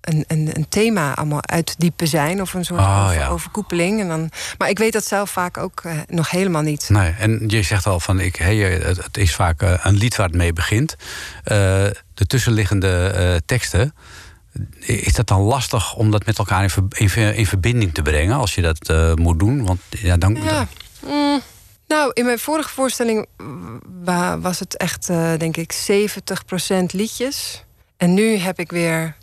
een, 0.00 0.24
een, 0.26 0.50
een 0.56 0.68
thema 0.68 1.14
allemaal 1.14 1.46
uit 1.46 1.66
te 1.66 1.74
diepen 1.78 2.08
zijn. 2.08 2.40
Of 2.40 2.54
een 2.54 2.64
soort 2.64 2.80
Oh, 2.80 3.02
over- 3.04 3.14
ja. 3.18 3.28
overkoepeling. 3.28 4.00
En 4.00 4.08
dan, 4.08 4.30
maar 4.58 4.68
ik 4.68 4.78
weet 4.78 4.92
dat 4.92 5.04
zelf 5.04 5.30
vaak 5.30 5.56
ook 5.56 5.82
nog 6.06 6.30
helemaal 6.30 6.62
niet. 6.62 6.88
nee. 6.88 7.14
En 7.18 7.44
je 7.46 7.62
zegt 7.62 7.86
al 7.86 8.00
van, 8.00 8.20
ik, 8.20 8.36
hey, 8.36 8.56
het, 8.56 8.96
het 9.04 9.16
is 9.16 9.34
vaak 9.34 9.62
een 9.62 9.96
lied 9.96 10.16
waar 10.16 10.26
het 10.26 10.36
mee 10.36 10.52
begint. 10.52 10.96
De 11.44 12.26
tussenliggende 12.26 13.42
teksten... 13.46 13.94
Is 14.80 15.12
dat 15.14 15.26
dan 15.26 15.40
lastig 15.40 15.94
om 15.94 16.10
dat 16.10 16.26
met 16.26 16.38
elkaar 16.38 16.62
in, 16.62 16.70
ver- 16.70 16.84
in, 16.96 17.10
ver- 17.10 17.34
in 17.34 17.46
verbinding 17.46 17.94
te 17.94 18.02
brengen 18.02 18.36
als 18.36 18.54
je 18.54 18.62
dat 18.62 18.88
eh, 18.88 19.14
moet 19.14 19.38
doen? 19.38 19.64
Want 19.66 19.80
ja, 19.88 20.16
dan, 20.16 20.34
Ja. 20.34 20.68
Mm, 21.06 21.40
nou, 21.88 22.10
in 22.14 22.24
mijn 22.24 22.38
vorige 22.38 22.68
voorstelling 22.68 23.26
wa- 24.04 24.38
was 24.38 24.58
het 24.58 24.76
echt, 24.76 25.08
eh, 25.08 25.32
denk 25.38 25.56
ik, 25.56 25.72
70% 25.72 26.92
liedjes. 26.92 27.64
En 27.96 28.14
nu 28.14 28.36
heb 28.36 28.58
ik 28.58 28.70
weer 28.70 29.16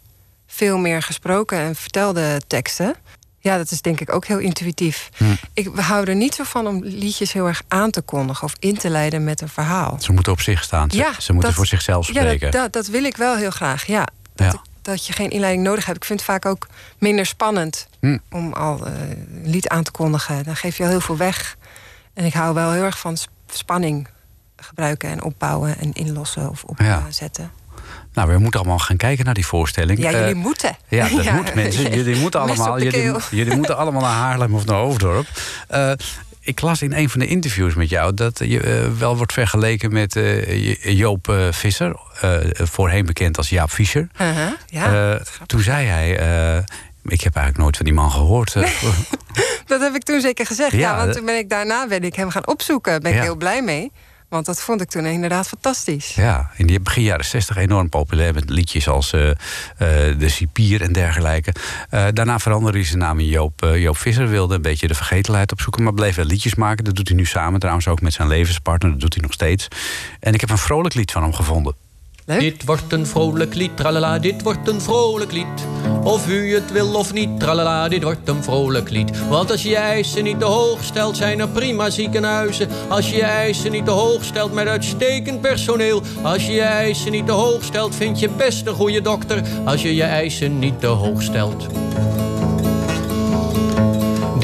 veel 0.48 0.78
meer 0.78 1.02
gesproken 1.02 1.58
en 1.58 1.76
vertelde 1.76 2.42
teksten. 2.48 2.96
Ja, 3.40 3.58
dat 3.58 3.72
is 3.72 3.82
denk 3.82 4.00
ik 4.02 4.14
ook 4.14 4.26
heel 4.26 4.38
intuïtief. 4.40 5.10
Hm. 5.18 5.24
Ik 5.54 5.70
hou 5.76 6.06
er 6.10 6.16
niet 6.16 6.36
zo 6.36 6.44
van 6.44 6.68
om 6.68 6.84
liedjes 6.84 7.34
heel 7.34 7.46
erg 7.48 7.62
aan 7.68 7.92
te 7.92 8.02
kondigen 8.02 8.44
of 8.44 8.54
in 8.60 8.78
te 8.78 8.90
leiden 8.90 9.24
met 9.24 9.42
een 9.42 9.50
verhaal. 9.50 9.98
Ze 10.02 10.12
moeten 10.12 10.32
op 10.32 10.42
zich 10.42 10.64
staan. 10.64 10.92
Ze, 10.92 10.98
Ja, 10.98 11.12
ze 11.20 11.32
moeten 11.34 11.50
dat- 11.50 11.54
voor 11.60 11.66
zichzelf 11.68 12.08
Ja, 12.08 12.14
spreken. 12.14 12.52
dat, 12.52 12.62
dat, 12.62 12.74
dat 12.74 12.88
wil 12.88 13.04
ik 13.04 13.18
wel 13.18 13.36
heel 13.36 13.50
graag. 13.52 13.86
Ja, 13.86 14.08
Ja. 14.36 14.62
Dat 14.86 15.06
je 15.06 15.14
geen 15.14 15.30
inleiding 15.30 15.64
nodig 15.64 15.86
hebt. 15.86 15.98
Ik 15.98 16.06
vind 16.06 16.20
het 16.20 16.30
vaak 16.30 16.46
ook 16.46 16.68
minder 16.98 17.26
spannend 17.26 17.88
Hm. 18.00 18.18
om 18.32 18.54
al 18.54 18.86
eh, 18.86 18.94
een 19.10 19.42
lied 19.50 19.68
aan 19.70 19.84
te 19.84 19.92
kondigen. 19.92 20.44
Dan 20.44 20.56
geef 20.56 20.78
je 20.78 20.84
al 20.84 20.90
heel 20.90 21.02
veel 21.02 21.18
weg. 21.18 21.58
En 22.14 22.26
ik 22.26 22.34
hou 22.34 22.54
wel 22.54 22.72
heel 22.72 22.84
erg 22.84 23.00
van 23.00 23.18
sp- 23.18 23.30
spanning 23.52 24.08
gebruiken 24.58 25.10
en 25.10 25.24
opbouwen 25.24 25.78
en 25.80 25.94
inlossen 25.94 26.50
of 26.50 26.64
Ja. 26.78 27.04
opzetten. 27.06 27.52
Nou, 28.14 28.30
we 28.32 28.38
moeten 28.38 28.60
allemaal 28.60 28.80
gaan 28.80 28.98
kijken 28.98 29.26
naar 29.26 29.34
die 29.34 29.46
voorstelling. 29.46 30.00
Ja, 30.00 30.12
Eh, 30.12 30.20
jullie 30.20 30.36
moeten. 30.36 30.78
Ja, 30.88 31.08
dat 31.24 31.32
moet 31.32 31.56
mensen. 31.56 31.96
Jullie 31.96 32.16
moeten 32.16 32.40
allemaal. 32.40 32.82
Jullie, 32.82 33.14
jullie 33.32 33.56
moeten 33.56 33.78
allemaal 33.78 34.02
naar 34.02 34.12
Haarlem 34.12 34.54
of 34.56 34.66
naar 34.66 34.76
Hoofddorp. 34.78 35.28
Eh, 35.68 35.92
ik 36.46 36.62
las 36.62 36.82
in 36.82 36.94
een 36.94 37.10
van 37.10 37.20
de 37.20 37.28
interviews 37.28 37.74
met 37.74 37.90
jou 37.90 38.14
dat 38.14 38.40
je 38.44 38.60
eh, 38.60 38.92
wel 38.98 39.18
wordt 39.18 39.34
vergeleken 39.34 39.94
met 39.94 40.16
eh, 40.16 40.98
Joop 40.98 41.30
eh, 41.30 41.48
Visser, 41.52 41.96
voorheen 42.54 43.06
bekend 43.06 43.38
als 43.38 43.50
Jaap 43.50 43.70
Fischer. 43.70 44.08
Uh-huh, 44.22 44.52
ja, 44.66 45.20
toen 45.46 45.60
zei 45.62 45.86
hij. 45.88 46.10
ik 47.04 47.22
heb 47.22 47.36
eigenlijk 47.36 47.58
nooit 47.58 47.76
van 47.78 47.86
die 47.86 47.94
man 47.94 48.12
gehoord. 48.12 48.56
eh, 48.56 48.70
dat 49.72 49.82
heb 49.82 49.96
ik 49.96 50.04
toen 50.04 50.22
zeker 50.22 50.46
gezegd. 50.46 50.72
Ja, 50.72 50.78
Ja, 50.80 50.94
want 50.96 51.06
dat- 51.08 51.16
toen 51.16 51.26
ben 51.26 51.38
ik 51.38 51.50
daarna 51.50 51.88
ben 51.88 52.04
ik 52.04 52.16
hem 52.16 52.30
gaan 52.30 52.48
opzoeken. 52.48 53.02
Ben 53.02 53.12
ik 53.12 53.18
Ja. 53.18 53.24
heel 53.24 53.36
blij 53.36 53.62
mee. 53.64 53.92
Want 54.30 54.46
dat 54.46 54.62
vond 54.62 54.82
ik 54.82 54.90
toen 54.90 55.06
inderdaad 55.06 55.48
fantastisch. 55.48 56.16
ja, 56.16 56.52
in 56.56 56.68
die 56.68 56.80
begin 56.80 57.04
jaren 57.04 57.26
60 57.26 57.58
enorm 57.58 57.90
populair 57.90 58.34
met 58.34 58.50
liedjes 58.50 58.88
als 58.88 59.14
eh, 59.14 59.30
eh, 59.30 59.38
De 60.20 60.30
Cipier 60.30 60.82
en 60.82 60.94
dergelijke. 60.94 61.54
Eh, 61.90 62.06
daarna 62.14 62.40
veranderde 62.40 62.78
hij 62.78 62.88
zijn 62.88 63.00
naam 63.00 63.20
in 63.20 63.28
Joop, 63.28 63.68
Joop 63.76 63.98
Visser. 63.98 64.28
Wilde 64.28 64.56
een 64.56 64.62
beetje 64.62 64.88
de 64.88 64.96
vergetelheid 64.96 65.52
opzoeken, 65.52 65.84
maar 65.84 65.94
bleef 65.94 66.16
wel 66.16 66.26
liedjes 66.26 66.56
maken. 66.56 66.84
Dat 66.84 66.96
doet 66.96 67.08
hij 67.08 67.18
nu 67.18 67.26
samen 67.26 67.60
trouwens 67.60 67.88
ook 67.88 68.02
met 68.02 68.14
zijn 68.14 68.28
levenspartner. 68.28 68.92
Dat 68.92 69.00
doet 69.00 69.14
hij 69.14 69.24
nog 69.24 69.34
steeds. 69.34 69.68
En 70.20 70.34
ik 70.34 70.42
heb 70.42 70.50
een 70.50 70.58
vrolijk 70.58 70.94
lied 70.94 71.12
van 71.12 71.24
hem 71.24 71.34
gevonden. 71.34 71.85
Dit 72.26 72.66
wordt 72.66 72.94
een 72.94 73.06
vrolijk 73.06 73.54
lied, 73.54 73.78
tralala, 73.78 74.20
dit 74.20 74.42
wordt 74.42 74.68
een 74.68 74.82
vrolijk 74.82 75.32
lied. 75.32 75.68
Of 76.04 76.30
u 76.30 76.54
het 76.54 76.72
wil 76.72 76.94
of 76.96 77.14
niet, 77.14 77.40
tralala, 77.40 77.88
dit 77.88 78.04
wordt 78.04 78.30
een 78.30 78.44
vrolijk 78.44 78.90
lied. 78.90 79.28
Want 79.28 79.52
als 79.52 79.64
je 79.64 79.70
je 79.70 79.76
eisen 79.76 80.24
niet 80.24 80.40
te 80.40 80.46
hoog 80.46 80.84
stelt, 80.84 81.18
zijn 81.18 81.40
er 81.40 81.48
prima 81.48 81.90
ziekenhuizen. 81.90 82.68
Als 82.88 83.10
je 83.10 83.16
je 83.16 83.24
eisen 83.24 83.72
niet 83.72 83.86
te 83.86 83.92
hoog 83.92 84.24
stelt 84.24 84.54
met 84.54 84.68
uitstekend 84.68 85.42
personeel. 85.42 86.02
Als 86.22 86.46
je 86.46 86.54
je 86.54 86.62
eisen 86.62 87.12
niet 87.12 87.26
te 87.26 87.32
hoog 87.32 87.64
stelt, 87.64 87.96
vind 87.96 88.20
je 88.20 88.30
best 88.30 88.68
een 88.68 88.74
goede 88.74 89.02
dokter. 89.02 89.42
Als 89.66 89.82
je 89.82 89.96
je 89.96 90.04
eisen 90.04 90.60
niet 90.60 90.80
te 90.80 90.88
hoog 90.88 91.22
stelt. 91.22 91.66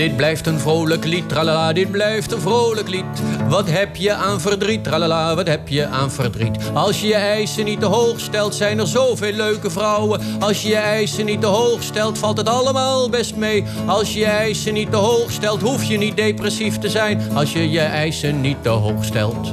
Dit 0.01 0.15
blijft 0.15 0.47
een 0.47 0.59
vrolijk 0.59 1.05
lied, 1.05 1.29
tralala, 1.29 1.73
dit 1.73 1.91
blijft 1.91 2.31
een 2.31 2.41
vrolijk 2.41 2.89
lied. 2.89 3.05
Wat 3.49 3.69
heb 3.69 3.95
je 3.95 4.13
aan 4.13 4.41
verdriet, 4.41 4.83
tralala, 4.83 5.35
wat 5.35 5.47
heb 5.47 5.67
je 5.67 5.85
aan 5.85 6.11
verdriet? 6.11 6.57
Als 6.73 7.01
je 7.01 7.07
je 7.07 7.13
eisen 7.13 7.65
niet 7.65 7.79
te 7.79 7.85
hoog 7.85 8.19
stelt, 8.19 8.55
zijn 8.55 8.79
er 8.79 8.87
zoveel 8.87 9.33
leuke 9.33 9.69
vrouwen. 9.69 10.21
Als 10.39 10.61
je 10.61 10.69
je 10.69 10.75
eisen 10.75 11.25
niet 11.25 11.41
te 11.41 11.47
hoog 11.47 11.83
stelt, 11.83 12.17
valt 12.17 12.37
het 12.37 12.49
allemaal 12.49 13.09
best 13.09 13.35
mee. 13.35 13.63
Als 13.85 14.13
je 14.13 14.19
je 14.19 14.25
eisen 14.25 14.73
niet 14.73 14.91
te 14.91 14.97
hoog 14.97 15.31
stelt, 15.31 15.61
hoef 15.61 15.83
je 15.83 15.97
niet 15.97 16.17
depressief 16.17 16.77
te 16.77 16.89
zijn. 16.89 17.21
Als 17.33 17.53
je 17.53 17.69
je 17.69 17.79
eisen 17.79 18.41
niet 18.41 18.63
te 18.63 18.69
hoog 18.69 19.05
stelt. 19.05 19.51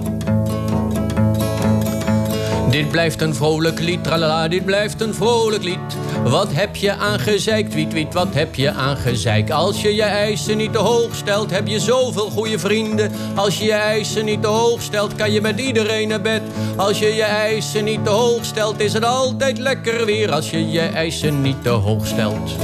Dit 2.71 2.91
blijft 2.91 3.21
een 3.21 3.35
vrolijk 3.35 3.81
lied, 3.81 4.05
tralala, 4.05 4.49
dit 4.49 4.65
blijft 4.65 5.01
een 5.01 5.15
vrolijk 5.15 5.63
lied. 5.63 5.97
Wat 6.25 6.53
heb 6.53 6.77
je 6.77 6.93
aangezeikt, 6.93 7.75
wiet, 7.75 7.93
wiet, 7.93 8.15
wat 8.15 8.35
heb 8.35 8.55
je 8.55 8.71
aangezeikt? 8.71 9.51
Als 9.51 9.83
je 9.83 9.95
je 9.95 10.03
eisen 10.03 10.57
niet 10.57 10.73
te 10.73 10.79
hoog 10.79 11.15
stelt, 11.15 11.51
heb 11.51 11.67
je 11.67 11.81
zoveel 11.81 12.31
goede 12.31 12.59
vrienden. 12.59 13.13
Als 13.35 13.59
je 13.59 13.65
je 13.65 13.73
eisen 13.73 14.25
niet 14.25 14.43
te 14.43 14.49
hoog 14.49 14.83
stelt, 14.83 15.15
kan 15.15 15.33
je 15.33 15.41
met 15.41 15.61
iedereen 15.61 16.09
naar 16.09 16.21
bed. 16.21 16.43
Als 16.77 16.99
je 16.99 17.15
je 17.15 17.23
eisen 17.23 17.85
niet 17.85 18.05
te 18.05 18.11
hoog 18.11 18.45
stelt, 18.45 18.81
is 18.81 18.93
het 18.93 19.05
altijd 19.05 19.59
lekker 19.59 20.07
weer. 20.07 20.33
Als 20.33 20.51
je 20.51 20.71
je 20.71 20.81
eisen 20.81 21.43
niet 21.43 21.63
te 21.63 21.69
hoog 21.69 22.07
stelt. 22.07 22.57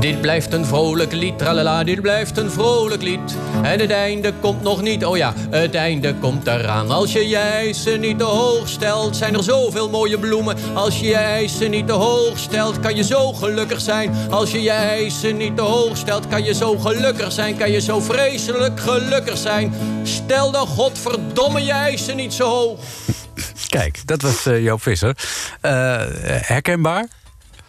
Dit 0.00 0.20
blijft 0.20 0.52
een 0.52 0.64
vrolijk 0.64 1.12
lied, 1.12 1.38
tralala, 1.38 1.84
dit 1.84 2.00
blijft 2.00 2.36
een 2.36 2.50
vrolijk 2.50 3.02
lied. 3.02 3.36
En 3.62 3.80
het 3.80 3.90
einde 3.90 4.32
komt 4.40 4.62
nog 4.62 4.82
niet, 4.82 5.04
oh 5.04 5.16
ja, 5.16 5.34
het 5.50 5.74
einde 5.74 6.14
komt 6.14 6.46
eraan. 6.46 6.90
Als 6.90 7.12
je 7.12 7.28
je 7.28 7.36
eisen 7.36 8.00
niet 8.00 8.18
te 8.18 8.24
hoog 8.24 8.68
stelt, 8.68 9.16
zijn 9.16 9.34
er 9.34 9.42
zoveel 9.42 9.90
mooie 9.90 10.18
bloemen. 10.18 10.56
Als 10.74 11.00
je 11.00 11.06
je 11.06 11.14
eisen 11.14 11.70
niet 11.70 11.86
te 11.86 11.92
hoog 11.92 12.38
stelt, 12.38 12.80
kan 12.80 12.96
je 12.96 13.04
zo 13.04 13.32
gelukkig 13.32 13.80
zijn. 13.80 14.14
Als 14.30 14.50
je 14.50 14.62
je 14.62 14.70
eisen 14.70 15.36
niet 15.36 15.56
te 15.56 15.62
hoog 15.62 15.96
stelt, 15.96 16.28
kan 16.28 16.44
je 16.44 16.54
zo 16.54 16.78
gelukkig 16.78 17.32
zijn. 17.32 17.56
Kan 17.56 17.70
je 17.70 17.80
zo 17.80 18.00
vreselijk 18.00 18.80
gelukkig 18.80 19.36
zijn. 19.36 19.74
Stel 20.02 20.50
dan 20.50 20.66
godverdomme 20.66 21.64
je 21.64 21.72
eisen 21.72 22.16
niet 22.16 22.32
zo 22.32 22.48
hoog. 22.48 22.80
Kijk, 23.68 24.06
dat 24.06 24.22
was 24.22 24.46
eh, 24.46 24.62
Joop 24.62 24.82
Visser. 24.82 25.16
Eh, 25.60 26.02
herkenbaar? 26.26 27.06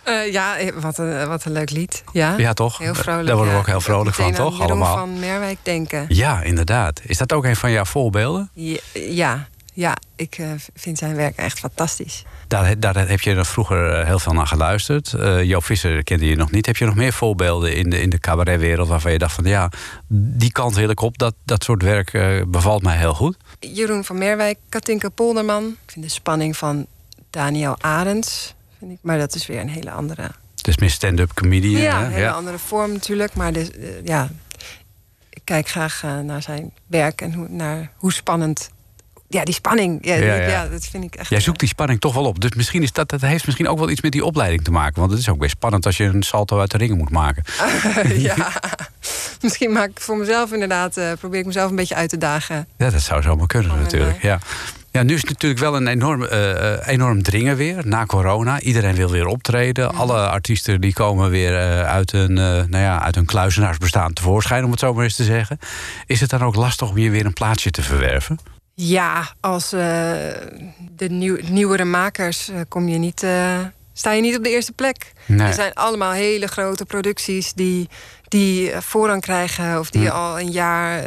Eh, 0.04 0.32
ja, 0.32 0.58
eh, 0.58 0.74
wat 0.76 0.98
een, 0.98 1.28
wat 1.28 1.46
een 1.46 1.52
leuk 1.52 1.70
lied. 1.70 2.04
Ja, 2.14 2.38
Ja, 2.38 2.54
toch? 2.54 2.78
Heel 2.78 2.96
vrolijk. 2.96 3.28
Daar 3.28 3.36
worden 3.36 3.54
we 3.54 3.60
ook 3.60 3.68
heel 3.68 3.82
vrolijk 3.82 4.16
van, 4.16 4.34
toch? 4.34 4.52
Jeroen 4.52 4.72
Allemaal. 4.72 4.98
van 4.98 5.20
Merwijk 5.20 5.58
denken. 5.64 6.06
Ja, 6.08 6.42
inderdaad. 6.42 7.02
Is 7.06 7.18
dat 7.18 7.34
ook 7.34 7.46
een 7.46 7.56
van 7.56 7.72
jouw 7.72 7.86
voorbeelden? 7.86 8.50
Ja, 8.54 8.80
ja, 8.94 9.48
ja, 9.80 9.98
ik 10.16 10.38
eh, 10.38 10.48
vind 10.76 10.98
zijn 10.98 11.16
werk 11.16 11.36
echt 11.36 11.60
fantastisch. 11.60 12.24
Daar, 12.48 12.80
daar 12.80 13.08
heb 13.08 13.22
je 13.22 13.36
er 13.36 13.46
vroeger 13.46 13.92
eh, 13.92 14.06
heel 14.06 14.20
veel 14.20 14.34
naar 14.34 14.48
geluisterd. 14.48 15.14
Eh 15.14 15.44
Joop 15.44 15.64
Visser 15.64 16.04
kende 16.04 16.26
je 16.26 16.36
nog 16.36 16.52
niet. 16.52 16.66
Heb 16.66 16.78
je 16.78 16.86
nog 16.86 16.96
meer 16.96 17.14
voorbeelden 17.14 17.76
in 17.76 17.90
de, 17.90 18.02
in 18.02 18.10
de 18.10 18.20
cabaretwereld... 18.20 18.88
waarvan 18.88 19.12
je 19.12 19.18
dacht 19.18 19.34
van 19.34 19.44
ja, 19.44 19.72
die 20.08 20.52
kant 20.52 20.76
wil 20.76 20.90
ik 20.90 21.02
op. 21.02 21.18
Dat, 21.18 21.34
dat 21.46 21.64
soort 21.64 21.84
werk 21.84 22.14
eh, 22.14 22.42
bevalt 22.48 22.84
mij 22.84 22.98
heel 22.98 23.14
goed. 23.14 23.38
Jeroen 23.60 24.04
van 24.04 24.18
Merwijk, 24.18 24.58
Katinka 24.70 25.10
Polderman. 25.10 25.66
Ik 25.86 25.92
vind 25.92 26.06
de 26.06 26.12
spanning 26.12 26.58
van 26.58 26.86
Daniel 27.30 27.76
Arends. 27.82 28.54
Vind 28.80 28.92
ik, 28.92 28.98
maar 29.02 29.18
dat 29.18 29.36
is 29.36 29.48
weer 29.48 29.60
een 29.60 29.70
hele 29.70 29.92
andere, 29.92 30.22
Het 30.56 30.68
is 30.68 30.78
meer 30.78 30.90
stand-up 30.90 31.34
comedian. 31.34 31.82
ja, 31.82 32.00
hè? 32.00 32.06
een 32.06 32.12
hele 32.12 32.32
andere 32.32 32.58
vorm 32.58 32.92
natuurlijk. 32.92 33.34
Maar 33.34 33.54
de, 33.54 33.72
eh, 33.72 34.06
ja, 34.06 34.30
ik 35.30 35.42
kijk 35.44 35.68
graag 35.68 36.04
eh, 36.04 36.20
naar 36.20 36.42
zijn 36.42 36.74
werk 36.88 37.22
en 37.22 37.34
hoe, 37.34 37.48
naar 37.50 37.92
hoe 37.96 38.14
spannend. 38.14 38.72
Ja, 39.28 39.44
die 39.44 39.54
spanning. 39.54 40.06
Ja, 40.06 40.68
dat 40.68 40.86
vind 40.86 41.04
ik 41.04 41.16
echt. 41.16 41.30
Jij 41.30 41.40
zoekt 41.40 41.60
die 41.60 41.68
spanning 41.68 42.00
toch 42.00 42.14
wel 42.14 42.26
op. 42.26 42.40
Dus 42.40 42.54
misschien 42.54 42.82
is 42.84 42.92
dat, 42.92 43.10
dat 43.10 43.22
heeft 43.22 43.46
misschien 43.46 43.68
ook 43.68 43.80
wel 43.80 43.90
iets 43.90 44.02
met 44.02 44.12
die 44.12 44.26
opleiding 44.26 44.64
te 44.64 44.72
maken. 44.72 45.00
Want 45.00 45.12
het 45.12 45.20
is 45.20 45.30
ook 45.30 45.38
best 45.38 45.52
spannend 45.52 45.86
als 45.86 45.98
je 45.98 46.04
een 46.04 46.24
salto 46.24 46.60
uit 46.60 46.72
de 46.72 46.78
ringen 46.78 46.98
moet 46.98 47.10
maken. 47.10 47.44
ja. 48.30 48.52
Misschien 49.42 49.72
maak 49.72 49.90
ik 49.90 50.00
voor 50.00 50.18
mezelf 50.18 50.52
inderdaad, 50.54 50.98
eh, 50.98 51.12
probeer 51.20 51.40
ik 51.40 51.46
mezelf 51.46 51.70
een 51.70 51.76
beetje 51.76 51.96
uit 51.96 52.10
te 52.10 52.18
dagen. 52.18 52.68
Ja, 52.78 52.90
dat 52.90 53.02
zou 53.02 53.22
zomaar 53.22 53.48
kunnen 53.48 53.78
natuurlijk. 53.78 54.22
Ja. 54.22 54.40
Ja, 55.00 55.06
nu 55.06 55.14
is 55.14 55.22
het 55.22 55.30
natuurlijk 55.30 55.60
wel 55.60 55.76
een 55.76 55.88
enorm, 55.88 56.26
eh, 56.26 56.88
enorm 56.88 57.24
dringen 57.24 57.56
weer 57.56 57.88
na 57.88 58.06
corona. 58.06 58.60
Iedereen 58.60 58.96
wil 58.96 59.10
weer 59.10 59.26
optreden. 59.26 59.96
Alle 59.96 60.28
artiesten 60.28 60.82
die 60.82 60.94
komen 60.94 61.30
weer 61.30 61.58
eh, 61.58 61.88
uit, 61.88 62.14
een, 62.14 62.38
eh, 62.38 62.44
nou 62.44 62.78
ja, 62.78 63.02
uit 63.02 63.16
hun 63.16 63.26
kluizenaarsbestaan 63.26 64.14
tevoorschijn, 64.14 64.64
om 64.64 64.72
het 64.72 64.80
zo 64.80 64.94
maar 64.94 65.04
eens 65.04 65.16
te 65.16 65.24
zeggen. 65.24 65.60
Is 66.06 66.22
het 66.22 66.30
dan 66.30 66.42
ook 66.42 66.56
lastig 66.56 66.90
om 66.90 66.98
je 66.98 67.10
weer 67.10 67.26
een 67.26 67.34
plaatsje 67.34 67.72
te 67.72 67.82
verwerven? 67.82 68.40
Ja, 68.74 69.34
als 69.40 69.70
de 69.70 71.08
nieuw, 71.10 71.38
nieuwere 71.50 71.86
makers 71.86 72.52
kom 72.68 72.88
je 72.88 72.98
niet, 72.98 73.26
sta 73.94 74.12
je 74.12 74.22
niet 74.22 74.38
op 74.38 74.44
de 74.44 74.50
eerste 74.50 74.72
plek. 74.72 75.14
Nee. 75.26 75.48
Er 75.48 75.54
zijn 75.54 75.74
allemaal 75.74 76.12
hele 76.12 76.48
grote 76.48 76.86
producties 76.86 77.54
die, 77.54 77.90
die 78.28 78.72
voorrang 78.80 79.22
krijgen 79.22 79.80
of 79.80 79.90
die 79.90 80.10
Hm. 80.10 80.16
al 80.16 80.40
een 80.40 80.52
jaar 80.52 81.04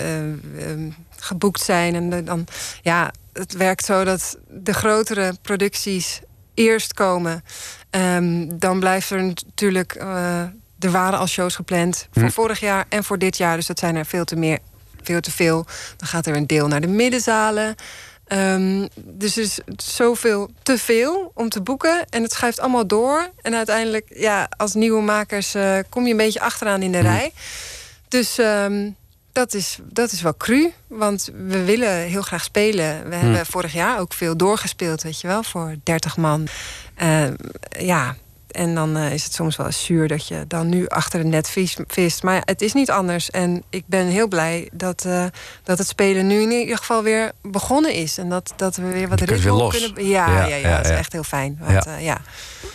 geboekt 1.19 1.61
zijn. 1.61 1.95
En 1.95 2.25
dan, 2.25 2.47
ja, 2.83 3.11
het 3.33 3.53
werkt 3.53 3.85
zo 3.85 4.05
dat 4.05 4.39
de 4.49 4.73
grotere 4.75 5.35
producties 5.43 6.21
eerst 6.55 6.95
komen. 6.95 7.45
Ehm, 7.91 8.49
dan 8.59 8.81
blijft 8.81 9.11
er 9.11 9.23
natuurlijk. 9.23 9.95
eh, 9.95 10.41
er 10.79 10.91
waren 10.91 11.19
al 11.19 11.27
shows 11.27 11.55
gepland 11.55 12.07
voor 12.13 12.23
Hm. 12.23 12.31
vorig 12.31 12.61
jaar 12.61 12.85
en 12.89 13.05
voor 13.05 13.19
dit 13.19 13.37
jaar. 13.37 13.57
Dus 13.57 13.67
dat 13.67 13.79
zijn 13.79 13.97
er 13.97 14.07
veel 14.07 14.25
te 14.25 14.37
meer, 14.37 14.59
veel 15.03 15.21
te 15.21 15.31
veel. 15.31 15.67
Dan 15.97 16.09
gaat 16.09 16.27
er 16.27 16.37
een 16.37 16.47
deel 16.47 16.69
naar 16.69 16.81
de 16.81 16.87
middenzalen. 16.87 17.75
Ehm, 18.27 18.87
dus 18.97 19.37
er 19.37 19.43
is 19.43 19.59
zoveel 19.77 20.51
te 20.63 20.79
veel 20.79 21.31
om 21.35 21.49
te 21.49 21.61
boeken. 21.61 22.07
En 22.09 22.23
het 22.23 22.33
schuift 22.33 22.61
allemaal 22.61 22.87
door. 22.87 23.31
En 23.43 23.55
uiteindelijk, 23.55 24.07
ja, 24.15 24.49
als 24.57 24.75
nieuwe 24.75 25.03
makers 25.03 25.55
eh, 25.55 25.79
kom 25.89 26.05
je 26.05 26.11
een 26.11 26.17
beetje 26.17 26.41
achteraan 26.41 26.83
in 26.83 26.93
de 26.93 26.99
rij. 27.01 27.33
Dus 28.09 28.39
ehm, 28.39 28.91
dat, 29.33 29.55
is, 29.55 29.79
dat 29.83 30.13
is 30.13 30.23
wel 30.23 30.37
cru. 30.37 30.73
Want 30.87 31.31
we 31.47 31.65
willen 31.65 31.97
heel 31.97 32.23
graag 32.23 32.45
spelen. 32.45 33.09
We 33.09 33.15
hebben 33.15 33.47
vorig 33.47 33.73
jaar 33.73 34.01
ook 34.01 34.13
veel 34.13 34.37
doorgespeeld, 34.37 35.03
weet 35.03 35.21
je 35.21 35.27
wel, 35.27 35.43
voor 35.43 35.75
30 35.83 36.17
man. 36.17 36.47
Ehm, 36.95 37.35
ja, 37.79 38.17
en 38.53 38.75
dan 38.75 38.97
eh, 38.97 39.13
is 39.13 39.25
het 39.25 39.33
soms 39.35 39.57
wel 39.57 39.73
zuur 39.73 40.09
dat 40.09 40.29
je 40.29 40.45
dan 40.49 40.69
nu 40.69 40.87
achter 40.87 41.21
een 41.21 41.29
net 41.29 41.49
vis- 41.49 41.77
vist. 41.87 42.23
Maar 42.23 42.43
het 42.45 42.63
is 42.63 42.73
niet 42.73 42.91
anders. 42.91 43.31
En 43.31 43.63
ik 43.71 43.83
ben 43.87 44.07
heel 44.07 44.29
blij 44.29 44.69
dat, 44.73 45.05
eh, 45.05 45.25
dat 45.63 45.79
het 45.79 45.87
spelen 45.89 46.27
nu 46.27 46.41
in 46.43 46.51
ieder 46.51 46.77
geval 46.77 47.03
weer 47.03 47.33
begonnen 47.43 47.93
is. 47.95 48.19
En 48.19 48.29
dat, 48.29 48.53
dat 48.57 48.77
we 48.77 48.83
weer 48.93 49.09
wat 49.09 49.19
Je 49.19 49.25
ritme 49.25 49.57
weer 49.57 49.69
kunnen. 49.71 50.07
Ja, 50.09 50.27
Ja, 50.29 50.39
ja, 50.41 50.45
ja, 50.47 50.57
ja, 50.69 50.77
dat 50.77 50.85
is 50.91 50.97
echt 50.97 51.13
heel 51.13 51.23
fijn. 51.23 51.59
Want, 51.61 51.87
Ja. 52.01 52.21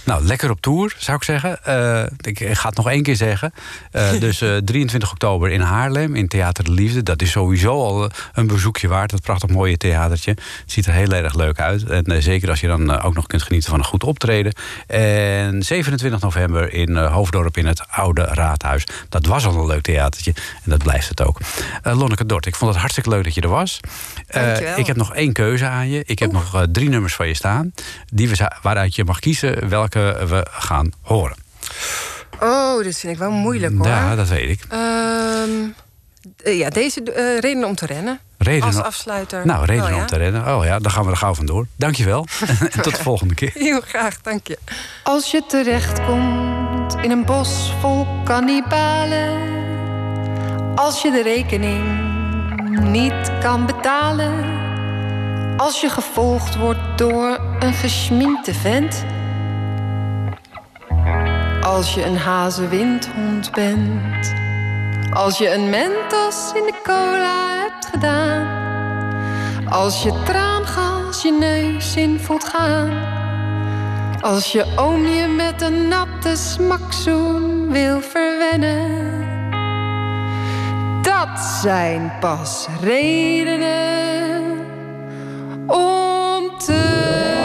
Nou, 0.03 0.23
lekker 0.23 0.49
op 0.49 0.61
tour, 0.61 0.95
zou 0.97 1.17
ik 1.17 1.23
zeggen. 1.23 1.63
Eh, 1.63 2.03
ik 2.21 2.47
ga 2.57 2.67
het 2.67 2.77
nog 2.77 2.89
één 2.89 3.03
keer 3.03 3.15
zeggen. 3.15 3.53
Eh, 3.91 4.11
dus 4.19 4.41
eh, 4.41 4.55
23 4.57 5.11
oktober 5.11 5.49
in 5.51 5.61
Haarlem, 5.61 6.15
in 6.15 6.27
Theater 6.27 6.63
de 6.63 6.71
Liefde. 6.71 7.03
Dat 7.03 7.21
is 7.21 7.31
sowieso 7.31 7.69
al 7.71 8.03
eh, 8.03 8.09
een 8.33 8.47
bezoekje 8.47 8.87
waard. 8.87 9.09
Dat 9.11 9.21
prachtig 9.21 9.49
mooie 9.49 9.77
theatertje. 9.77 10.31
Het 10.31 10.71
ziet 10.71 10.85
er 10.85 10.93
heel 10.93 11.11
erg 11.11 11.33
leuk 11.33 11.59
uit. 11.59 11.83
En 11.83 12.03
eh, 12.03 12.21
zeker 12.21 12.49
als 12.49 12.59
je 12.59 12.67
dan 12.67 12.91
eh, 12.91 13.05
ook 13.05 13.13
nog 13.13 13.27
kunt 13.27 13.43
genieten 13.43 13.69
van 13.69 13.79
een 13.79 13.85
goed 13.85 14.03
optreden. 14.03 14.53
En 14.87 15.63
27 15.67 16.21
november 16.21 16.73
in 16.73 16.97
eh, 16.97 17.13
Hoofddorp 17.13 17.57
in 17.57 17.65
het 17.65 17.81
Oude 17.89 18.21
Raadhuis. 18.21 18.87
Dat 19.09 19.25
was 19.25 19.45
al 19.45 19.59
een 19.59 19.67
leuk 19.67 19.81
theatertje. 19.81 20.33
En 20.63 20.69
dat 20.69 20.83
blijft 20.83 21.09
het 21.09 21.21
ook. 21.21 21.39
Eh, 21.81 21.97
Lonneke 21.97 22.25
Dort, 22.25 22.45
ik 22.45 22.55
vond 22.55 22.69
het 22.71 22.79
hartstikke 22.79 23.09
leuk 23.09 23.23
dat 23.23 23.33
je 23.33 23.41
er 23.41 23.49
was. 23.49 23.79
Eh, 24.27 24.43
Dankjewel. 24.43 24.77
ik 24.77 24.87
heb 24.87 24.95
nog 24.95 25.13
één 25.13 25.33
keuze 25.33 25.65
aan 25.65 25.89
je. 25.89 26.03
Ik 26.05 26.19
heb 26.19 26.31
nog 26.31 26.65
drie 26.71 26.89
nummers 26.89 27.15
van 27.15 27.27
je 27.27 27.33
staan. 27.33 27.73
Die 28.13 28.29
we, 28.29 28.51
waaruit 28.61 28.95
je 28.95 29.03
mag 29.03 29.19
kiezen 29.19 29.69
welke 29.69 30.25
we 30.27 30.45
gaan 30.51 30.91
horen. 31.01 31.35
Oh, 32.39 32.83
dit 32.83 32.97
vind 32.97 33.13
ik 33.13 33.19
wel 33.19 33.31
moeilijk 33.31 33.77
hoor. 33.77 33.87
Ja, 33.87 34.15
dat 34.15 34.27
weet 34.27 34.49
ik. 34.49 34.65
Ehm, 34.69 34.79
eh, 34.79 35.67
ja, 36.43 36.69
deze 36.69 37.03
eh 37.03 37.39
reden 37.39 37.63
om 37.63 37.75
te 37.75 37.85
rennen. 37.85 38.19
Reden 38.37 38.63
Als 38.63 38.81
afsluiter. 38.81 39.45
Nou, 39.45 39.65
reden 39.65 39.93
Oh, 39.93 39.97
om 39.97 40.05
te 40.05 40.17
rennen. 40.17 40.55
Oh 40.55 40.65
ja, 40.65 40.79
dan 40.79 40.91
gaan 40.91 41.05
we 41.05 41.11
er 41.11 41.17
gauw 41.17 41.33
vandoor. 41.33 41.67
Dankjewel. 41.75 42.25
en 42.71 42.81
tot 42.81 42.95
de 42.95 43.03
volgende 43.03 43.33
keer. 43.33 43.51
Heel 43.67 43.81
graag, 43.81 44.21
dank 44.21 44.47
je. 44.47 44.57
Als 45.03 45.31
je 45.31 45.43
terechtkomt 45.47 46.95
in 47.01 47.11
een 47.11 47.25
bos 47.25 47.73
vol 47.79 48.07
kannibalen. 48.23 49.55
Als 50.75 51.01
je 51.01 51.11
de 51.11 51.21
rekening 51.21 52.05
niet 52.81 53.31
kan 53.39 53.65
betalen. 53.65 54.55
Als 55.57 55.81
je 55.81 55.89
gevolgd 55.89 56.55
wordt 56.55 56.97
door 56.97 57.39
een 57.59 57.73
gesminkte 57.73 58.53
vent. 58.53 59.05
Als 61.61 61.93
je 61.93 62.05
een 62.05 62.17
hazenwindhond 62.17 63.51
bent. 63.51 64.46
Als 65.17 65.37
je 65.37 65.53
een 65.53 65.69
mentos 65.69 66.51
in 66.53 66.63
de 66.65 66.73
cola 66.83 67.59
hebt 67.59 67.85
gedaan. 67.85 68.47
Als 69.69 70.03
je 70.03 70.21
traangas 70.25 71.21
je 71.21 71.31
neus 71.31 71.95
in 71.95 72.19
voelt 72.19 72.43
gaan. 72.43 72.91
Als 74.21 74.51
je 74.51 74.65
oom 74.75 75.05
je 75.05 75.27
met 75.27 75.61
een 75.61 75.87
natte 75.87 76.35
smakzoen 76.35 77.71
wil 77.71 78.01
verwennen. 78.01 79.05
Dat 81.01 81.39
zijn 81.61 82.13
pas 82.19 82.67
redenen 82.81 84.65
om 85.67 86.57
te 86.57 87.36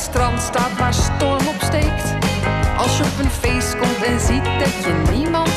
strand 0.00 0.40
staat 0.42 0.76
waar 0.78 0.94
storm 0.94 1.46
opsteekt. 1.46 2.14
Als 2.76 2.96
je 2.96 3.04
op 3.04 3.18
een 3.18 3.30
feest 3.30 3.78
komt 3.78 4.02
en 4.04 4.20
ziet 4.20 4.44
dat 4.44 4.84
je 4.84 5.02
niemand 5.12 5.49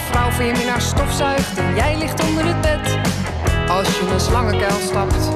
vrouw 0.00 0.30
voor 0.30 0.44
je 0.44 0.52
minnaar 0.52 0.80
stofzuigt 0.80 1.58
en 1.58 1.74
jij 1.74 1.98
ligt 1.98 2.28
onder 2.28 2.44
het 2.46 2.60
bed. 2.60 2.98
Als 3.68 3.86
je 3.98 4.10
een 4.12 4.20
slangenkuil 4.20 4.80
stapt. 4.80 5.28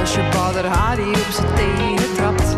Als 0.00 0.14
je 0.14 0.28
badder 0.32 0.66
Hari 0.66 1.10
op 1.10 1.30
zijn 1.30 1.54
tenen 1.54 2.14
trapt. 2.14 2.48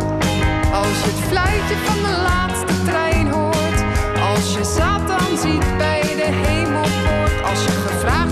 Als 0.72 0.96
je 1.02 1.10
het 1.12 1.22
fluitje 1.28 1.76
van 1.84 1.98
de 2.08 2.16
laatste 2.28 2.84
trein 2.84 3.28
hoort. 3.28 3.78
Als 4.34 4.52
je 4.54 4.64
Satan 4.64 5.38
ziet 5.38 5.76
bij 5.76 6.00
de 6.00 6.30
hemelpoort. 6.44 7.42
Als 7.50 7.64
je 7.64 7.70
gevraagd 7.70 8.29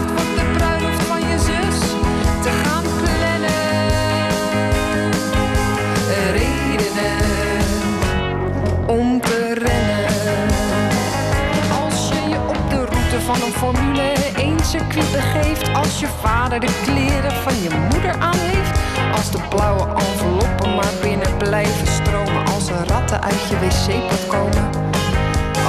Formule 13.58 14.12
1 14.36 14.64
circuit 14.64 15.12
begeeft. 15.12 15.74
Als 15.74 16.00
je 16.00 16.06
vader 16.06 16.60
de 16.60 16.80
kleren 16.84 17.32
van 17.32 17.62
je 17.62 17.70
moeder 17.90 18.18
aan 18.18 18.38
heeft. 18.38 18.78
Als 19.16 19.30
de 19.30 19.38
blauwe 19.48 19.88
enveloppen 19.94 20.74
maar 20.74 20.92
binnen 21.02 21.36
blijven 21.36 21.86
stromen. 21.86 22.46
Als 22.46 22.68
er 22.68 22.86
ratten 22.86 23.22
uit 23.22 23.48
je 23.48 23.58
wc-pot 23.58 24.26
komen. 24.26 24.70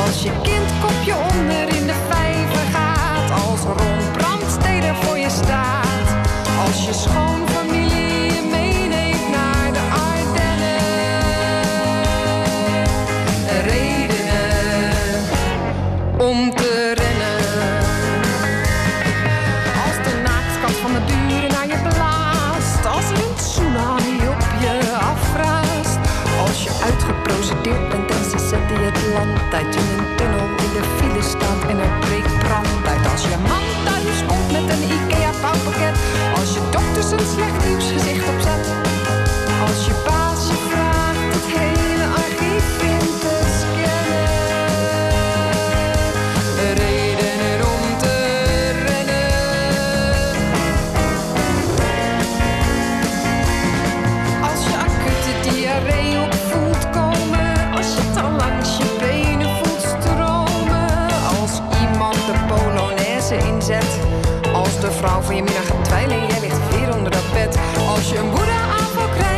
Als 0.05 0.23
je 0.23 0.31
kind 0.41 0.69
kopje 0.81 1.15
onder 1.15 1.75
in 1.77 1.87
de 1.87 1.99
vijver 2.09 2.65
gaat. 2.73 3.31
Als 3.47 3.61
Ron 3.61 4.11
Brandsteder 4.11 4.95
voor 4.95 5.17
je 5.17 5.29
staat. 5.29 6.07
Als 6.65 6.85
je 6.85 6.93
schoonfamilie 6.93 7.98
het 28.93 29.13
land 29.13 29.53
uit. 29.53 29.75
In 29.75 29.87
een 29.97 30.15
tunnel 30.15 30.45
in 30.65 30.71
de 30.77 30.83
file 30.97 31.21
staat 31.21 31.61
en 31.71 31.79
er 31.79 31.93
breekt 31.99 32.37
brand 32.39 32.87
uit. 32.91 33.05
Als 33.11 33.23
je 33.31 33.37
man 33.47 33.67
thuis 33.85 34.19
komt 34.29 34.51
met 34.51 34.67
een 34.73 34.83
Ikea 34.95 35.31
bouwpakket. 35.41 35.95
Als 36.39 36.49
je 36.53 36.61
dokters 36.75 37.11
een 37.11 37.27
slecht 37.33 37.57
nieuwsgezicht 37.67 38.27
opzet. 38.33 38.65
Als 39.67 39.79
je 39.87 39.95
baas 40.07 40.41
je 40.51 40.57
vraagt 40.69 41.29
het 41.35 41.47
hele 41.57 42.07
archief 42.21 42.67
in 42.93 43.08
inzet. 63.37 63.99
Als 64.53 64.79
de 64.79 64.91
vrouw 64.91 65.21
van 65.21 65.35
je 65.35 65.43
middag 65.43 65.67
gaat 65.67 65.85
twijlen 65.85 66.19
en 66.19 66.27
jij 66.27 66.39
ligt 66.39 66.69
weer 66.69 66.95
onder 66.95 67.11
dat 67.11 67.33
bed. 67.33 67.59
Als 67.87 68.09
je 68.09 68.17
een 68.17 68.29
woedeaanval 68.29 69.07
krijgt 69.07 69.28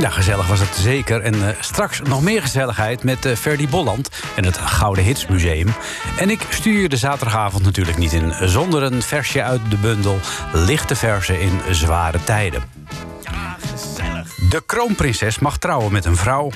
Ja, 0.00 0.10
gezellig 0.10 0.46
was 0.46 0.60
het 0.60 0.74
zeker. 0.76 1.20
En 1.20 1.48
eh, 1.48 1.54
straks 1.60 2.00
nog 2.00 2.22
meer 2.22 2.42
gezelligheid 2.42 3.02
met 3.02 3.24
eh 3.24 3.36
Ferdy 3.36 3.68
Bolland 3.68 4.08
en 4.36 4.44
het 4.44 4.58
Gouden 4.58 5.04
Hits 5.04 5.26
Museum. 5.26 5.68
En 6.18 6.30
ik 6.30 6.40
stuur 6.48 6.80
je 6.80 6.88
de 6.88 6.96
zaterdagavond 6.96 7.64
natuurlijk 7.64 7.98
niet 7.98 8.12
in 8.12 8.32
zonder 8.40 8.82
een 8.82 9.02
versje 9.02 9.42
uit 9.42 9.60
de 9.70 9.76
bundel 9.76 10.18
Lichte 10.52 10.96
Versen 10.96 11.40
in 11.40 11.60
Zware 11.70 12.24
Tijden. 12.24 12.62
De 14.48 14.62
kroonprinses 14.66 15.38
mag 15.38 15.58
trouwen 15.58 15.92
met 15.92 16.04
een 16.04 16.16
vrouw. 16.16 16.50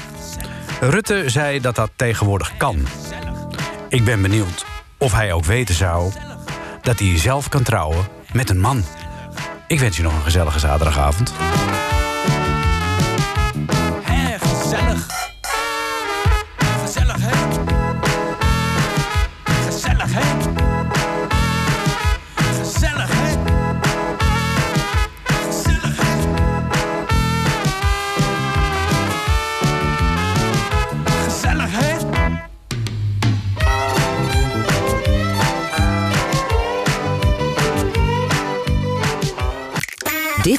Rutte 0.81 1.25
zei 1.27 1.61
dat 1.61 1.75
dat 1.75 1.91
tegenwoordig 1.97 2.57
kan. 2.57 2.87
Ik 3.89 4.05
ben 4.05 4.23
benieuwd 4.23 4.65
of 4.99 5.13
hij 5.13 5.33
ook 5.33 5.45
weten 5.45 5.75
zou 5.75 6.13
dat 6.83 6.99
hij 6.99 7.19
zelf 7.19 7.49
kan 7.49 7.63
trouwen 7.63 8.09
met 8.33 8.51
een 8.51 8.61
man. 8.61 8.85
Ik 9.67 9.81
wens 9.81 9.97
je 9.97 10.03
nog 10.03 10.15
een 10.15 10.23
gezellige 10.23 10.59
zaterdagavond. 10.59 11.33